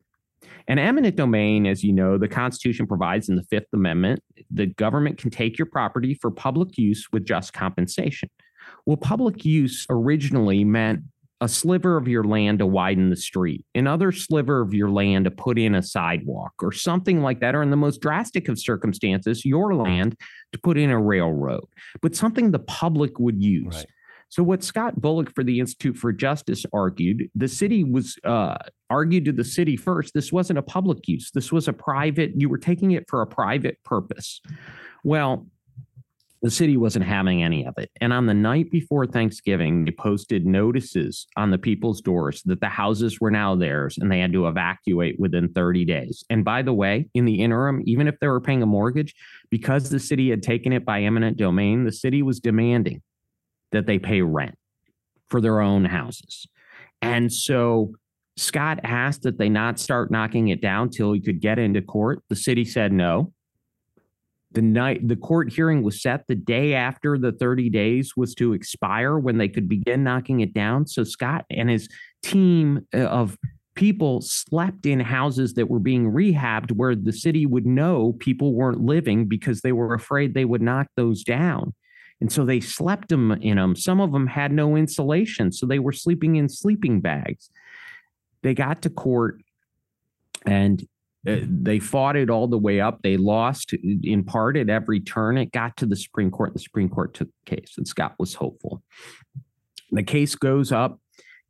And 0.67 0.79
eminent 0.79 1.15
domain, 1.15 1.65
as 1.65 1.83
you 1.83 1.91
know, 1.91 2.17
the 2.17 2.27
Constitution 2.27 2.87
provides 2.87 3.29
in 3.29 3.35
the 3.35 3.43
Fifth 3.43 3.67
Amendment, 3.73 4.21
the 4.49 4.67
government 4.67 5.17
can 5.17 5.29
take 5.29 5.57
your 5.57 5.65
property 5.65 6.13
for 6.13 6.31
public 6.31 6.77
use 6.77 7.07
with 7.11 7.25
just 7.25 7.53
compensation. 7.53 8.29
Well, 8.85 8.97
public 8.97 9.43
use 9.43 9.85
originally 9.89 10.63
meant 10.63 11.01
a 11.41 11.47
sliver 11.49 11.97
of 11.97 12.07
your 12.07 12.23
land 12.23 12.59
to 12.59 12.65
widen 12.65 13.09
the 13.09 13.17
street, 13.17 13.65
another 13.75 14.13
sliver 14.13 14.61
of 14.61 14.73
your 14.73 14.89
land 14.89 15.25
to 15.25 15.31
put 15.31 15.59
in 15.59 15.75
a 15.75 15.83
sidewalk 15.83 16.53
or 16.61 16.71
something 16.71 17.21
like 17.21 17.41
that, 17.41 17.53
or 17.53 17.61
in 17.61 17.69
the 17.69 17.75
most 17.75 17.99
drastic 17.99 18.47
of 18.47 18.57
circumstances, 18.57 19.43
your 19.43 19.75
land 19.75 20.15
to 20.53 20.59
put 20.59 20.77
in 20.77 20.89
a 20.89 20.97
railroad, 20.97 21.65
but 22.01 22.15
something 22.15 22.51
the 22.51 22.59
public 22.59 23.19
would 23.19 23.43
use. 23.43 23.75
Right. 23.75 23.85
So, 24.33 24.41
what 24.41 24.63
Scott 24.63 24.99
Bullock 24.99 25.31
for 25.35 25.43
the 25.43 25.59
Institute 25.59 25.95
for 25.95 26.11
Justice 26.11 26.65
argued, 26.73 27.29
the 27.35 27.47
city 27.47 27.83
was 27.83 28.17
uh, 28.23 28.55
argued 28.89 29.25
to 29.25 29.31
the 29.31 29.43
city 29.43 29.77
first. 29.77 30.15
This 30.15 30.33
wasn't 30.33 30.57
a 30.57 30.63
public 30.63 31.07
use. 31.07 31.29
This 31.29 31.51
was 31.51 31.67
a 31.67 31.73
private. 31.73 32.31
You 32.35 32.49
were 32.49 32.57
taking 32.57 32.93
it 32.93 33.07
for 33.07 33.21
a 33.21 33.27
private 33.27 33.77
purpose. 33.83 34.41
Well, 35.03 35.45
the 36.41 36.49
city 36.49 36.77
wasn't 36.77 37.05
having 37.05 37.43
any 37.43 37.63
of 37.63 37.75
it. 37.77 37.91
And 38.01 38.11
on 38.11 38.25
the 38.25 38.33
night 38.33 38.71
before 38.71 39.05
Thanksgiving, 39.05 39.85
they 39.85 39.91
posted 39.91 40.47
notices 40.47 41.27
on 41.37 41.51
the 41.51 41.59
people's 41.59 42.01
doors 42.01 42.41
that 42.45 42.59
the 42.59 42.69
houses 42.69 43.21
were 43.21 43.29
now 43.29 43.55
theirs 43.55 43.99
and 43.99 44.11
they 44.11 44.17
had 44.19 44.33
to 44.33 44.47
evacuate 44.47 45.19
within 45.19 45.53
30 45.53 45.85
days. 45.85 46.25
And 46.31 46.43
by 46.43 46.63
the 46.63 46.73
way, 46.73 47.07
in 47.13 47.25
the 47.25 47.39
interim, 47.43 47.83
even 47.85 48.07
if 48.07 48.19
they 48.19 48.27
were 48.27 48.41
paying 48.41 48.63
a 48.63 48.65
mortgage, 48.65 49.13
because 49.51 49.91
the 49.91 49.99
city 49.99 50.31
had 50.31 50.41
taken 50.41 50.73
it 50.73 50.85
by 50.85 51.03
eminent 51.03 51.37
domain, 51.37 51.83
the 51.83 51.91
city 51.91 52.23
was 52.23 52.39
demanding 52.39 53.03
that 53.73 53.85
they 53.85 53.99
pay 53.99 54.21
rent 54.21 54.55
for 55.27 55.41
their 55.41 55.61
own 55.61 55.85
houses. 55.85 56.47
And 57.01 57.31
so 57.31 57.93
Scott 58.37 58.79
asked 58.83 59.23
that 59.23 59.37
they 59.37 59.49
not 59.49 59.79
start 59.79 60.09
knocking 60.09 60.47
it 60.47 60.61
down 60.61 60.89
till 60.89 61.13
he 61.13 61.19
could 61.19 61.41
get 61.41 61.59
into 61.59 61.81
court. 61.81 62.23
The 62.29 62.35
city 62.35 62.65
said 62.65 62.91
no. 62.91 63.33
The 64.51 64.61
night 64.61 65.07
the 65.07 65.15
court 65.15 65.51
hearing 65.51 65.81
was 65.81 66.01
set 66.01 66.25
the 66.27 66.35
day 66.35 66.75
after 66.75 67.17
the 67.17 67.31
30 67.31 67.69
days 67.69 68.13
was 68.15 68.35
to 68.35 68.53
expire 68.53 69.17
when 69.17 69.37
they 69.37 69.49
could 69.49 69.67
begin 69.67 70.03
knocking 70.03 70.41
it 70.41 70.53
down. 70.53 70.87
So 70.87 71.03
Scott 71.03 71.45
and 71.49 71.69
his 71.69 71.89
team 72.21 72.85
uh, 72.93 72.99
of 72.99 73.37
people 73.75 74.21
slept 74.21 74.85
in 74.85 74.99
houses 74.99 75.55
that 75.55 75.69
were 75.69 75.79
being 75.79 76.11
rehabbed 76.11 76.71
where 76.71 76.95
the 76.95 77.11
city 77.11 77.47
would 77.47 77.65
know 77.65 78.13
people 78.19 78.53
weren't 78.53 78.81
living 78.81 79.27
because 79.27 79.61
they 79.61 79.71
were 79.71 79.95
afraid 79.95 80.33
they 80.33 80.45
would 80.45 80.61
knock 80.61 80.87
those 80.95 81.23
down. 81.23 81.73
And 82.21 82.31
so 82.31 82.45
they 82.45 82.59
slept 82.59 83.09
them 83.09 83.31
in 83.31 83.57
them. 83.57 83.75
Some 83.75 83.99
of 83.99 84.11
them 84.11 84.27
had 84.27 84.51
no 84.51 84.75
insulation, 84.75 85.51
so 85.51 85.65
they 85.65 85.79
were 85.79 85.91
sleeping 85.91 86.37
in 86.37 86.47
sleeping 86.47 87.01
bags. 87.01 87.49
They 88.43 88.53
got 88.53 88.81
to 88.83 88.89
court 88.89 89.41
and 90.45 90.85
uh, 91.27 91.37
they 91.43 91.79
fought 91.79 92.17
it 92.17 92.29
all 92.29 92.47
the 92.47 92.57
way 92.57 92.81
up. 92.81 93.01
They 93.01 93.15
lost 93.15 93.73
in 93.73 94.23
part 94.25 94.57
at 94.57 94.69
every 94.69 94.99
turn. 94.99 95.37
It 95.37 95.51
got 95.51 95.77
to 95.77 95.85
the 95.85 95.95
Supreme 95.95 96.29
Court. 96.29 96.53
The 96.53 96.59
Supreme 96.59 96.89
Court 96.89 97.13
took 97.13 97.29
the 97.29 97.55
case, 97.55 97.75
and 97.77 97.87
Scott 97.87 98.15
was 98.19 98.33
hopeful. 98.33 98.83
The 99.91 100.03
case 100.03 100.35
goes 100.35 100.71
up, 100.71 100.99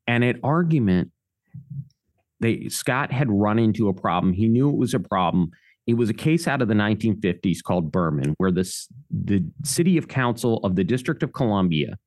and 0.06 0.24
at 0.24 0.36
argument, 0.44 1.12
they 2.40 2.70
Scott 2.70 3.12
had 3.12 3.32
run 3.32 3.58
into 3.58 3.88
a 3.88 3.94
problem. 3.94 4.34
He 4.34 4.48
knew 4.48 4.70
it 4.70 4.78
was 4.78 4.94
a 4.94 5.00
problem. 5.00 5.52
It 5.86 5.96
was 5.96 6.10
a 6.10 6.14
case 6.14 6.48
out 6.48 6.62
of 6.62 6.68
the 6.68 6.74
1950s 6.74 7.62
called 7.62 7.92
Berman, 7.92 8.36
where 8.38 8.52
this, 8.52 8.88
the 9.12 9.44
city 9.64 9.98
of 9.98 10.08
council 10.08 10.60
of 10.64 10.76
the 10.76 10.84
District 10.84 11.24
of 11.24 11.34
Columbia 11.34 11.98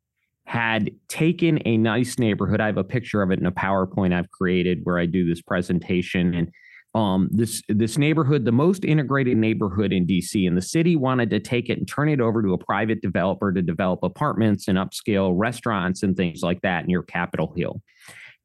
had 0.46 0.90
taken 1.08 1.60
a 1.66 1.76
nice 1.76 2.18
neighborhood. 2.18 2.60
I 2.60 2.66
have 2.66 2.78
a 2.78 2.84
picture 2.84 3.20
of 3.20 3.30
it 3.32 3.40
in 3.40 3.46
a 3.46 3.52
PowerPoint 3.52 4.14
I've 4.14 4.30
created 4.30 4.80
where 4.84 4.98
I 4.98 5.04
do 5.04 5.28
this 5.28 5.42
presentation. 5.42 6.34
And 6.34 6.52
um, 6.94 7.28
this 7.32 7.62
this 7.68 7.98
neighborhood, 7.98 8.44
the 8.44 8.52
most 8.52 8.84
integrated 8.84 9.36
neighborhood 9.36 9.92
in 9.92 10.06
DC, 10.06 10.46
and 10.46 10.56
the 10.56 10.62
city 10.62 10.96
wanted 10.96 11.28
to 11.30 11.40
take 11.40 11.68
it 11.68 11.78
and 11.78 11.86
turn 11.86 12.08
it 12.08 12.20
over 12.20 12.42
to 12.42 12.54
a 12.54 12.58
private 12.58 13.02
developer 13.02 13.52
to 13.52 13.60
develop 13.60 14.02
apartments 14.02 14.68
and 14.68 14.78
upscale 14.78 15.34
restaurants 15.36 16.02
and 16.02 16.16
things 16.16 16.42
like 16.42 16.62
that 16.62 16.86
near 16.86 17.02
Capitol 17.02 17.52
Hill. 17.54 17.82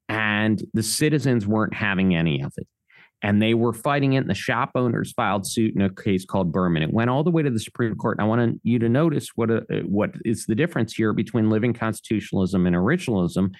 And 0.09 0.61
the 0.73 0.83
citizens 0.83 1.47
weren't 1.47 1.73
having 1.73 2.15
any 2.15 2.41
of 2.41 2.51
it 2.57 2.67
and 3.21 3.41
they 3.41 3.53
were 3.53 3.73
fighting 3.73 4.13
it. 4.13 4.17
And 4.17 4.29
the 4.29 4.35
shop 4.35 4.71
owners 4.75 5.11
filed 5.13 5.45
suit 5.45 5.75
in 5.75 5.81
a 5.81 5.89
case 5.89 6.25
called 6.25 6.51
Berman. 6.51 6.83
It 6.83 6.93
went 6.93 7.09
all 7.09 7.23
the 7.23 7.31
way 7.31 7.43
to 7.43 7.49
the 7.49 7.59
Supreme 7.59 7.95
Court. 7.95 8.17
And 8.17 8.25
I 8.25 8.27
want 8.27 8.59
you 8.63 8.79
to 8.79 8.89
notice 8.89 9.29
what 9.35 9.51
a, 9.51 9.57
uh, 9.57 9.81
what 9.81 10.11
is 10.25 10.45
the 10.45 10.55
difference 10.55 10.93
here 10.93 11.13
between 11.13 11.49
living 11.49 11.73
constitutionalism 11.73 12.65
and 12.65 12.75
originalism. 12.75 13.53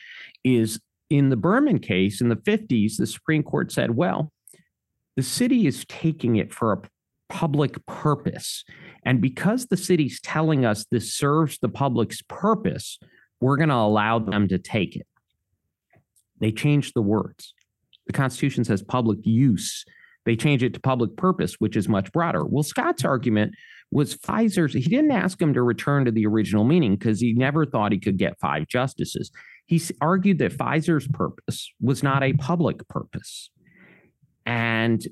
Is 0.43 0.79
in 1.09 1.29
the 1.29 1.35
Berman 1.35 1.79
case 1.79 2.21
in 2.21 2.29
the 2.29 2.35
50s, 2.35 2.97
the 2.97 3.05
Supreme 3.05 3.43
Court 3.43 3.71
said, 3.71 3.95
well, 3.95 4.31
the 5.15 5.23
city 5.23 5.67
is 5.67 5.85
taking 5.85 6.37
it 6.37 6.53
for 6.53 6.71
a 6.71 6.81
public 7.29 7.85
purpose. 7.85 8.63
And 9.05 9.21
because 9.21 9.67
the 9.67 9.77
city's 9.77 10.19
telling 10.21 10.65
us 10.65 10.85
this 10.89 11.13
serves 11.13 11.59
the 11.59 11.69
public's 11.69 12.21
purpose, 12.23 12.97
we're 13.39 13.57
going 13.57 13.69
to 13.69 13.75
allow 13.75 14.19
them 14.19 14.47
to 14.47 14.57
take 14.57 14.95
it. 14.95 15.07
They 16.39 16.51
changed 16.51 16.93
the 16.95 17.01
words. 17.01 17.53
The 18.07 18.13
Constitution 18.13 18.63
says 18.63 18.81
public 18.81 19.19
use. 19.23 19.85
They 20.25 20.35
change 20.35 20.63
it 20.63 20.73
to 20.73 20.79
public 20.79 21.15
purpose, 21.17 21.55
which 21.59 21.75
is 21.75 21.89
much 21.89 22.11
broader. 22.11 22.45
Well, 22.45 22.63
Scott's 22.63 23.03
argument 23.03 23.55
was 23.91 24.15
Pfizer's. 24.15 24.73
He 24.73 24.81
didn't 24.81 25.11
ask 25.11 25.41
him 25.41 25.53
to 25.53 25.63
return 25.63 26.05
to 26.05 26.11
the 26.11 26.25
original 26.25 26.63
meaning 26.63 26.95
because 26.95 27.19
he 27.19 27.33
never 27.33 27.65
thought 27.65 27.91
he 27.91 27.99
could 27.99 28.17
get 28.17 28.39
five 28.39 28.67
justices. 28.67 29.31
He 29.65 29.81
argued 29.99 30.37
that 30.39 30.53
Pfizer's 30.53 31.07
purpose 31.07 31.71
was 31.81 32.03
not 32.03 32.23
a 32.23 32.33
public 32.33 32.87
purpose. 32.87 33.49
And 34.45 35.05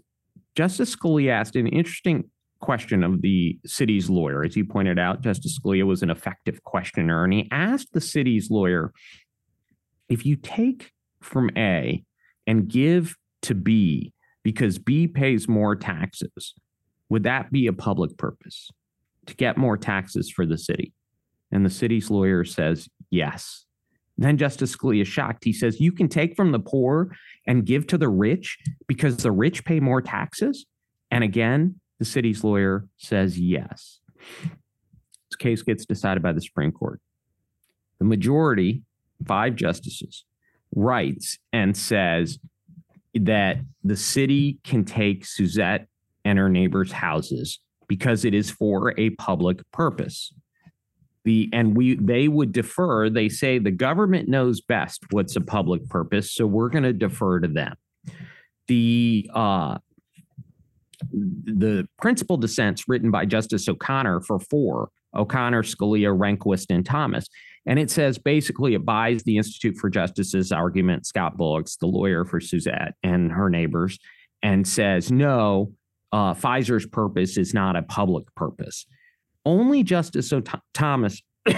Justice 0.55 0.95
Scalia 0.95 1.31
asked 1.31 1.55
an 1.55 1.67
interesting 1.67 2.25
question 2.59 3.03
of 3.03 3.21
the 3.21 3.57
city's 3.65 4.09
lawyer. 4.09 4.43
As 4.43 4.55
you 4.55 4.65
pointed 4.65 4.99
out, 4.99 5.21
Justice 5.21 5.57
Scalia 5.57 5.85
was 5.85 6.03
an 6.03 6.09
effective 6.09 6.63
questioner, 6.63 7.23
and 7.23 7.33
he 7.33 7.47
asked 7.51 7.93
the 7.93 8.01
city's 8.01 8.49
lawyer 8.49 8.91
if 10.09 10.25
you 10.25 10.35
take 10.35 10.91
from 11.21 11.49
A 11.57 12.03
and 12.47 12.67
give 12.67 13.15
to 13.43 13.55
B 13.55 14.13
because 14.43 14.79
B 14.79 15.07
pays 15.07 15.47
more 15.47 15.75
taxes, 15.75 16.53
would 17.09 17.23
that 17.23 17.51
be 17.51 17.67
a 17.67 17.73
public 17.73 18.17
purpose 18.17 18.69
to 19.25 19.35
get 19.35 19.57
more 19.57 19.77
taxes 19.77 20.29
for 20.29 20.45
the 20.45 20.57
city? 20.57 20.93
And 21.51 21.65
the 21.65 21.69
city's 21.69 22.09
lawyer 22.09 22.43
says, 22.45 22.87
yes. 23.09 23.65
Then 24.17 24.37
Justice 24.37 24.75
Scalia 24.75 25.05
shocked. 25.05 25.45
He 25.45 25.53
says, 25.53 25.79
You 25.79 25.93
can 25.93 26.09
take 26.09 26.35
from 26.35 26.51
the 26.51 26.59
poor 26.59 27.15
and 27.47 27.65
give 27.65 27.87
to 27.87 27.97
the 27.97 28.09
rich 28.09 28.57
because 28.85 29.15
the 29.15 29.31
rich 29.31 29.63
pay 29.63 29.79
more 29.79 30.01
taxes? 30.01 30.65
And 31.09 31.23
again, 31.23 31.79
the 31.99 32.05
city's 32.05 32.43
lawyer 32.43 32.85
says 32.97 33.39
yes. 33.39 34.01
This 35.29 35.37
case 35.37 35.61
gets 35.61 35.85
decided 35.85 36.21
by 36.21 36.33
the 36.33 36.41
Supreme 36.41 36.73
Court. 36.73 36.99
The 37.99 38.05
majority, 38.05 38.83
five 39.25 39.55
justices, 39.55 40.25
writes 40.75 41.37
and 41.51 41.75
says 41.75 42.39
that 43.15 43.57
the 43.83 43.95
city 43.95 44.59
can 44.63 44.85
take 44.85 45.25
Susette 45.25 45.85
and 46.25 46.37
her 46.37 46.49
neighbors' 46.49 46.91
houses 46.91 47.59
because 47.87 48.23
it 48.25 48.33
is 48.33 48.51
for 48.51 48.93
a 48.97 49.09
public 49.11 49.59
purpose. 49.71 50.33
The 51.25 51.49
and 51.51 51.75
we 51.75 51.95
they 51.95 52.27
would 52.27 52.53
defer. 52.53 53.09
They 53.09 53.27
say 53.27 53.59
the 53.59 53.71
government 53.71 54.29
knows 54.29 54.61
best 54.61 55.03
what's 55.11 55.35
a 55.35 55.41
public 55.41 55.87
purpose, 55.89 56.31
so 56.33 56.47
we're 56.47 56.69
going 56.69 56.83
to 56.83 56.93
defer 56.93 57.39
to 57.39 57.47
them. 57.47 57.75
The 58.67 59.29
uh, 59.33 59.79
the 61.11 61.87
principal 61.99 62.37
dissents 62.37 62.87
written 62.87 63.11
by 63.11 63.25
Justice 63.25 63.67
O'Connor 63.67 64.21
for 64.21 64.39
four 64.39 64.89
O'Connor, 65.15 65.63
Scalia, 65.63 66.15
Rehnquist, 66.15 66.67
and 66.69 66.85
Thomas. 66.85 67.27
And 67.69 67.77
it 67.77 67.91
says 67.91 68.17
basically 68.17 68.73
it 68.73 68.83
buys 68.83 69.21
the 69.23 69.37
Institute 69.37 69.77
for 69.77 69.91
Justice's 69.91 70.51
argument, 70.51 71.05
Scott 71.05 71.37
Bullocks, 71.37 71.77
the 71.77 71.85
lawyer 71.85 72.25
for 72.25 72.39
Susette 72.39 72.93
and 73.03 73.31
her 73.31 73.47
neighbors, 73.47 73.99
and 74.41 74.67
says, 74.67 75.11
no, 75.11 75.71
uh, 76.11 76.33
Pfizer's 76.33 76.87
purpose 76.87 77.37
is 77.37 77.53
not 77.53 77.75
a 77.75 77.83
public 77.83 78.25
purpose. 78.33 78.87
Only 79.45 79.83
Justice 79.83 80.33
o- 80.33 80.41
Thomas 80.73 81.21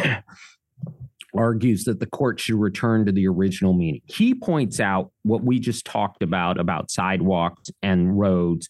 argues 1.33 1.85
that 1.85 2.01
the 2.01 2.07
court 2.07 2.41
should 2.41 2.59
return 2.59 3.05
to 3.05 3.13
the 3.13 3.27
original 3.29 3.71
meaning. 3.71 4.01
He 4.05 4.35
points 4.35 4.81
out 4.81 5.13
what 5.23 5.45
we 5.45 5.59
just 5.59 5.85
talked 5.85 6.23
about 6.23 6.59
about 6.59 6.91
sidewalks 6.91 7.69
and 7.81 8.19
roads 8.19 8.67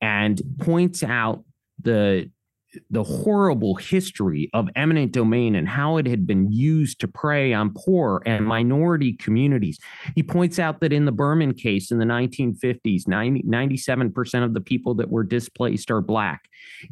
and 0.00 0.40
points 0.60 1.02
out 1.02 1.42
the 1.82 2.30
the 2.90 3.04
horrible 3.04 3.74
history 3.76 4.50
of 4.52 4.68
eminent 4.76 5.12
domain 5.12 5.54
and 5.54 5.68
how 5.68 5.96
it 5.96 6.06
had 6.06 6.26
been 6.26 6.50
used 6.50 7.00
to 7.00 7.08
prey 7.08 7.52
on 7.52 7.72
poor 7.74 8.22
and 8.26 8.46
minority 8.46 9.12
communities. 9.14 9.78
He 10.14 10.22
points 10.22 10.58
out 10.58 10.80
that 10.80 10.92
in 10.92 11.04
the 11.04 11.12
Berman 11.12 11.54
case 11.54 11.90
in 11.90 11.98
the 11.98 12.04
1950s, 12.04 13.06
90, 13.06 13.42
97% 13.42 14.44
of 14.44 14.54
the 14.54 14.60
people 14.60 14.94
that 14.94 15.10
were 15.10 15.24
displaced 15.24 15.90
are 15.90 16.00
Black. 16.00 16.42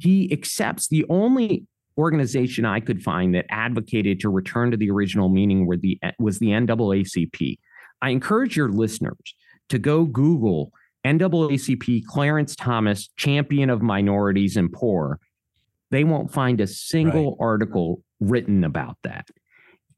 He 0.01 0.33
accepts 0.33 0.89
the 0.89 1.05
only 1.09 1.67
organization 1.97 2.65
I 2.65 2.81
could 2.81 3.03
find 3.03 3.35
that 3.35 3.47
advocated 3.51 4.21
to 4.21 4.29
return 4.29 4.71
to 4.71 4.77
the 4.77 4.91
original 4.91 5.29
meaning 5.29 5.67
were 5.67 5.77
the, 5.77 5.99
was 6.19 6.39
the 6.39 6.49
NAACP. 6.49 7.59
I 8.03 8.11
encourage 8.11 8.57
your 8.57 8.69
listeners 8.69 9.35
to 9.69 9.79
go 9.79 10.05
Google 10.05 10.73
NAACP 11.05 12.05
Clarence 12.07 12.57
Thomas, 12.57 13.09
champion 13.17 13.71
of 13.71 13.83
minorities 13.83 14.57
and 14.57 14.73
poor. 14.73 15.21
They 15.95 16.05
won't 16.05 16.33
find 16.33 16.61
a 16.61 16.67
single 16.67 17.37
right. 17.39 17.47
article 17.47 18.03
written 18.21 18.65
about 18.65 18.97
that. 19.05 19.29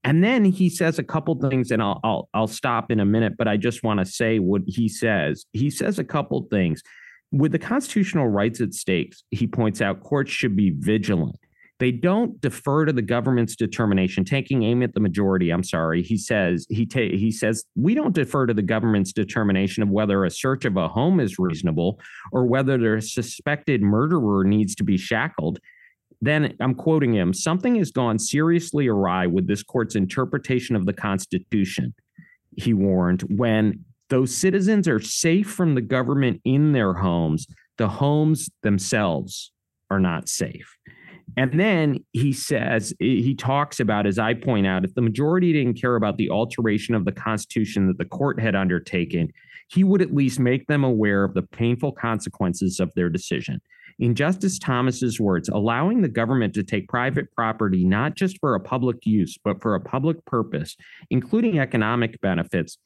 And 0.05 0.23
then 0.23 0.45
he 0.45 0.69
says 0.69 0.99
a 0.99 1.03
couple 1.03 1.35
things, 1.37 1.71
and 1.71 1.83
I'll, 1.83 2.01
I'll 2.05 2.29
I'll 2.33 2.47
stop 2.47 2.91
in 2.91 3.01
a 3.01 3.05
minute, 3.05 3.35
but 3.37 3.49
I 3.49 3.57
just 3.57 3.83
want 3.83 3.99
to 4.01 4.07
say 4.07 4.39
what 4.39 4.63
he 4.67 4.89
says. 4.89 5.47
He 5.53 5.71
says 5.71 5.99
a 5.99 6.05
couple 6.05 6.47
things. 6.51 6.83
With 7.33 7.51
the 7.51 7.59
constitutional 7.59 8.29
rights 8.29 8.61
at 8.61 8.73
stake, 8.73 9.15
he 9.31 9.47
points 9.47 9.81
out 9.81 10.01
courts 10.01 10.31
should 10.31 10.55
be 10.55 10.71
vigilant 10.79 11.37
they 11.79 11.91
don't 11.91 12.41
defer 12.41 12.87
to 12.87 12.93
the 12.93 13.03
government's 13.03 13.55
determination, 13.55 14.25
taking 14.25 14.63
aim 14.63 14.83
at 14.83 14.95
the 14.95 15.01
majority. 15.01 15.51
I'm 15.51 15.63
sorry. 15.63 16.03
He 16.03 16.17
says 16.17 16.67
he 16.71 16.87
ta- 16.87 17.01
he 17.01 17.31
says 17.31 17.65
we 17.75 17.95
don't 17.95 18.15
defer 18.15 18.47
to 18.47 18.55
the 18.55 18.63
government's 18.63 19.13
determination 19.13 19.83
of 19.83 19.91
whether 19.91 20.25
a 20.25 20.31
search 20.31 20.65
of 20.65 20.77
a 20.77 20.89
home 20.89 21.21
is 21.21 21.39
reasonable 21.39 22.01
or 22.33 22.47
whether 22.47 22.79
the 22.79 23.03
suspected 23.03 23.83
murderer 23.83 24.45
needs 24.45 24.75
to 24.77 24.85
be 24.85 24.97
shackled. 24.97 25.59
Then 26.23 26.57
I'm 26.61 26.75
quoting 26.75 27.13
him 27.13 27.33
something 27.33 27.77
has 27.77 27.91
gone 27.91 28.19
seriously 28.19 28.89
awry 28.89 29.27
with 29.27 29.47
this 29.47 29.63
court's 29.63 29.95
interpretation 29.95 30.75
of 30.75 30.87
the 30.87 30.93
Constitution, 30.93 31.95
he 32.57 32.73
warned, 32.73 33.23
when 33.23 33.85
those 34.09 34.35
citizens 34.35 34.89
are 34.89 35.01
safe 35.01 35.51
from 35.51 35.75
the 35.75 35.81
government 35.81 36.41
in 36.45 36.73
their 36.73 36.95
homes, 36.95 37.47
the 37.77 37.89
homes 37.89 38.49
themselves 38.63 39.53
are 39.91 40.01
not 40.01 40.29
safe. 40.29 40.77
And 41.37 41.59
then 41.59 42.05
he 42.13 42.33
says, 42.33 42.95
he 42.99 43.35
talks 43.35 43.81
about, 43.81 44.07
as 44.07 44.19
I 44.19 44.33
point 44.33 44.67
out, 44.67 44.85
if 44.85 44.95
the 44.95 45.03
majority 45.03 45.53
didn't 45.53 45.79
care 45.79 45.97
about 45.97 46.17
the 46.17 46.31
alteration 46.31 46.95
of 46.95 47.05
the 47.05 47.13
Constitution 47.13 47.89
that 47.89 47.99
the 47.99 48.05
court 48.07 48.41
had 48.41 48.55
undertaken, 48.55 49.33
he 49.69 49.85
would 49.85 50.01
at 50.01 50.15
least 50.15 50.39
make 50.39 50.67
them 50.67 50.85
aware 50.85 51.25
of 51.25 51.35
the 51.35 51.43
painful 51.43 51.93
consequences 51.93 52.81
of 52.81 52.91
their 52.95 53.11
decision. 53.11 53.61
In 53.99 54.15
Justice 54.15 54.59
Thomas's 54.59 55.19
words, 55.19 55.49
allowing 55.49 56.03
the 56.03 56.09
government 56.09 56.55
to 56.55 56.63
take 56.63 56.89
private 56.89 57.33
property 57.33 57.85
not 57.85 58.15
just 58.15 58.39
for 58.41 58.55
a 58.55 58.61
public 58.61 59.07
use, 59.07 59.39
but 59.43 59.63
for 59.63 59.75
a 59.75 59.81
public 59.81 60.23
purpose, 60.27 60.77
including 61.11 61.59
economic 61.59 62.21
benefits, 62.21 62.77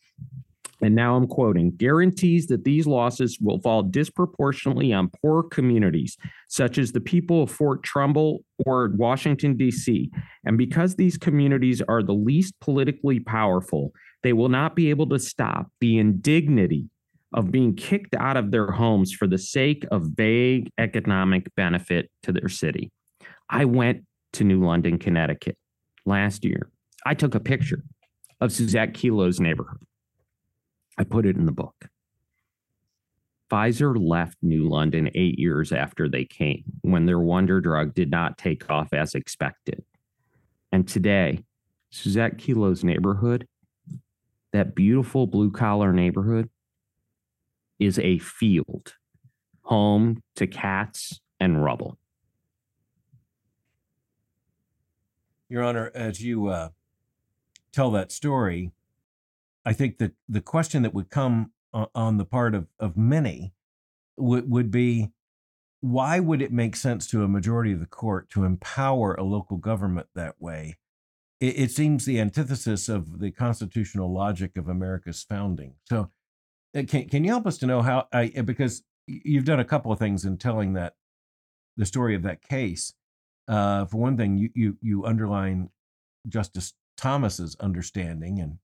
and 0.82 0.94
now 0.94 1.16
I'm 1.16 1.26
quoting, 1.26 1.72
guarantees 1.76 2.46
that 2.46 2.64
these 2.64 2.86
losses 2.86 3.38
will 3.40 3.60
fall 3.60 3.82
disproportionately 3.82 4.92
on 4.92 5.10
poor 5.22 5.42
communities, 5.42 6.16
such 6.48 6.78
as 6.78 6.92
the 6.92 7.00
people 7.00 7.42
of 7.42 7.50
Fort 7.50 7.82
Trumbull 7.82 8.44
or 8.64 8.90
Washington, 8.96 9.56
D.C. 9.56 10.10
And 10.44 10.56
because 10.56 10.96
these 10.96 11.18
communities 11.18 11.82
are 11.86 12.02
the 12.02 12.14
least 12.14 12.58
politically 12.60 13.20
powerful, 13.20 13.92
they 14.22 14.32
will 14.32 14.48
not 14.48 14.74
be 14.74 14.90
able 14.90 15.08
to 15.10 15.18
stop 15.18 15.70
the 15.80 15.98
indignity 15.98 16.88
of 17.32 17.50
being 17.50 17.74
kicked 17.74 18.14
out 18.16 18.36
of 18.36 18.50
their 18.50 18.70
homes 18.70 19.12
for 19.12 19.26
the 19.26 19.38
sake 19.38 19.84
of 19.90 20.10
vague 20.14 20.70
economic 20.78 21.54
benefit 21.54 22.10
to 22.22 22.32
their 22.32 22.48
city. 22.48 22.90
I 23.48 23.64
went 23.64 24.04
to 24.34 24.44
New 24.44 24.64
London, 24.64 24.98
Connecticut 24.98 25.56
last 26.06 26.44
year. 26.44 26.70
I 27.06 27.14
took 27.14 27.34
a 27.34 27.40
picture 27.40 27.82
of 28.40 28.50
Susette 28.50 28.94
Kelo's 28.94 29.40
neighborhood. 29.40 29.82
I 30.98 31.04
put 31.04 31.26
it 31.26 31.36
in 31.36 31.46
the 31.46 31.52
book. 31.52 31.74
Pfizer 33.50 33.96
left 33.98 34.36
New 34.42 34.68
London 34.68 35.10
eight 35.14 35.38
years 35.38 35.72
after 35.72 36.08
they 36.08 36.24
came 36.24 36.62
when 36.82 37.06
their 37.06 37.18
wonder 37.18 37.60
drug 37.60 37.94
did 37.94 38.10
not 38.10 38.38
take 38.38 38.70
off 38.70 38.92
as 38.92 39.14
expected. 39.14 39.82
And 40.70 40.86
today, 40.86 41.42
Susette 41.92 42.38
Kelo's 42.38 42.84
neighborhood, 42.84 43.48
that 44.52 44.76
beautiful 44.76 45.26
blue 45.26 45.50
collar 45.50 45.92
neighborhood, 45.92 46.48
is 47.80 47.98
a 47.98 48.18
field 48.18 48.94
home 49.62 50.22
to 50.36 50.46
cats 50.46 51.20
and 51.40 51.64
rubble. 51.64 51.98
Your 55.48 55.64
Honor, 55.64 55.90
as 55.94 56.22
you 56.22 56.46
uh, 56.46 56.68
tell 57.72 57.90
that 57.90 58.12
story, 58.12 58.70
I 59.64 59.72
think 59.72 59.98
that 59.98 60.12
the 60.28 60.40
question 60.40 60.82
that 60.82 60.94
would 60.94 61.10
come 61.10 61.50
on 61.72 62.18
the 62.18 62.24
part 62.24 62.54
of, 62.54 62.66
of 62.78 62.96
many 62.96 63.52
would, 64.16 64.50
would 64.50 64.70
be 64.70 65.10
why 65.80 66.20
would 66.20 66.42
it 66.42 66.52
make 66.52 66.76
sense 66.76 67.06
to 67.06 67.24
a 67.24 67.28
majority 67.28 67.72
of 67.72 67.80
the 67.80 67.86
court 67.86 68.28
to 68.30 68.44
empower 68.44 69.14
a 69.14 69.24
local 69.24 69.56
government 69.56 70.08
that 70.14 70.36
way? 70.38 70.76
It, 71.40 71.58
it 71.58 71.70
seems 71.70 72.04
the 72.04 72.20
antithesis 72.20 72.88
of 72.88 73.18
the 73.18 73.30
constitutional 73.30 74.12
logic 74.12 74.56
of 74.56 74.68
America's 74.68 75.22
founding. 75.22 75.74
So, 75.88 76.10
can, 76.74 77.08
can 77.08 77.24
you 77.24 77.30
help 77.30 77.46
us 77.46 77.58
to 77.58 77.66
know 77.66 77.82
how? 77.82 78.06
I, 78.12 78.28
because 78.44 78.82
you've 79.06 79.44
done 79.44 79.60
a 79.60 79.64
couple 79.64 79.92
of 79.92 79.98
things 79.98 80.24
in 80.24 80.38
telling 80.38 80.74
that 80.74 80.94
the 81.76 81.86
story 81.86 82.14
of 82.14 82.22
that 82.22 82.42
case. 82.42 82.94
Uh, 83.48 83.84
for 83.86 83.96
one 83.96 84.16
thing, 84.16 84.36
you, 84.36 84.50
you 84.54 84.78
you 84.80 85.04
underline 85.04 85.70
Justice 86.28 86.74
Thomas's 86.96 87.56
understanding 87.58 88.38
and 88.38 88.58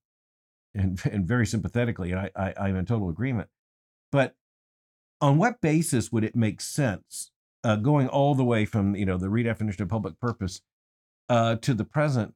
and, 0.73 1.01
and 1.11 1.27
very 1.27 1.45
sympathetically, 1.45 2.11
and 2.11 2.21
I, 2.21 2.31
I, 2.35 2.53
I'm 2.57 2.75
in 2.75 2.85
total 2.85 3.09
agreement. 3.09 3.49
But 4.11 4.35
on 5.19 5.37
what 5.37 5.61
basis 5.61 6.11
would 6.11 6.23
it 6.23 6.35
make 6.35 6.61
sense, 6.61 7.31
uh, 7.63 7.75
going 7.75 8.07
all 8.07 8.35
the 8.35 8.45
way 8.45 8.65
from 8.65 8.95
you 8.95 9.05
know 9.05 9.17
the 9.17 9.27
redefinition 9.27 9.81
of 9.81 9.89
public 9.89 10.19
purpose 10.19 10.61
uh, 11.27 11.55
to 11.57 11.73
the 11.73 11.85
present? 11.85 12.33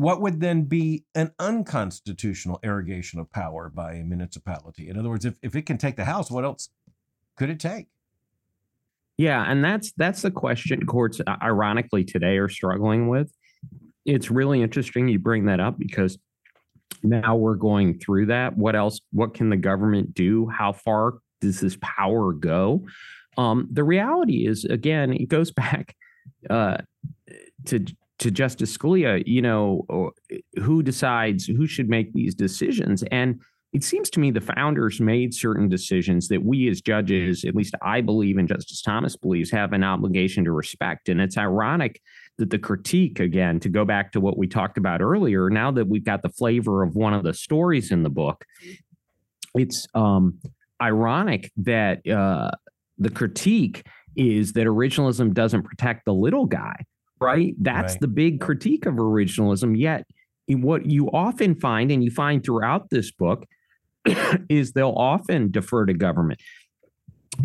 What 0.00 0.22
would 0.22 0.40
then 0.40 0.62
be 0.62 1.04
an 1.14 1.32
unconstitutional 1.38 2.58
irrigation 2.62 3.20
of 3.20 3.30
power 3.30 3.68
by 3.68 3.92
a 3.92 4.02
municipality? 4.02 4.88
In 4.88 4.98
other 4.98 5.10
words, 5.10 5.26
if, 5.26 5.34
if 5.42 5.54
it 5.54 5.66
can 5.66 5.76
take 5.76 5.96
the 5.96 6.06
house, 6.06 6.30
what 6.30 6.42
else 6.42 6.70
could 7.36 7.50
it 7.50 7.60
take? 7.60 7.86
Yeah, 9.18 9.44
and 9.46 9.62
that's 9.62 9.92
that's 9.98 10.22
the 10.22 10.30
question 10.30 10.86
courts 10.86 11.20
ironically 11.42 12.04
today 12.04 12.38
are 12.38 12.48
struggling 12.48 13.08
with. 13.08 13.30
It's 14.06 14.30
really 14.30 14.62
interesting 14.62 15.06
you 15.06 15.18
bring 15.18 15.44
that 15.44 15.60
up 15.60 15.78
because 15.78 16.16
now 17.02 17.36
we're 17.36 17.56
going 17.56 17.98
through 17.98 18.26
that. 18.26 18.56
What 18.56 18.74
else? 18.74 19.02
What 19.12 19.34
can 19.34 19.50
the 19.50 19.58
government 19.58 20.14
do? 20.14 20.48
How 20.48 20.72
far 20.72 21.18
does 21.42 21.60
this 21.60 21.76
power 21.82 22.32
go? 22.32 22.86
Um, 23.36 23.68
the 23.70 23.84
reality 23.84 24.46
is, 24.46 24.64
again, 24.64 25.12
it 25.12 25.28
goes 25.28 25.50
back 25.52 25.94
uh, 26.48 26.78
to 27.66 27.84
to 28.20 28.30
Justice 28.30 28.76
Scalia. 28.76 29.22
You 29.26 29.42
know, 29.42 30.12
who 30.58 30.82
decides 30.82 31.46
who 31.46 31.66
should 31.66 31.88
make 31.88 32.12
these 32.12 32.34
decisions? 32.34 33.02
And 33.10 33.40
it 33.72 33.84
seems 33.84 34.10
to 34.10 34.20
me 34.20 34.30
the 34.30 34.40
founders 34.40 35.00
made 35.00 35.32
certain 35.32 35.68
decisions 35.68 36.28
that 36.28 36.44
we 36.44 36.68
as 36.68 36.80
judges, 36.80 37.44
at 37.44 37.54
least 37.54 37.74
I 37.82 38.00
believe, 38.00 38.36
and 38.36 38.48
Justice 38.48 38.82
Thomas 38.82 39.16
believes, 39.16 39.50
have 39.50 39.72
an 39.72 39.84
obligation 39.84 40.44
to 40.44 40.52
respect. 40.52 41.08
And 41.08 41.20
it's 41.20 41.38
ironic 41.38 42.00
that 42.38 42.50
the 42.50 42.58
critique, 42.58 43.20
again, 43.20 43.60
to 43.60 43.68
go 43.68 43.84
back 43.84 44.12
to 44.12 44.20
what 44.20 44.36
we 44.36 44.48
talked 44.48 44.76
about 44.76 45.00
earlier, 45.00 45.50
now 45.50 45.70
that 45.70 45.88
we've 45.88 46.04
got 46.04 46.22
the 46.22 46.30
flavor 46.30 46.82
of 46.82 46.96
one 46.96 47.14
of 47.14 47.22
the 47.22 47.34
stories 47.34 47.92
in 47.92 48.02
the 48.02 48.10
book, 48.10 48.44
it's 49.54 49.86
um, 49.94 50.40
ironic 50.82 51.52
that 51.56 52.06
uh, 52.08 52.50
the 52.98 53.10
critique 53.10 53.86
is 54.16 54.52
that 54.54 54.66
originalism 54.66 55.32
doesn't 55.32 55.62
protect 55.62 56.04
the 56.06 56.14
little 56.14 56.46
guy, 56.46 56.84
right? 57.20 57.54
That's 57.58 57.94
right. 57.94 58.00
the 58.00 58.08
big 58.08 58.40
critique 58.40 58.86
of 58.86 58.94
originalism. 58.94 59.78
Yet, 59.78 60.06
what 60.48 60.86
you 60.86 61.08
often 61.10 61.54
find, 61.54 61.90
and 61.90 62.02
you 62.02 62.10
find 62.10 62.44
throughout 62.44 62.90
this 62.90 63.10
book, 63.10 63.46
is 64.48 64.72
they'll 64.72 64.94
often 64.96 65.50
defer 65.50 65.86
to 65.86 65.94
government. 65.94 66.40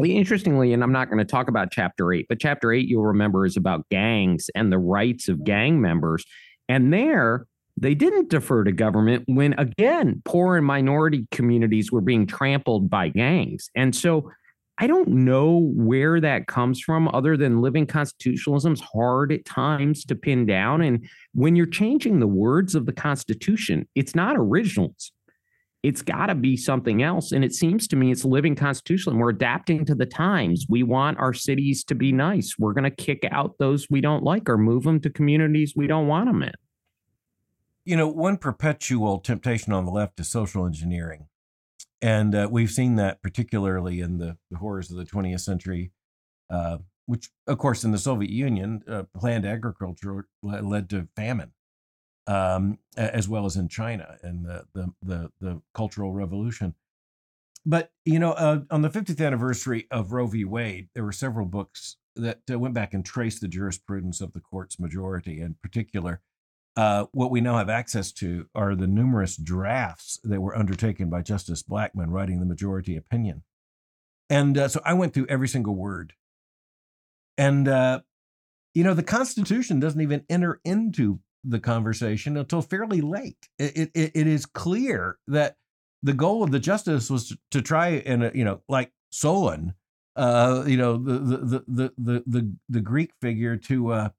Interestingly, 0.03 0.73
and 0.73 0.83
I'm 0.83 0.91
not 0.91 1.09
going 1.09 1.19
to 1.19 1.25
talk 1.25 1.47
about 1.47 1.71
chapter 1.71 2.11
eight, 2.11 2.25
but 2.27 2.39
chapter 2.39 2.71
eight, 2.71 2.87
you'll 2.87 3.05
remember, 3.05 3.45
is 3.45 3.55
about 3.55 3.87
gangs 3.89 4.49
and 4.55 4.71
the 4.71 4.79
rights 4.79 5.29
of 5.29 5.43
gang 5.43 5.79
members. 5.79 6.25
And 6.67 6.91
there, 6.91 7.45
they 7.77 7.93
didn't 7.93 8.29
defer 8.29 8.63
to 8.63 8.71
government 8.71 9.23
when, 9.27 9.53
again, 9.53 10.21
poor 10.25 10.57
and 10.57 10.65
minority 10.65 11.27
communities 11.31 11.91
were 11.91 12.01
being 12.01 12.25
trampled 12.25 12.89
by 12.89 13.09
gangs. 13.09 13.69
And 13.75 13.95
so 13.95 14.31
I 14.77 14.87
don't 14.87 15.07
know 15.07 15.71
where 15.73 16.19
that 16.19 16.47
comes 16.47 16.81
from 16.81 17.07
other 17.13 17.37
than 17.37 17.61
living 17.61 17.85
constitutionalism 17.85 18.73
is 18.73 18.81
hard 18.81 19.31
at 19.31 19.45
times 19.45 20.03
to 20.05 20.15
pin 20.15 20.45
down. 20.45 20.81
And 20.81 21.07
when 21.33 21.55
you're 21.55 21.65
changing 21.65 22.19
the 22.19 22.27
words 22.27 22.75
of 22.75 22.85
the 22.85 22.91
Constitution, 22.91 23.87
it's 23.95 24.15
not 24.15 24.35
originals. 24.37 25.13
It's 25.81 26.01
got 26.01 26.25
to 26.25 26.35
be 26.35 26.57
something 26.57 27.03
else. 27.03 27.31
And 27.31 27.45
it 27.45 27.53
seems 27.53 27.87
to 27.89 27.95
me 27.95 28.11
it's 28.11 28.25
living 28.25 28.55
constitutionalism. 28.55 29.19
We're 29.19 29.29
adapting 29.29 29.85
to 29.85 29.95
the 29.95 30.05
times. 30.05 30.65
We 30.67 30.83
want 30.83 31.19
our 31.19 31.33
cities 31.33 31.83
to 31.85 31.95
be 31.95 32.11
nice. 32.11 32.55
We're 32.57 32.73
going 32.73 32.85
to 32.85 32.91
kick 32.91 33.23
out 33.31 33.57
those 33.59 33.87
we 33.89 34.01
don't 34.01 34.23
like 34.23 34.49
or 34.49 34.57
move 34.57 34.83
them 34.83 34.99
to 35.01 35.09
communities 35.09 35.73
we 35.75 35.87
don't 35.87 36.07
want 36.07 36.25
them 36.25 36.43
in. 36.43 36.53
You 37.85 37.95
know, 37.95 38.07
one 38.07 38.37
perpetual 38.37 39.19
temptation 39.19 39.71
on 39.71 39.85
the 39.85 39.91
left 39.91 40.19
is 40.19 40.27
social 40.27 40.65
engineering. 40.65 41.27
And 42.01 42.35
uh, 42.35 42.47
we've 42.51 42.71
seen 42.71 42.95
that 42.97 43.21
particularly 43.21 43.99
in 43.99 44.17
the, 44.17 44.37
the, 44.51 44.57
horrors 44.57 44.91
of 44.91 44.97
the 44.97 45.05
20th 45.05 45.41
century, 45.41 45.91
uh, 46.49 46.79
which, 47.05 47.29
of 47.47 47.57
course, 47.57 47.83
in 47.83 47.91
the 47.91 47.97
Soviet 47.97 48.31
Union, 48.31 48.83
uh, 48.87 49.03
planned 49.15 49.45
agriculture 49.45 50.27
led 50.41 50.89
to 50.89 51.07
famine, 51.15 51.53
um, 52.27 52.79
as 52.97 53.29
well 53.29 53.45
as 53.45 53.55
in 53.55 53.69
China 53.69 54.17
and 54.21 54.45
the, 54.45 54.65
the, 54.73 54.93
the, 55.01 55.31
the 55.39 55.61
Cultural 55.73 56.11
Revolution. 56.11 56.75
But, 57.65 57.91
you 58.03 58.19
know, 58.19 58.33
uh, 58.33 58.61
on 58.69 58.81
the 58.81 58.89
50th 58.89 59.25
anniversary 59.25 59.87
of 59.89 60.11
Roe 60.11 60.27
v. 60.27 60.45
Wade, 60.45 60.89
there 60.93 61.03
were 61.03 61.11
several 61.11 61.47
books 61.47 61.97
that 62.15 62.41
uh, 62.51 62.59
went 62.59 62.73
back 62.73 62.93
and 62.93 63.03
traced 63.03 63.41
the 63.41 63.47
jurisprudence 63.47 64.21
of 64.21 64.33
the 64.33 64.39
court's 64.39 64.79
majority, 64.79 65.41
in 65.41 65.55
particular 65.61 66.21
uh, 66.77 67.05
what 67.11 67.31
we 67.31 67.41
now 67.41 67.57
have 67.57 67.69
access 67.69 68.11
to 68.11 68.47
are 68.53 68.75
the 68.75 68.87
numerous 68.87 69.37
drafts 69.37 70.19
that 70.23 70.41
were 70.41 70.57
undertaken 70.57 71.09
by 71.09 71.21
Justice 71.21 71.63
Blackmun 71.63 72.07
writing 72.09 72.39
the 72.39 72.45
majority 72.45 72.97
opinion. 72.97 73.43
And 74.29 74.57
uh, 74.57 74.67
so 74.67 74.81
I 74.83 74.93
went 74.93 75.13
through 75.13 75.27
every 75.27 75.47
single 75.47 75.75
word. 75.75 76.13
And, 77.37 77.67
uh, 77.67 78.01
you 78.73 78.83
know, 78.83 78.93
the 78.93 79.03
Constitution 79.03 79.79
doesn't 79.79 80.01
even 80.01 80.25
enter 80.29 80.59
into 80.65 81.19
the 81.43 81.59
conversation 81.59 82.35
until 82.35 82.61
fairly 82.61 83.01
late. 83.01 83.47
It, 83.57 83.91
it, 83.93 84.11
it 84.13 84.27
is 84.27 84.45
clear 84.45 85.17
that 85.27 85.55
the 86.03 86.13
goal 86.13 86.43
of 86.43 86.51
the 86.51 86.59
justice 86.59 87.09
was 87.09 87.29
to, 87.29 87.37
to 87.51 87.61
try 87.61 87.89
and, 88.05 88.31
you 88.33 88.43
know, 88.43 88.61
like 88.67 88.91
Solon, 89.11 89.75
uh, 90.15 90.63
you 90.67 90.77
know, 90.77 90.97
the, 90.97 91.19
the, 91.19 91.63
the, 91.67 91.93
the, 91.97 92.23
the, 92.25 92.55
the 92.67 92.81
Greek 92.81 93.11
figure 93.21 93.55
to 93.57 93.91
uh, 93.91 94.09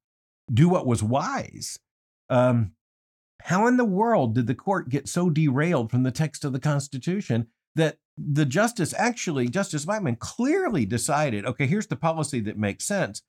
do 0.52 0.68
what 0.68 0.86
was 0.86 1.02
wise 1.02 1.78
um, 2.28 2.72
how 3.42 3.66
in 3.66 3.76
the 3.76 3.84
world 3.84 4.34
did 4.34 4.46
the 4.46 4.54
court 4.54 4.88
get 4.88 5.08
so 5.08 5.30
derailed 5.30 5.90
from 5.90 6.02
the 6.02 6.10
text 6.10 6.44
of 6.44 6.52
the 6.52 6.60
Constitution 6.60 7.46
that 7.74 7.98
the 8.18 8.46
justice 8.46 8.94
actually, 8.96 9.48
Justice 9.48 9.84
Blackmun, 9.84 10.18
clearly 10.18 10.86
decided, 10.86 11.44
okay, 11.44 11.66
here's 11.66 11.86
the 11.86 11.96
policy 11.96 12.40
that 12.40 12.58
makes 12.58 12.84
sense. 12.84 13.22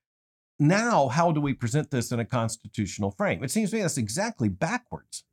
Now, 0.59 1.09
how 1.09 1.31
do 1.31 1.39
we 1.39 1.53
present 1.53 1.91
this 1.91 2.11
in 2.11 2.19
a 2.19 2.25
constitutional 2.25 3.11
frame? 3.11 3.43
It 3.43 3.51
seems 3.51 3.69
to 3.69 3.75
me 3.75 3.81
that's 3.83 3.97
exactly 3.97 4.49
backwards. 4.49 5.23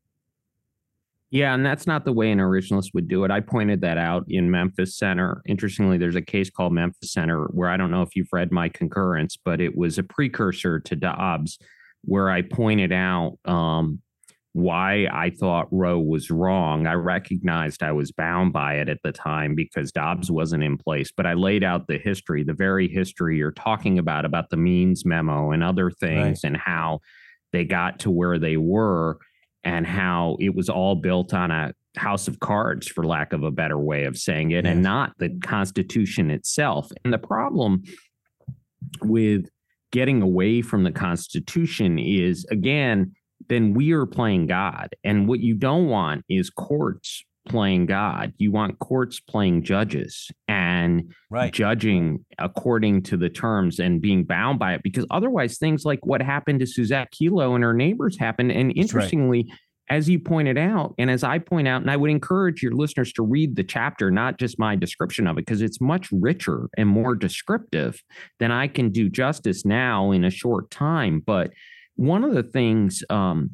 Yeah, 1.31 1.55
and 1.55 1.65
that's 1.65 1.87
not 1.87 2.05
the 2.05 2.12
way 2.12 2.31
an 2.31 2.39
originalist 2.39 2.95
would 2.95 3.09
do 3.09 3.25
it. 3.25 3.31
I 3.31 3.41
pointed 3.41 3.81
that 3.81 3.99
out 3.99 4.25
in 4.29 4.51
Memphis 4.51 4.97
Center. 4.97 5.43
Interestingly, 5.47 5.99
there's 5.99 6.15
a 6.15 6.23
case 6.23 6.51
called 6.51 6.73
Memphis 6.73 7.12
Center 7.12 7.47
where 7.47 7.71
I 7.71 7.77
don't 7.77 7.91
know 7.91 8.03
if 8.03 8.15
you've 8.15 8.33
read 8.33 8.53
my 8.53 8.69
concurrence, 8.69 9.37
but 9.37 9.61
it 9.61 9.77
was 9.77 9.99
a 9.99 10.03
precursor 10.03 10.79
to 10.81 10.95
Dobbs 10.95 11.59
where 12.07 12.31
I 12.31 12.43
pointed 12.43 12.93
out 12.93 13.39
um, 13.45 14.01
why 14.53 15.09
I 15.13 15.31
thought 15.31 15.67
Roe 15.73 15.99
was 15.99 16.31
wrong. 16.31 16.87
I 16.87 16.95
recognized 16.95 17.83
I 17.83 17.91
was 17.91 18.13
bound 18.13 18.53
by 18.53 18.75
it 18.75 18.89
at 18.89 19.01
the 19.03 19.11
time 19.11 19.57
because 19.57 19.91
Dobbs 19.91 20.31
wasn't 20.31 20.63
in 20.63 20.79
place, 20.79 21.11
but 21.15 21.27
I 21.27 21.35
laid 21.35 21.65
out 21.65 21.89
the 21.89 21.99
history, 21.99 22.45
the 22.45 22.55
very 22.55 22.89
history 22.89 23.37
you're 23.37 23.51
talking 23.51 23.99
about, 23.99 24.25
about 24.25 24.51
the 24.51 24.57
Means 24.57 25.05
memo 25.05 25.51
and 25.51 25.65
other 25.65 25.91
things, 25.91 26.41
right. 26.45 26.45
and 26.45 26.57
how 26.57 27.01
they 27.53 27.65
got 27.65 27.99
to 28.01 28.11
where 28.11 28.39
they 28.39 28.57
were, 28.57 29.19
and 29.65 29.87
how 29.87 30.37
it 30.41 30.55
was 30.55 30.69
all 30.69 30.95
built 30.95 31.35
on 31.35 31.51
a 31.51 31.73
house 31.97 32.29
of 32.29 32.39
cards, 32.39 32.87
for 32.87 33.05
lack 33.05 33.33
of 33.33 33.43
a 33.43 33.51
better 33.51 33.79
way 33.79 34.05
of 34.05 34.17
saying 34.17 34.53
it, 34.53 34.65
yes. 34.65 34.73
and 34.73 34.83
not 34.83 35.13
the 35.19 35.31
Constitution 35.41 36.31
itself. 36.31 36.91
And 37.05 37.13
the 37.13 37.19
problem 37.19 37.83
with 39.03 39.49
getting 39.95 40.22
away 40.22 40.61
from 40.61 40.82
the 40.82 40.90
Constitution 40.90 42.01
is, 42.01 42.45
again, 42.51 43.12
then 43.49 43.74
we 43.74 43.92
are 43.92 44.07
playing 44.07 44.49
God. 44.49 44.88
And 45.05 45.28
what 45.28 45.38
you 45.38 45.55
don't 45.55 45.86
want 45.86 46.24
is 46.28 46.51
courts 46.51 47.24
playing 47.49 47.86
God. 47.86 48.32
You 48.38 48.51
want 48.51 48.80
courts 48.80 49.20
playing 49.20 49.62
judges 49.62 50.32
and 50.49 51.14
right. 51.30 51.53
judging 51.53 52.24
according 52.38 53.03
to 53.05 53.16
the 53.16 53.28
terms 53.28 53.78
and 53.78 54.01
being 54.01 54.24
bound 54.24 54.59
by 54.59 54.74
it. 54.74 54.82
Because 54.82 55.07
otherwise, 55.12 55.59
things 55.59 55.84
like 55.84 56.05
what 56.05 56.20
happened 56.20 56.59
to 56.59 56.66
Susette 56.66 57.12
Kelo 57.14 57.55
and 57.55 57.62
her 57.62 57.72
neighbors 57.74 58.18
happened. 58.18 58.51
And 58.51 58.72
interestingly, 58.74 59.47
right 59.49 59.59
as 59.91 60.09
you 60.09 60.18
pointed 60.18 60.57
out, 60.57 60.95
and 60.99 61.11
as 61.11 61.22
I 61.22 61.39
point 61.39 61.68
out, 61.68 61.82
and 61.82 61.91
I 61.91 61.97
would 61.97 62.11
encourage 62.11 62.62
your 62.62 62.72
listeners 62.72 63.12
to 63.14 63.22
read 63.22 63.57
the 63.57 63.64
chapter, 63.64 64.11
not 64.11 64.39
just 64.39 64.59
my 64.59 64.76
description 64.76 65.26
of 65.26 65.37
it, 65.37 65.45
because 65.45 65.61
it's 65.61 65.80
much 65.80 66.09
richer 66.11 66.68
and 66.76 66.89
more 66.89 67.14
descriptive 67.14 68.03
than 68.41 68.51
I 68.51 68.66
can 68.66 68.91
do 68.91 69.11
justice 69.11 69.64
now 69.64 70.11
in 70.11 70.24
a 70.24 70.30
short 70.30 70.70
time. 70.70 71.22
But 71.24 71.51
one 71.97 72.24
of 72.24 72.35
the 72.35 72.43
things 72.43 73.05
um, 73.11 73.51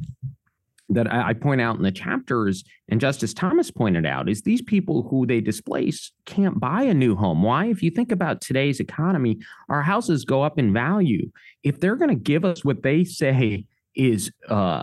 that 0.88 1.12
I, 1.12 1.30
I 1.30 1.32
point 1.34 1.60
out 1.60 1.76
in 1.76 1.82
the 1.82 1.90
chapters, 1.90 2.62
and 2.88 3.00
Justice 3.00 3.34
Thomas 3.34 3.70
pointed 3.70 4.06
out, 4.06 4.28
is 4.28 4.42
these 4.42 4.62
people 4.62 5.08
who 5.08 5.26
they 5.26 5.40
displace 5.40 6.12
can't 6.26 6.60
buy 6.60 6.82
a 6.82 6.94
new 6.94 7.16
home. 7.16 7.42
Why? 7.42 7.66
If 7.66 7.82
you 7.82 7.90
think 7.90 8.12
about 8.12 8.40
today's 8.40 8.78
economy, 8.78 9.38
our 9.68 9.82
houses 9.82 10.24
go 10.24 10.42
up 10.42 10.58
in 10.58 10.72
value. 10.72 11.30
If 11.64 11.80
they're 11.80 11.96
going 11.96 12.10
to 12.10 12.14
give 12.14 12.44
us 12.44 12.64
what 12.64 12.82
they 12.82 13.04
say 13.04 13.64
is 13.96 14.30
uh, 14.48 14.82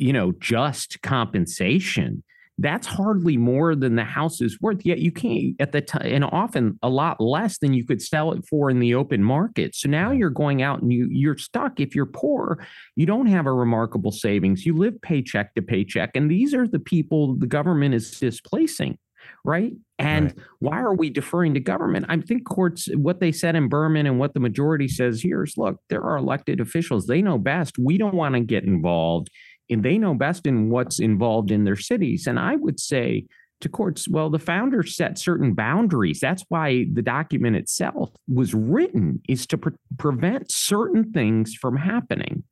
you 0.00 0.12
know, 0.12 0.32
just 0.40 1.00
compensation, 1.02 2.22
that's 2.58 2.86
hardly 2.86 3.38
more 3.38 3.74
than 3.74 3.96
the 3.96 4.04
house 4.04 4.40
is 4.40 4.60
worth. 4.60 4.84
Yet 4.84 4.98
you 4.98 5.10
can't 5.10 5.56
at 5.60 5.72
the 5.72 5.80
time, 5.80 6.06
and 6.06 6.24
often 6.24 6.78
a 6.82 6.88
lot 6.88 7.20
less 7.20 7.58
than 7.58 7.72
you 7.72 7.86
could 7.86 8.02
sell 8.02 8.32
it 8.32 8.44
for 8.46 8.70
in 8.70 8.80
the 8.80 8.94
open 8.94 9.22
market. 9.22 9.74
So 9.74 9.88
now 9.88 10.10
you're 10.10 10.30
going 10.30 10.62
out 10.62 10.82
and 10.82 10.92
you 10.92 11.08
you're 11.10 11.38
stuck. 11.38 11.80
If 11.80 11.94
you're 11.94 12.06
poor, 12.06 12.64
you 12.96 13.06
don't 13.06 13.26
have 13.26 13.46
a 13.46 13.52
remarkable 13.52 14.12
savings. 14.12 14.66
You 14.66 14.76
live 14.76 15.00
paycheck 15.00 15.54
to 15.54 15.62
paycheck, 15.62 16.10
and 16.14 16.30
these 16.30 16.54
are 16.54 16.68
the 16.68 16.80
people 16.80 17.34
the 17.36 17.46
government 17.46 17.94
is 17.94 18.18
displacing 18.18 18.98
right? 19.44 19.72
And 19.98 20.26
right. 20.26 20.46
why 20.60 20.80
are 20.80 20.94
we 20.94 21.10
deferring 21.10 21.54
to 21.54 21.60
government? 21.60 22.06
I 22.08 22.18
think 22.18 22.46
courts, 22.46 22.88
what 22.94 23.20
they 23.20 23.32
said 23.32 23.54
in 23.54 23.68
Berman 23.68 24.06
and 24.06 24.18
what 24.18 24.34
the 24.34 24.40
majority 24.40 24.88
says 24.88 25.20
here 25.20 25.44
is 25.44 25.56
look, 25.56 25.76
there 25.88 26.02
are 26.02 26.16
elected 26.16 26.60
officials. 26.60 27.06
They 27.06 27.22
know 27.22 27.38
best. 27.38 27.78
We 27.78 27.98
don't 27.98 28.14
want 28.14 28.34
to 28.34 28.40
get 28.40 28.64
involved 28.64 29.30
and 29.70 29.82
they 29.82 29.98
know 29.98 30.14
best 30.14 30.46
in 30.46 30.70
what's 30.70 30.98
involved 31.00 31.50
in 31.50 31.64
their 31.64 31.76
cities. 31.76 32.26
And 32.26 32.38
I 32.38 32.56
would 32.56 32.80
say 32.80 33.26
to 33.60 33.68
courts, 33.68 34.08
well, 34.08 34.30
the 34.30 34.38
founders 34.38 34.96
set 34.96 35.18
certain 35.18 35.52
boundaries. 35.52 36.20
That's 36.20 36.44
why 36.48 36.86
the 36.92 37.02
document 37.02 37.56
itself 37.56 38.10
was 38.32 38.54
written 38.54 39.20
is 39.28 39.46
to 39.48 39.58
pre- 39.58 39.72
prevent 39.98 40.50
certain 40.50 41.12
things 41.12 41.54
from 41.54 41.76
happening. 41.76 42.44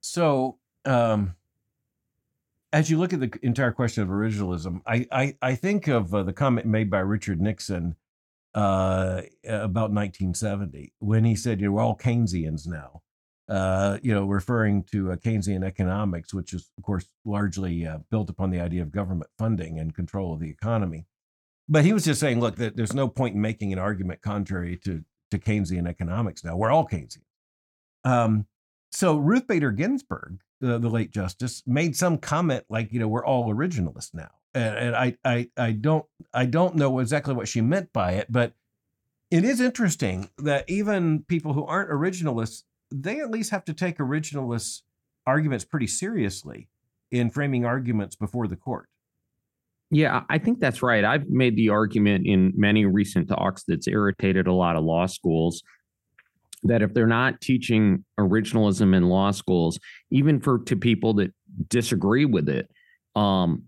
So, 0.00 0.58
um, 0.84 1.34
as 2.72 2.90
you 2.90 2.98
look 2.98 3.12
at 3.12 3.20
the 3.20 3.32
entire 3.42 3.72
question 3.72 4.02
of 4.02 4.10
originalism, 4.10 4.82
I 4.86 5.06
I, 5.10 5.36
I 5.40 5.54
think 5.54 5.88
of 5.88 6.12
uh, 6.12 6.24
the 6.24 6.32
comment 6.32 6.66
made 6.66 6.90
by 6.90 6.98
Richard 6.98 7.40
Nixon 7.40 7.96
uh, 8.54 9.22
about 9.48 9.92
1970 9.92 10.92
when 10.98 11.24
he 11.24 11.36
said, 11.36 11.60
"You 11.60 11.68
know, 11.68 11.72
we're 11.72 11.82
all 11.82 11.96
Keynesians 11.96 12.66
now." 12.66 13.00
Uh, 13.48 13.98
you 14.02 14.14
know, 14.14 14.24
referring 14.24 14.84
to 14.84 15.12
uh, 15.12 15.16
Keynesian 15.16 15.64
economics, 15.64 16.32
which 16.32 16.52
is, 16.52 16.70
of 16.78 16.84
course, 16.84 17.08
largely 17.24 17.86
uh, 17.86 17.98
built 18.10 18.30
upon 18.30 18.50
the 18.50 18.60
idea 18.60 18.82
of 18.82 18.90
government 18.90 19.30
funding 19.38 19.78
and 19.78 19.94
control 19.94 20.32
of 20.32 20.40
the 20.40 20.50
economy. 20.50 21.06
But 21.68 21.84
he 21.84 21.92
was 21.92 22.04
just 22.04 22.20
saying, 22.20 22.40
look, 22.40 22.56
that 22.56 22.76
there's 22.76 22.94
no 22.94 23.08
point 23.08 23.34
in 23.34 23.40
making 23.40 23.72
an 23.72 23.78
argument 23.78 24.22
contrary 24.22 24.76
to, 24.84 25.04
to 25.30 25.38
Keynesian 25.38 25.88
economics 25.88 26.44
now. 26.44 26.56
We're 26.56 26.70
all 26.70 26.86
Keynesian. 26.86 27.22
Um, 28.04 28.46
so 28.90 29.16
Ruth 29.16 29.46
Bader 29.46 29.72
Ginsburg, 29.72 30.40
the, 30.60 30.78
the 30.78 30.90
late 30.90 31.10
justice, 31.10 31.62
made 31.66 31.96
some 31.96 32.18
comment 32.18 32.64
like, 32.68 32.92
you 32.92 33.00
know, 33.00 33.08
we're 33.08 33.24
all 33.24 33.52
originalists 33.52 34.14
now. 34.14 34.30
And, 34.54 34.76
and 34.76 34.96
I, 34.96 35.16
I, 35.24 35.50
I 35.56 35.72
don't, 35.72 36.04
I 36.32 36.46
don't 36.46 36.76
know 36.76 36.98
exactly 36.98 37.34
what 37.34 37.48
she 37.48 37.60
meant 37.60 37.92
by 37.92 38.12
it, 38.12 38.30
but 38.30 38.52
it 39.30 39.44
is 39.44 39.60
interesting 39.60 40.30
that 40.38 40.68
even 40.68 41.24
people 41.26 41.54
who 41.54 41.64
aren't 41.64 41.90
originalists 41.90 42.62
they 42.94 43.20
at 43.20 43.30
least 43.30 43.50
have 43.50 43.64
to 43.64 43.74
take 43.74 43.98
originalist 43.98 44.82
arguments 45.26 45.64
pretty 45.64 45.88
seriously 45.88 46.68
in 47.10 47.28
framing 47.28 47.64
arguments 47.64 48.14
before 48.14 48.46
the 48.46 48.56
court. 48.56 48.88
Yeah, 49.90 50.22
I 50.28 50.38
think 50.38 50.60
that's 50.60 50.82
right. 50.82 51.04
I've 51.04 51.28
made 51.28 51.56
the 51.56 51.70
argument 51.70 52.26
in 52.26 52.52
many 52.56 52.84
recent 52.86 53.28
talks 53.28 53.64
that's 53.66 53.88
irritated 53.88 54.46
a 54.46 54.52
lot 54.52 54.76
of 54.76 54.84
law 54.84 55.06
schools 55.06 55.62
that 56.62 56.82
if 56.82 56.94
they're 56.94 57.06
not 57.06 57.40
teaching 57.40 58.04
originalism 58.18 58.94
in 58.96 59.08
law 59.08 59.30
schools, 59.30 59.78
even 60.10 60.40
for 60.40 60.60
to 60.60 60.76
people 60.76 61.14
that 61.14 61.32
disagree 61.68 62.24
with 62.24 62.48
it, 62.48 62.70
um, 63.14 63.64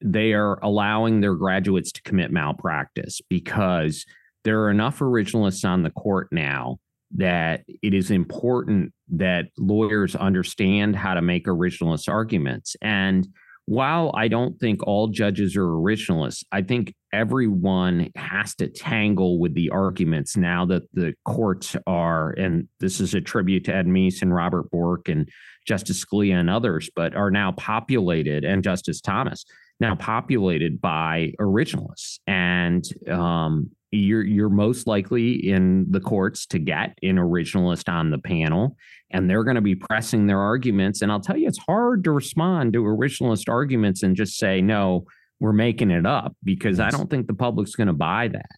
they 0.00 0.32
are 0.32 0.58
allowing 0.62 1.20
their 1.20 1.34
graduates 1.34 1.92
to 1.92 2.02
commit 2.02 2.32
malpractice 2.32 3.20
because 3.28 4.04
there 4.42 4.62
are 4.62 4.70
enough 4.70 4.98
originalists 4.98 5.66
on 5.66 5.82
the 5.82 5.90
court 5.90 6.28
now 6.32 6.78
that 7.14 7.62
it 7.82 7.94
is 7.94 8.10
important 8.10 8.92
that 9.08 9.46
lawyers 9.56 10.16
understand 10.16 10.96
how 10.96 11.14
to 11.14 11.22
make 11.22 11.46
originalist 11.46 12.08
arguments. 12.08 12.76
And 12.82 13.28
while 13.66 14.12
I 14.14 14.28
don't 14.28 14.58
think 14.60 14.86
all 14.86 15.08
judges 15.08 15.56
are 15.56 15.66
originalists, 15.66 16.44
I 16.52 16.60
think 16.62 16.94
everyone 17.12 18.10
has 18.14 18.54
to 18.56 18.68
tangle 18.68 19.38
with 19.38 19.54
the 19.54 19.70
arguments 19.70 20.36
now 20.36 20.66
that 20.66 20.82
the 20.92 21.14
courts 21.24 21.74
are, 21.86 22.32
and 22.32 22.68
this 22.80 23.00
is 23.00 23.14
a 23.14 23.22
tribute 23.22 23.64
to 23.64 23.74
Ed 23.74 23.86
Meese 23.86 24.20
and 24.20 24.34
Robert 24.34 24.70
Bork 24.70 25.08
and 25.08 25.28
Justice 25.66 26.04
Scalia 26.04 26.34
and 26.34 26.50
others, 26.50 26.90
but 26.94 27.14
are 27.14 27.30
now 27.30 27.52
populated, 27.52 28.44
and 28.44 28.62
Justice 28.62 29.00
Thomas, 29.00 29.46
now 29.80 29.94
populated 29.94 30.80
by 30.80 31.32
originalists. 31.40 32.18
And 32.26 32.84
um, 33.10 33.70
you're 33.96 34.24
you're 34.24 34.48
most 34.48 34.86
likely 34.86 35.32
in 35.32 35.86
the 35.90 36.00
courts 36.00 36.46
to 36.46 36.58
get 36.58 36.98
an 37.02 37.16
originalist 37.16 37.92
on 37.92 38.10
the 38.10 38.18
panel 38.18 38.76
and 39.10 39.28
they're 39.28 39.44
going 39.44 39.54
to 39.54 39.62
be 39.62 39.74
pressing 39.74 40.26
their 40.26 40.40
arguments. 40.40 41.02
And 41.02 41.10
i'll 41.10 41.20
tell 41.20 41.36
you 41.36 41.48
it's 41.48 41.58
hard 41.58 42.04
to 42.04 42.10
respond 42.10 42.72
to 42.72 42.82
originalist 42.82 43.48
arguments 43.48 44.02
and 44.02 44.16
just 44.16 44.36
say 44.36 44.60
no 44.60 45.04
we're 45.40 45.52
making 45.52 45.90
it 45.90 46.06
up 46.06 46.36
because 46.42 46.78
yes. 46.78 46.92
i 46.92 46.96
don't 46.96 47.10
think 47.10 47.26
the 47.26 47.34
public's 47.34 47.74
going 47.74 47.88
to 47.88 47.92
buy 47.92 48.28
that. 48.28 48.50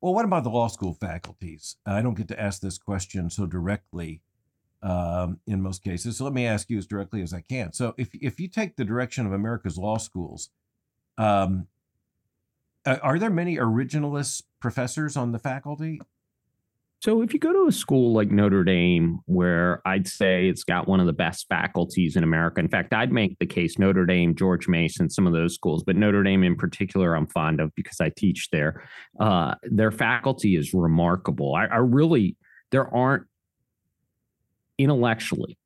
Well 0.00 0.14
what 0.14 0.24
about 0.24 0.44
the 0.44 0.50
law 0.50 0.68
school 0.68 0.94
faculties? 0.94 1.76
I 1.86 2.02
don't 2.02 2.14
get 2.14 2.28
to 2.28 2.40
ask 2.40 2.60
this 2.60 2.78
question 2.78 3.30
so 3.30 3.46
directly 3.46 4.22
um, 4.82 5.40
in 5.46 5.60
most 5.60 5.84
cases. 5.84 6.16
So 6.16 6.24
let 6.24 6.32
me 6.32 6.46
ask 6.46 6.70
you 6.70 6.78
as 6.78 6.86
directly 6.86 7.22
as 7.22 7.32
i 7.32 7.42
can. 7.42 7.72
So 7.72 7.94
if, 7.98 8.08
if 8.14 8.40
you 8.40 8.48
take 8.48 8.76
the 8.76 8.84
direction 8.84 9.26
of 9.26 9.32
america's 9.32 9.78
law 9.78 9.98
schools 9.98 10.50
um, 11.18 11.66
uh, 12.86 12.96
are 13.02 13.18
there 13.18 13.30
many 13.30 13.56
originalist 13.56 14.42
professors 14.60 15.16
on 15.16 15.32
the 15.32 15.38
faculty? 15.38 16.00
So, 17.02 17.22
if 17.22 17.32
you 17.32 17.38
go 17.38 17.52
to 17.52 17.66
a 17.66 17.72
school 17.72 18.12
like 18.12 18.30
Notre 18.30 18.62
Dame, 18.62 19.20
where 19.24 19.80
I'd 19.86 20.06
say 20.06 20.48
it's 20.48 20.64
got 20.64 20.86
one 20.86 21.00
of 21.00 21.06
the 21.06 21.14
best 21.14 21.46
faculties 21.48 22.14
in 22.14 22.22
America, 22.22 22.60
in 22.60 22.68
fact, 22.68 22.92
I'd 22.92 23.10
make 23.10 23.38
the 23.38 23.46
case 23.46 23.78
Notre 23.78 24.04
Dame, 24.04 24.34
George 24.34 24.68
Mason, 24.68 25.08
some 25.08 25.26
of 25.26 25.32
those 25.32 25.54
schools, 25.54 25.82
but 25.82 25.96
Notre 25.96 26.22
Dame 26.22 26.44
in 26.44 26.56
particular, 26.56 27.14
I'm 27.14 27.26
fond 27.26 27.58
of 27.58 27.74
because 27.74 28.02
I 28.02 28.10
teach 28.10 28.50
there. 28.52 28.86
Uh, 29.18 29.54
their 29.62 29.90
faculty 29.90 30.56
is 30.56 30.74
remarkable. 30.74 31.54
I, 31.54 31.66
I 31.66 31.76
really, 31.76 32.36
there 32.70 32.94
aren't 32.94 33.24
intellectually, 34.76 35.56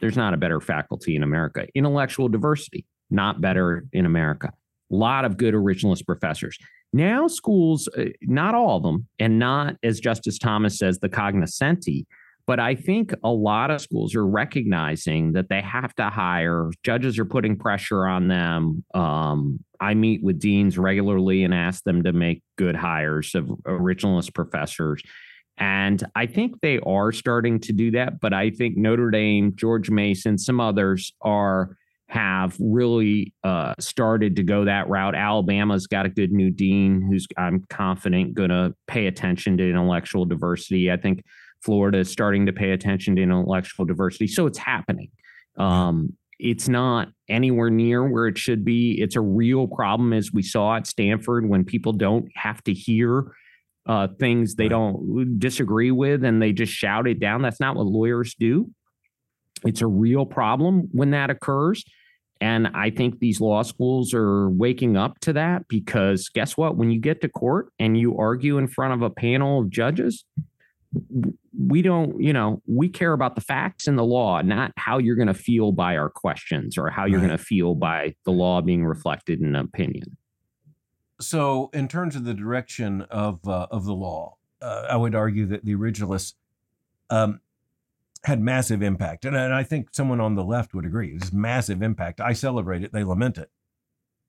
there's 0.00 0.16
not 0.16 0.34
a 0.34 0.38
better 0.38 0.60
faculty 0.60 1.14
in 1.14 1.22
America. 1.22 1.66
Intellectual 1.74 2.28
diversity, 2.28 2.84
not 3.10 3.40
better 3.40 3.86
in 3.92 4.06
America. 4.06 4.52
A 4.90 4.94
lot 4.94 5.24
of 5.24 5.36
good 5.36 5.54
originalist 5.54 6.06
professors. 6.06 6.58
Now, 6.92 7.26
schools, 7.28 7.88
uh, 7.96 8.06
not 8.22 8.54
all 8.54 8.78
of 8.78 8.82
them, 8.82 9.06
and 9.18 9.38
not, 9.38 9.76
as 9.82 10.00
Justice 10.00 10.38
Thomas 10.38 10.78
says, 10.78 10.98
the 10.98 11.08
cognoscenti, 11.08 12.06
but 12.46 12.58
I 12.58 12.76
think 12.76 13.12
a 13.22 13.30
lot 13.30 13.70
of 13.70 13.82
schools 13.82 14.14
are 14.14 14.26
recognizing 14.26 15.34
that 15.34 15.50
they 15.50 15.60
have 15.60 15.94
to 15.96 16.08
hire, 16.08 16.70
judges 16.82 17.18
are 17.18 17.26
putting 17.26 17.58
pressure 17.58 18.06
on 18.06 18.28
them. 18.28 18.84
Um, 18.94 19.62
I 19.80 19.92
meet 19.92 20.22
with 20.22 20.40
deans 20.40 20.78
regularly 20.78 21.44
and 21.44 21.52
ask 21.52 21.84
them 21.84 22.04
to 22.04 22.12
make 22.14 22.42
good 22.56 22.74
hires 22.74 23.34
of 23.34 23.44
originalist 23.66 24.32
professors. 24.32 25.02
And 25.58 26.02
I 26.14 26.24
think 26.24 26.60
they 26.62 26.78
are 26.78 27.12
starting 27.12 27.60
to 27.60 27.72
do 27.74 27.90
that. 27.90 28.18
But 28.18 28.32
I 28.32 28.48
think 28.48 28.78
Notre 28.78 29.10
Dame, 29.10 29.54
George 29.54 29.90
Mason, 29.90 30.38
some 30.38 30.58
others 30.58 31.12
are 31.20 31.76
have 32.08 32.56
really 32.58 33.34
uh, 33.44 33.74
started 33.78 34.36
to 34.36 34.42
go 34.42 34.64
that 34.64 34.88
route. 34.88 35.14
Alabama's 35.14 35.86
got 35.86 36.06
a 36.06 36.08
good 36.08 36.32
new 36.32 36.50
dean 36.50 37.02
who's, 37.02 37.26
I'm 37.36 37.64
confident, 37.68 38.34
going 38.34 38.48
to 38.48 38.74
pay 38.86 39.06
attention 39.06 39.58
to 39.58 39.68
intellectual 39.68 40.24
diversity. 40.24 40.90
I 40.90 40.96
think 40.96 41.22
Florida 41.62 41.98
is 41.98 42.10
starting 42.10 42.46
to 42.46 42.52
pay 42.52 42.70
attention 42.70 43.16
to 43.16 43.22
intellectual 43.22 43.84
diversity. 43.84 44.26
So 44.26 44.46
it's 44.46 44.58
happening. 44.58 45.10
Um, 45.58 46.14
it's 46.38 46.68
not 46.68 47.08
anywhere 47.28 47.68
near 47.68 48.08
where 48.08 48.26
it 48.26 48.38
should 48.38 48.64
be. 48.64 48.92
It's 49.00 49.16
a 49.16 49.20
real 49.20 49.66
problem, 49.66 50.12
as 50.12 50.32
we 50.32 50.42
saw 50.42 50.76
at 50.76 50.86
Stanford, 50.86 51.48
when 51.48 51.64
people 51.64 51.92
don't 51.92 52.26
have 52.36 52.62
to 52.64 52.72
hear 52.72 53.32
uh, 53.86 54.08
things 54.20 54.54
they 54.54 54.68
don't 54.68 55.38
disagree 55.38 55.90
with 55.90 56.24
and 56.24 56.40
they 56.40 56.52
just 56.52 56.72
shout 56.72 57.08
it 57.08 57.18
down. 57.18 57.42
That's 57.42 57.60
not 57.60 57.74
what 57.74 57.86
lawyers 57.86 58.34
do. 58.34 58.70
It's 59.64 59.80
a 59.80 59.86
real 59.86 60.24
problem 60.24 60.88
when 60.92 61.10
that 61.10 61.30
occurs. 61.30 61.84
And 62.40 62.68
I 62.68 62.90
think 62.90 63.18
these 63.18 63.40
law 63.40 63.62
schools 63.62 64.14
are 64.14 64.48
waking 64.50 64.96
up 64.96 65.18
to 65.20 65.32
that 65.32 65.66
because 65.68 66.28
guess 66.28 66.56
what? 66.56 66.76
When 66.76 66.90
you 66.90 67.00
get 67.00 67.20
to 67.22 67.28
court 67.28 67.72
and 67.78 67.98
you 67.98 68.16
argue 68.16 68.58
in 68.58 68.68
front 68.68 68.94
of 68.94 69.02
a 69.02 69.10
panel 69.10 69.60
of 69.60 69.70
judges, 69.70 70.24
we 71.58 71.82
don't, 71.82 72.20
you 72.22 72.32
know, 72.32 72.62
we 72.66 72.88
care 72.88 73.12
about 73.12 73.34
the 73.34 73.40
facts 73.40 73.88
and 73.88 73.98
the 73.98 74.04
law, 74.04 74.40
not 74.40 74.72
how 74.76 74.98
you're 74.98 75.16
going 75.16 75.28
to 75.28 75.34
feel 75.34 75.72
by 75.72 75.96
our 75.96 76.08
questions 76.08 76.78
or 76.78 76.90
how 76.90 77.04
you're 77.04 77.18
right. 77.18 77.26
going 77.26 77.38
to 77.38 77.44
feel 77.44 77.74
by 77.74 78.14
the 78.24 78.30
law 78.30 78.60
being 78.60 78.84
reflected 78.86 79.40
in 79.40 79.48
an 79.48 79.56
opinion. 79.56 80.16
So, 81.20 81.68
in 81.72 81.88
terms 81.88 82.14
of 82.14 82.24
the 82.24 82.34
direction 82.34 83.02
of 83.10 83.40
uh, 83.46 83.66
of 83.72 83.84
the 83.84 83.94
law, 83.94 84.36
uh, 84.62 84.86
I 84.88 84.96
would 84.96 85.16
argue 85.16 85.46
that 85.46 85.64
the 85.64 85.74
originalists 85.74 86.34
um, 87.10 87.40
had 88.24 88.40
massive 88.40 88.82
impact. 88.82 89.24
And, 89.24 89.36
and 89.36 89.54
I 89.54 89.62
think 89.62 89.88
someone 89.92 90.20
on 90.20 90.34
the 90.34 90.44
left 90.44 90.74
would 90.74 90.84
agree. 90.84 91.14
It's 91.14 91.32
massive 91.32 91.82
impact. 91.82 92.20
I 92.20 92.32
celebrate 92.32 92.82
it. 92.82 92.92
They 92.92 93.04
lament 93.04 93.38
it. 93.38 93.50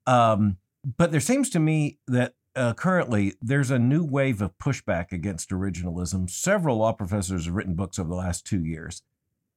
Um, 0.06 0.58
but 0.96 1.10
there 1.10 1.20
seems 1.20 1.50
to 1.50 1.60
me 1.60 1.98
that 2.06 2.34
uh, 2.56 2.74
currently 2.74 3.34
there's 3.40 3.70
a 3.70 3.78
new 3.78 4.04
wave 4.04 4.40
of 4.40 4.56
pushback 4.58 5.12
against 5.12 5.50
originalism. 5.50 6.28
Several 6.30 6.78
law 6.78 6.92
professors 6.92 7.46
have 7.46 7.54
written 7.54 7.74
books 7.74 7.98
over 7.98 8.08
the 8.08 8.16
last 8.16 8.46
two 8.46 8.64
years 8.64 9.02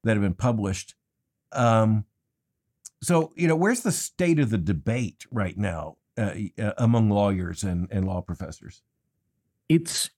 that 0.04 0.14
have 0.14 0.22
been 0.22 0.34
published. 0.34 0.96
Um, 1.52 2.06
so, 3.02 3.32
you 3.36 3.48
know, 3.48 3.56
where's 3.56 3.82
the 3.82 3.92
state 3.92 4.40
of 4.40 4.50
the 4.50 4.58
debate 4.58 5.26
right 5.32 5.58
now 5.58 5.98
uh, 6.18 6.34
uh 6.60 6.74
among 6.78 7.10
lawyers 7.10 7.64
and, 7.64 7.88
and 7.92 8.06
law 8.06 8.22
professors? 8.22 8.82
It's 9.70 10.10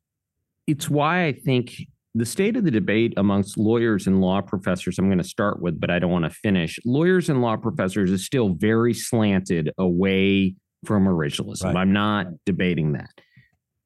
it's 0.67 0.89
why 0.89 1.25
I 1.25 1.33
think 1.33 1.87
the 2.15 2.25
state 2.25 2.55
of 2.55 2.63
the 2.63 2.71
debate 2.71 3.13
amongst 3.17 3.57
lawyers 3.57 4.07
and 4.07 4.21
law 4.21 4.39
professors, 4.39 4.97
I'm 4.97 5.09
going 5.09 5.17
to 5.17 5.23
start 5.23 5.61
with, 5.61 5.79
but 5.81 5.91
I 5.91 5.99
don't 5.99 6.11
want 6.11 6.23
to 6.23 6.29
finish. 6.29 6.79
Lawyers 6.85 7.27
and 7.27 7.41
law 7.41 7.57
professors 7.57 8.09
is 8.09 8.25
still 8.25 8.53
very 8.53 8.93
slanted 8.93 9.69
away 9.77 10.55
from 10.85 11.05
originalism. 11.05 11.65
Right. 11.65 11.75
I'm 11.75 11.91
not 11.91 12.27
debating 12.45 12.93
that. 12.93 13.09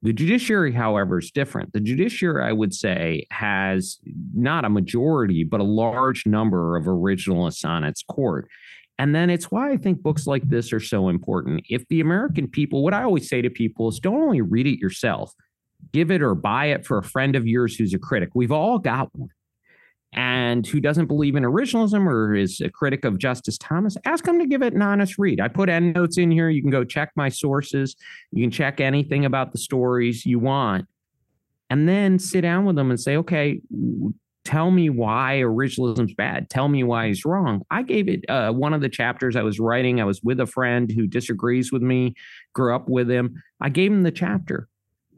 The 0.04 0.14
judiciary, 0.14 0.72
however, 0.72 1.18
is 1.18 1.32
different. 1.32 1.74
The 1.74 1.80
judiciary, 1.80 2.48
I 2.48 2.54
would 2.54 2.74
say, 2.74 3.26
has 3.32 3.98
not 4.34 4.64
a 4.64 4.70
majority, 4.70 5.44
but 5.44 5.60
a 5.60 5.64
large 5.64 6.28
number 6.28 6.78
of 6.78 6.86
originalists 6.86 7.68
on 7.68 7.84
its 7.84 8.04
court. 8.04 8.48
And 9.00 9.16
then 9.16 9.32
it's 9.32 9.50
why 9.50 9.72
I 9.72 9.78
think 9.78 10.04
books 10.04 10.28
like 10.28 10.48
this 10.48 10.72
are 10.72 10.80
so 10.80 11.10
important. 11.10 11.64
If 11.68 11.88
the 11.88 12.00
American 12.00 12.48
people, 12.48 12.84
what 12.84 12.94
I 12.94 13.04
always 13.04 13.28
say 13.28 13.42
to 13.42 13.50
people 13.50 13.90
is 13.90 14.00
don't 14.00 14.22
only 14.22 14.42
read 14.42 14.68
it 14.68 14.80
yourself, 14.80 15.34
give 15.92 16.12
it 16.12 16.22
or 16.22 16.36
buy 16.36 16.68
it 16.68 16.86
for 16.86 16.98
a 16.98 17.04
friend 17.04 17.36
of 17.36 17.48
yours 17.48 17.76
who's 17.76 17.94
a 17.94 18.00
critic. 18.00 18.30
We've 18.34 18.52
all 18.52 18.80
got 18.80 19.10
one. 19.16 19.30
And 20.12 20.66
who 20.66 20.80
doesn't 20.80 21.06
believe 21.06 21.36
in 21.36 21.44
originalism 21.44 22.08
or 22.08 22.34
is 22.34 22.62
a 22.62 22.70
critic 22.70 23.06
of 23.06 23.20
Justice 23.20 23.60
Thomas, 23.60 23.96
ask 24.06 24.26
them 24.26 24.40
to 24.40 24.48
give 24.48 24.64
it 24.64 24.74
an 24.74 24.82
honest 24.82 25.20
read. 25.20 25.40
I 25.40 25.50
put 25.50 25.70
endnotes 25.70 26.18
in 26.18 26.32
here. 26.32 26.50
You 26.50 26.64
can 26.64 26.72
go 26.72 26.84
check 26.84 27.12
my 27.16 27.30
sources. 27.30 27.96
You 28.32 28.44
can 28.44 28.50
check 28.50 28.82
anything 28.82 29.24
about 29.24 29.52
the 29.52 29.60
stories 29.60 30.26
you 30.26 30.40
want. 30.40 30.88
And 31.70 31.88
then 31.88 32.18
sit 32.18 32.42
down 32.42 32.66
with 32.66 32.76
them 32.76 32.90
and 32.90 33.00
say, 33.00 33.18
okay, 33.18 33.62
tell 34.44 34.72
me 34.72 34.90
why 34.90 35.42
originalism's 35.44 36.16
bad. 36.16 36.50
Tell 36.50 36.68
me 36.70 36.84
why 36.84 37.08
he's 37.08 37.24
wrong. 37.24 37.62
I 37.70 37.84
gave 37.84 38.10
it 38.10 38.28
uh, 38.28 38.52
one 38.52 38.74
of 38.74 38.82
the 38.82 38.90
chapters 38.90 39.36
I 39.36 39.44
was 39.44 39.60
writing. 39.60 40.02
I 40.02 40.06
was 40.06 40.24
with 40.24 40.40
a 40.40 40.48
friend 40.48 40.92
who 40.92 41.06
disagrees 41.06 41.72
with 41.72 41.84
me, 41.84 42.16
grew 42.54 42.76
up 42.76 42.90
with 42.90 43.12
him. 43.12 43.44
I 43.62 43.70
gave 43.70 43.92
him 43.92 44.02
the 44.02 44.12
chapter. 44.12 44.68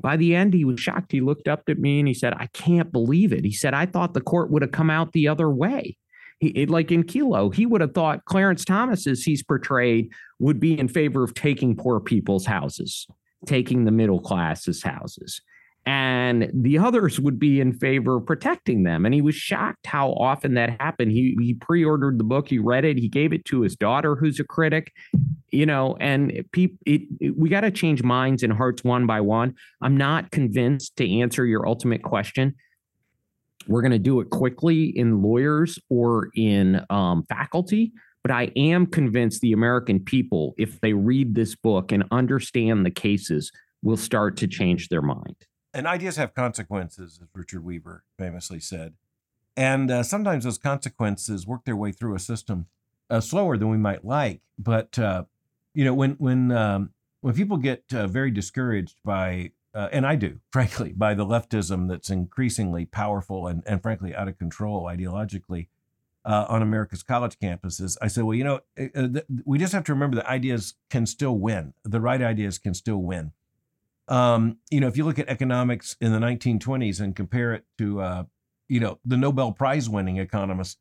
By 0.01 0.17
the 0.17 0.35
end, 0.35 0.53
he 0.53 0.65
was 0.65 0.79
shocked. 0.79 1.11
He 1.11 1.21
looked 1.21 1.47
up 1.47 1.63
at 1.67 1.79
me 1.79 1.99
and 1.99 2.07
he 2.07 2.13
said, 2.13 2.33
I 2.37 2.47
can't 2.47 2.91
believe 2.91 3.31
it. 3.31 3.45
He 3.45 3.51
said, 3.51 3.73
I 3.73 3.85
thought 3.85 4.13
the 4.13 4.21
court 4.21 4.51
would 4.51 4.61
have 4.61 4.71
come 4.71 4.89
out 4.89 5.13
the 5.13 5.27
other 5.27 5.49
way. 5.49 5.97
He, 6.39 6.65
like 6.65 6.91
in 6.91 7.03
Kelo, 7.03 7.53
he 7.53 7.67
would 7.67 7.81
have 7.81 7.93
thought 7.93 8.25
Clarence 8.25 8.65
Thomas, 8.65 9.05
as 9.05 9.21
he's 9.21 9.43
portrayed, 9.43 10.11
would 10.39 10.59
be 10.59 10.77
in 10.77 10.87
favor 10.87 11.23
of 11.23 11.35
taking 11.35 11.75
poor 11.75 11.99
people's 11.99 12.47
houses, 12.47 13.05
taking 13.45 13.85
the 13.85 13.91
middle 13.91 14.19
class's 14.19 14.81
houses. 14.81 15.41
And 15.85 16.51
the 16.53 16.77
others 16.77 17.19
would 17.19 17.39
be 17.39 17.59
in 17.59 17.73
favor 17.73 18.17
of 18.17 18.25
protecting 18.27 18.83
them. 18.83 19.05
And 19.05 19.15
he 19.15 19.21
was 19.21 19.33
shocked 19.33 19.87
how 19.87 20.11
often 20.11 20.53
that 20.53 20.79
happened. 20.79 21.11
He, 21.11 21.35
he 21.39 21.55
pre 21.55 21.83
ordered 21.83 22.19
the 22.19 22.23
book, 22.23 22.49
he 22.49 22.59
read 22.59 22.85
it, 22.85 22.97
he 22.97 23.07
gave 23.07 23.33
it 23.33 23.45
to 23.45 23.61
his 23.61 23.75
daughter, 23.75 24.15
who's 24.15 24.39
a 24.39 24.43
critic 24.43 24.93
you 25.51 25.65
know, 25.65 25.97
and 25.99 26.43
people, 26.53 26.77
we 27.35 27.49
got 27.49 27.61
to 27.61 27.71
change 27.71 28.03
minds 28.03 28.41
and 28.41 28.53
hearts 28.53 28.83
one 28.83 29.05
by 29.05 29.21
one. 29.21 29.53
I'm 29.81 29.97
not 29.97 30.31
convinced 30.31 30.95
to 30.97 31.19
answer 31.19 31.45
your 31.45 31.67
ultimate 31.67 32.03
question. 32.03 32.55
We're 33.67 33.81
going 33.81 33.91
to 33.91 33.99
do 33.99 34.21
it 34.21 34.29
quickly 34.29 34.85
in 34.85 35.21
lawyers 35.21 35.77
or 35.89 36.29
in 36.35 36.83
um, 36.89 37.25
faculty, 37.27 37.91
but 38.23 38.31
I 38.31 38.51
am 38.55 38.87
convinced 38.87 39.41
the 39.41 39.51
American 39.51 39.99
people, 39.99 40.55
if 40.57 40.79
they 40.79 40.93
read 40.93 41.35
this 41.35 41.55
book 41.55 41.91
and 41.91 42.05
understand 42.11 42.85
the 42.85 42.91
cases, 42.91 43.51
will 43.83 43.97
start 43.97 44.37
to 44.37 44.47
change 44.47 44.87
their 44.87 45.01
mind. 45.01 45.35
And 45.73 45.87
ideas 45.87 46.17
have 46.17 46.33
consequences, 46.33 47.19
as 47.21 47.27
Richard 47.33 47.63
Weaver 47.63 48.03
famously 48.17 48.59
said. 48.59 48.93
And 49.55 49.91
uh, 49.91 50.03
sometimes 50.03 50.43
those 50.43 50.57
consequences 50.57 51.47
work 51.47 51.65
their 51.65 51.75
way 51.75 51.91
through 51.91 52.15
a 52.15 52.19
system 52.19 52.67
uh, 53.09 53.21
slower 53.21 53.57
than 53.57 53.69
we 53.69 53.77
might 53.77 54.05
like. 54.05 54.41
But 54.57 54.97
uh, 54.97 55.25
you 55.73 55.85
know, 55.85 55.93
when 55.93 56.11
when 56.11 56.51
um, 56.51 56.91
when 57.21 57.33
people 57.33 57.57
get 57.57 57.83
uh, 57.93 58.07
very 58.07 58.31
discouraged 58.31 58.95
by, 59.03 59.51
uh, 59.73 59.89
and 59.91 60.05
I 60.05 60.15
do, 60.15 60.39
frankly, 60.51 60.93
by 60.93 61.13
the 61.13 61.25
leftism 61.25 61.87
that's 61.89 62.09
increasingly 62.09 62.85
powerful 62.85 63.47
and 63.47 63.63
and 63.65 63.81
frankly 63.81 64.15
out 64.15 64.27
of 64.27 64.37
control 64.37 64.85
ideologically 64.85 65.67
uh, 66.23 66.45
on 66.47 66.61
America's 66.61 67.03
college 67.03 67.37
campuses, 67.39 67.97
I 68.01 68.07
say, 68.07 68.21
well, 68.21 68.35
you 68.35 68.43
know, 68.43 68.61
th- 68.77 69.25
we 69.43 69.57
just 69.57 69.73
have 69.73 69.83
to 69.85 69.93
remember 69.93 70.15
that 70.17 70.27
ideas 70.27 70.75
can 70.89 71.05
still 71.05 71.37
win. 71.37 71.73
The 71.83 71.99
right 71.99 72.21
ideas 72.21 72.57
can 72.57 72.73
still 72.73 73.01
win. 73.01 73.31
Um, 74.07 74.57
you 74.69 74.79
know, 74.79 74.87
if 74.87 74.97
you 74.97 75.05
look 75.05 75.19
at 75.19 75.29
economics 75.29 75.95
in 76.01 76.11
the 76.11 76.19
1920s 76.19 76.99
and 76.99 77.15
compare 77.15 77.53
it 77.53 77.65
to 77.77 78.01
uh, 78.01 78.23
you 78.71 78.79
know, 78.79 78.97
the 79.03 79.17
Nobel 79.17 79.51
Prize 79.51 79.89
winning 79.89 80.15
economists 80.15 80.77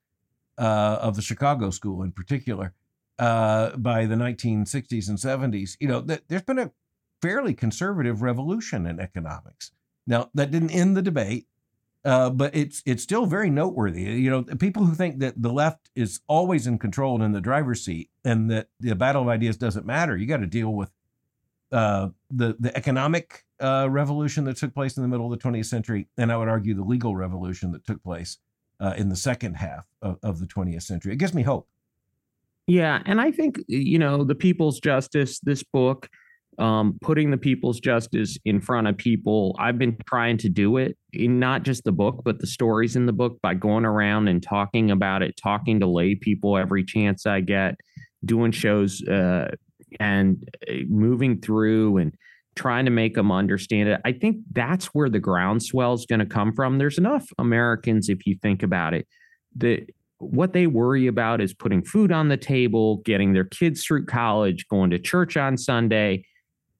uh, 0.56 0.98
of 1.02 1.16
the 1.16 1.22
Chicago 1.22 1.70
School 1.70 2.04
in 2.04 2.12
particular 2.12 2.72
uh, 3.18 3.76
by 3.76 4.06
the 4.06 4.14
1960s 4.14 5.08
and 5.08 5.18
70s. 5.18 5.72
You 5.80 5.88
know, 5.88 6.00
th- 6.00 6.22
there's 6.28 6.42
been 6.42 6.60
a 6.60 6.70
fairly 7.20 7.52
conservative 7.52 8.22
revolution 8.22 8.86
in 8.86 9.00
economics. 9.00 9.72
Now, 10.06 10.30
that 10.34 10.52
didn't 10.52 10.70
end 10.70 10.96
the 10.96 11.02
debate, 11.02 11.48
uh, 12.04 12.30
but 12.30 12.54
it's 12.54 12.80
it's 12.86 13.02
still 13.02 13.26
very 13.26 13.50
noteworthy. 13.50 14.02
You 14.02 14.30
know, 14.30 14.42
people 14.44 14.84
who 14.84 14.94
think 14.94 15.18
that 15.18 15.42
the 15.42 15.52
left 15.52 15.90
is 15.96 16.20
always 16.28 16.68
in 16.68 16.78
control 16.78 17.16
and 17.16 17.24
in 17.24 17.32
the 17.32 17.40
driver's 17.40 17.84
seat, 17.84 18.08
and 18.24 18.48
that 18.52 18.68
the 18.78 18.94
battle 18.94 19.22
of 19.22 19.28
ideas 19.28 19.56
doesn't 19.56 19.84
matter. 19.84 20.16
You 20.16 20.26
got 20.26 20.38
to 20.38 20.46
deal 20.46 20.72
with 20.72 20.92
uh, 21.72 22.08
the 22.30 22.56
the 22.58 22.76
economic 22.76 23.44
uh, 23.60 23.88
revolution 23.90 24.44
that 24.44 24.56
took 24.56 24.74
place 24.74 24.96
in 24.96 25.02
the 25.02 25.08
middle 25.08 25.32
of 25.32 25.38
the 25.38 25.48
20th 25.48 25.66
century, 25.66 26.08
and 26.18 26.32
I 26.32 26.36
would 26.36 26.48
argue 26.48 26.74
the 26.74 26.82
legal 26.82 27.14
revolution 27.14 27.72
that 27.72 27.84
took 27.84 28.02
place 28.02 28.38
uh, 28.80 28.94
in 28.96 29.08
the 29.08 29.16
second 29.16 29.54
half 29.54 29.86
of, 30.02 30.18
of 30.22 30.40
the 30.40 30.46
20th 30.46 30.82
century. 30.82 31.12
It 31.12 31.18
gives 31.18 31.34
me 31.34 31.42
hope. 31.42 31.68
Yeah, 32.66 33.02
and 33.04 33.20
I 33.20 33.30
think 33.30 33.60
you 33.66 33.98
know 33.98 34.24
the 34.24 34.34
People's 34.34 34.80
Justice, 34.80 35.40
this 35.40 35.62
book, 35.62 36.08
um, 36.58 36.98
putting 37.00 37.30
the 37.30 37.38
People's 37.38 37.80
Justice 37.80 38.38
in 38.44 38.60
front 38.60 38.86
of 38.86 38.96
people. 38.96 39.56
I've 39.58 39.78
been 39.78 39.96
trying 40.06 40.38
to 40.38 40.48
do 40.48 40.76
it 40.76 40.96
in 41.12 41.38
not 41.38 41.62
just 41.64 41.84
the 41.84 41.92
book, 41.92 42.22
but 42.24 42.38
the 42.38 42.46
stories 42.46 42.96
in 42.96 43.06
the 43.06 43.12
book 43.12 43.38
by 43.42 43.54
going 43.54 43.84
around 43.84 44.28
and 44.28 44.42
talking 44.42 44.90
about 44.90 45.22
it, 45.22 45.36
talking 45.36 45.80
to 45.80 45.86
lay 45.86 46.14
people 46.14 46.56
every 46.56 46.84
chance 46.84 47.26
I 47.26 47.40
get, 47.40 47.76
doing 48.24 48.52
shows 48.52 49.02
uh, 49.08 49.50
and 49.98 50.48
uh, 50.68 50.74
moving 50.88 51.40
through 51.40 51.96
and 51.98 52.14
trying 52.56 52.84
to 52.84 52.90
make 52.90 53.14
them 53.14 53.32
understand 53.32 53.88
it. 53.88 54.00
I 54.04 54.12
think 54.12 54.38
that's 54.52 54.86
where 54.86 55.08
the 55.08 55.20
groundswell 55.20 55.94
is 55.94 56.06
going 56.06 56.18
to 56.18 56.26
come 56.26 56.52
from. 56.52 56.78
There's 56.78 56.98
enough 56.98 57.28
Americans, 57.38 58.08
if 58.08 58.26
you 58.26 58.36
think 58.42 58.62
about 58.62 58.92
it, 58.94 59.06
that 59.56 59.86
what 60.18 60.52
they 60.52 60.66
worry 60.66 61.06
about 61.06 61.40
is 61.40 61.54
putting 61.54 61.82
food 61.82 62.12
on 62.12 62.28
the 62.28 62.36
table, 62.36 62.98
getting 62.98 63.32
their 63.32 63.44
kids 63.44 63.84
through 63.84 64.04
college, 64.06 64.68
going 64.68 64.90
to 64.90 64.98
church 64.98 65.36
on 65.36 65.56
Sunday, 65.56 66.24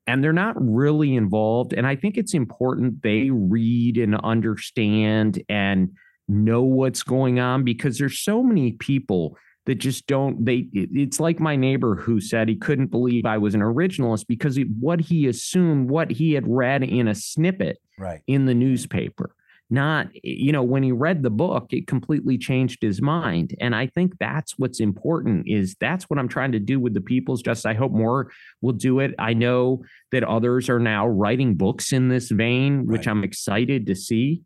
and 0.07 0.23
they're 0.23 0.33
not 0.33 0.55
really 0.59 1.15
involved. 1.15 1.73
And 1.73 1.87
I 1.87 1.97
think 1.97 2.17
it's 2.17 2.35
important 2.35 3.03
they 3.03 3.31
read 3.31 3.97
and 3.97 4.17
understand 4.17 5.43
and 5.49 5.91
know 6.29 6.63
what's 6.63 7.03
going 7.03 7.41
on 7.41 7.65
because 7.65 7.99
there's 7.99 8.21
so 8.21 8.43
many 8.43 8.73
people 8.73 9.37
that 9.67 9.77
just 9.77 10.07
don't 10.07 10.45
they 10.45 10.69
it's 10.73 11.21
like 11.21 11.39
my 11.39 11.57
neighbor 11.57 11.95
who 11.95 12.21
said 12.21 12.49
he 12.49 12.57
couldn't 12.57 12.91
believe 12.91 13.27
I 13.27 13.39
was 13.39 13.55
an 13.55 13.61
originalist 13.61 14.27
because 14.27 14.57
he, 14.57 14.63
what 14.63 15.01
he 15.01 15.27
assumed 15.27 15.91
what 15.91 16.11
he 16.11 16.33
had 16.33 16.49
read 16.49 16.83
in 16.83 17.09
a 17.09 17.15
snippet 17.15 17.79
right. 17.99 18.23
in 18.27 18.47
the 18.47 18.55
newspaper. 18.55 19.35
Not 19.73 20.09
you 20.25 20.51
know 20.51 20.63
when 20.63 20.83
he 20.83 20.93
read 20.93 21.23
the 21.23 21.31
book 21.31 21.69
it 21.71 21.87
completely 21.87 22.39
changed 22.39 22.83
his 22.83 23.01
mind. 23.03 23.55
And 23.61 23.77
i 23.77 23.87
think 23.87 24.15
that's 24.19 24.59
what's 24.59 24.81
important 24.81 25.47
is 25.47 25.77
that's 25.79 26.11
what 26.11 26.19
i'm 26.19 26.29
trying 26.29 26.53
to 26.53 26.59
do 26.59 26.81
with 26.81 26.95
the 26.95 27.01
people's. 27.01 27.43
Just 27.43 27.67
i 27.67 27.75
hope 27.75 27.93
more 27.93 28.33
will 28.63 28.73
do 28.73 28.99
it. 28.99 29.15
I 29.19 29.35
know 29.35 29.85
that 30.11 30.25
others 30.25 30.69
are 30.69 30.81
now 30.81 31.07
writing 31.07 31.55
books 31.55 31.93
in 31.93 32.09
this 32.09 32.31
vein 32.31 32.87
which 32.87 33.07
i'm 33.07 33.23
excited 33.23 33.87
to 33.87 33.95
see. 33.95 34.43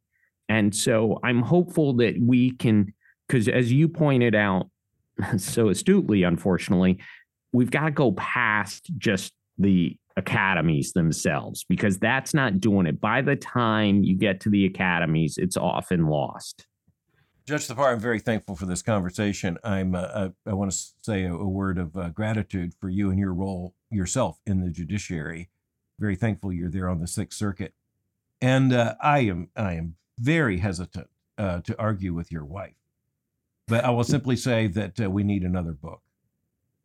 And 0.48 0.74
so 0.74 1.20
i'm 1.22 1.40
hopeful 1.40 1.94
that 1.94 2.16
we 2.20 2.50
can 2.50 2.92
because 3.26 3.48
as 3.48 3.72
you 3.72 3.88
pointed 3.88 4.34
out 4.34 4.68
so 5.36 5.68
astutely, 5.68 6.22
unfortunately, 6.22 6.98
we've 7.52 7.70
got 7.70 7.84
to 7.84 7.90
go 7.90 8.12
past 8.12 8.90
just 8.98 9.32
the 9.58 9.96
academies 10.16 10.92
themselves 10.92 11.64
because 11.68 11.98
that's 11.98 12.34
not 12.34 12.60
doing 12.60 12.86
it. 12.86 13.00
By 13.00 13.22
the 13.22 13.36
time 13.36 14.02
you 14.02 14.16
get 14.16 14.40
to 14.40 14.50
the 14.50 14.64
academies, 14.64 15.38
it's 15.38 15.56
often 15.56 16.06
lost. 16.06 16.66
Judge 17.46 17.68
Thapar, 17.68 17.92
I'm 17.92 18.00
very 18.00 18.20
thankful 18.20 18.56
for 18.56 18.64
this 18.64 18.80
conversation. 18.80 19.58
I'm 19.62 19.94
uh, 19.94 19.98
uh 19.98 20.28
I, 20.46 20.54
want 20.54 20.72
to 20.72 20.78
say 21.02 21.24
a, 21.24 21.34
a 21.34 21.48
word 21.48 21.78
of 21.78 21.94
uh, 21.96 22.08
gratitude 22.08 22.72
for 22.80 22.88
you 22.88 23.10
and 23.10 23.18
your 23.18 23.34
role 23.34 23.74
yourself 23.90 24.38
in 24.46 24.60
the 24.60 24.70
judiciary. 24.70 25.50
Very 25.98 26.16
thankful 26.16 26.52
you're 26.52 26.70
there 26.70 26.88
on 26.88 27.00
the 27.00 27.06
Sixth 27.06 27.38
Circuit, 27.38 27.74
and 28.40 28.72
uh, 28.72 28.94
I 29.00 29.20
am 29.20 29.50
I 29.54 29.74
am 29.74 29.96
very 30.18 30.58
hesitant 30.58 31.08
uh, 31.36 31.60
to 31.60 31.78
argue 31.78 32.14
with 32.14 32.32
your 32.32 32.46
wife 32.46 32.76
but 33.66 33.84
I 33.84 33.90
will 33.90 34.04
simply 34.04 34.36
say 34.36 34.66
that 34.68 35.00
uh, 35.00 35.10
we 35.10 35.24
need 35.24 35.42
another 35.42 35.72
book. 35.72 36.00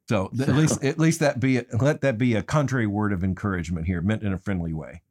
So 0.08 0.32
at 0.42 0.56
least 0.56 0.84
at 0.84 0.98
least 0.98 1.20
that 1.20 1.40
be 1.40 1.58
a, 1.58 1.66
let 1.80 2.02
that 2.02 2.18
be 2.18 2.34
a 2.34 2.42
contrary 2.42 2.88
word 2.88 3.14
of 3.14 3.24
encouragement 3.24 3.86
here, 3.86 4.02
meant 4.02 4.24
in 4.24 4.34
a 4.34 4.40
friendly 4.40 4.74
way. 4.74 5.04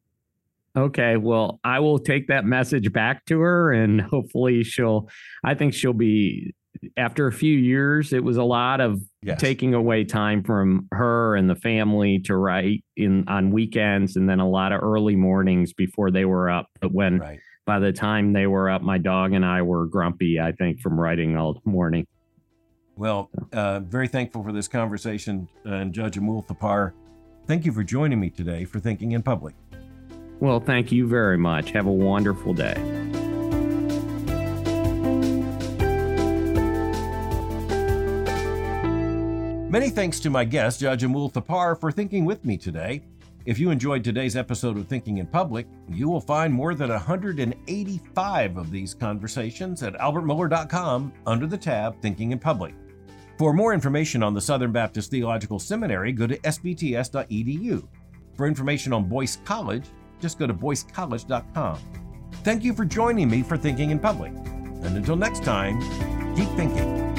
Okay, 0.76 1.16
well, 1.16 1.60
I 1.62 1.78
will 1.80 1.98
take 1.98 2.28
that 2.28 2.44
message 2.44 2.92
back 2.92 3.24
to 3.26 3.40
her, 3.40 3.72
and 3.72 4.00
hopefully 4.00 4.64
she'll. 4.64 5.08
I 5.44 5.54
think 5.54 5.74
she'll 5.74 5.92
be. 5.92 6.54
After 6.96 7.26
a 7.26 7.32
few 7.32 7.56
years, 7.56 8.12
it 8.12 8.22
was 8.22 8.36
a 8.36 8.44
lot 8.44 8.80
of 8.80 9.00
yes. 9.20 9.40
taking 9.40 9.74
away 9.74 10.04
time 10.04 10.44
from 10.44 10.86
her 10.92 11.34
and 11.34 11.50
the 11.50 11.56
family 11.56 12.20
to 12.20 12.36
write 12.36 12.84
in 12.96 13.24
on 13.28 13.50
weekends, 13.50 14.16
and 14.16 14.28
then 14.28 14.40
a 14.40 14.48
lot 14.48 14.72
of 14.72 14.80
early 14.82 15.16
mornings 15.16 15.72
before 15.72 16.10
they 16.10 16.24
were 16.24 16.50
up. 16.50 16.66
But 16.80 16.92
when 16.92 17.18
right 17.18 17.40
by 17.68 17.78
the 17.78 17.92
time 17.92 18.32
they 18.32 18.46
were 18.46 18.70
up, 18.70 18.80
my 18.80 18.96
dog 18.96 19.34
and 19.34 19.44
I 19.44 19.60
were 19.60 19.84
grumpy, 19.84 20.40
I 20.40 20.52
think, 20.52 20.80
from 20.80 20.98
writing 20.98 21.36
all 21.36 21.60
morning. 21.66 22.06
Well, 22.96 23.30
uh, 23.52 23.80
very 23.80 24.08
thankful 24.08 24.42
for 24.42 24.52
this 24.52 24.66
conversation. 24.66 25.46
Uh, 25.66 25.74
and 25.74 25.92
Judge 25.92 26.16
Amul 26.18 26.46
Thapar, 26.46 26.94
thank 27.46 27.66
you 27.66 27.72
for 27.72 27.84
joining 27.84 28.18
me 28.18 28.30
today 28.30 28.64
for 28.64 28.80
Thinking 28.80 29.12
in 29.12 29.22
Public. 29.22 29.54
Well, 30.40 30.60
thank 30.60 30.90
you 30.90 31.06
very 31.06 31.36
much. 31.36 31.72
Have 31.72 31.86
a 31.86 31.92
wonderful 31.92 32.54
day. 32.54 32.74
Many 39.68 39.90
thanks 39.90 40.20
to 40.20 40.30
my 40.30 40.46
guest, 40.46 40.80
Judge 40.80 41.02
Amul 41.02 41.30
Thapar, 41.30 41.78
for 41.78 41.92
thinking 41.92 42.24
with 42.24 42.46
me 42.46 42.56
today. 42.56 43.02
If 43.48 43.58
you 43.58 43.70
enjoyed 43.70 44.04
today's 44.04 44.36
episode 44.36 44.76
of 44.76 44.88
Thinking 44.88 45.16
in 45.16 45.26
Public, 45.26 45.66
you 45.88 46.06
will 46.06 46.20
find 46.20 46.52
more 46.52 46.74
than 46.74 46.90
185 46.90 48.56
of 48.58 48.70
these 48.70 48.92
conversations 48.92 49.82
at 49.82 49.94
albertmohler.com 49.94 51.14
under 51.26 51.46
the 51.46 51.56
tab 51.56 51.98
Thinking 52.02 52.32
in 52.32 52.38
Public. 52.38 52.74
For 53.38 53.54
more 53.54 53.72
information 53.72 54.22
on 54.22 54.34
the 54.34 54.40
Southern 54.42 54.70
Baptist 54.70 55.10
Theological 55.10 55.58
Seminary, 55.58 56.12
go 56.12 56.26
to 56.26 56.36
sbts.edu. 56.36 57.88
For 58.34 58.46
information 58.46 58.92
on 58.92 59.08
Boyce 59.08 59.36
College, 59.46 59.86
just 60.20 60.38
go 60.38 60.46
to 60.46 60.52
boycecollege.com. 60.52 61.78
Thank 62.44 62.64
you 62.64 62.74
for 62.74 62.84
joining 62.84 63.30
me 63.30 63.42
for 63.42 63.56
Thinking 63.56 63.92
in 63.92 63.98
Public. 63.98 64.32
And 64.34 64.94
until 64.94 65.16
next 65.16 65.42
time, 65.42 65.80
keep 66.36 66.50
thinking. 66.50 67.17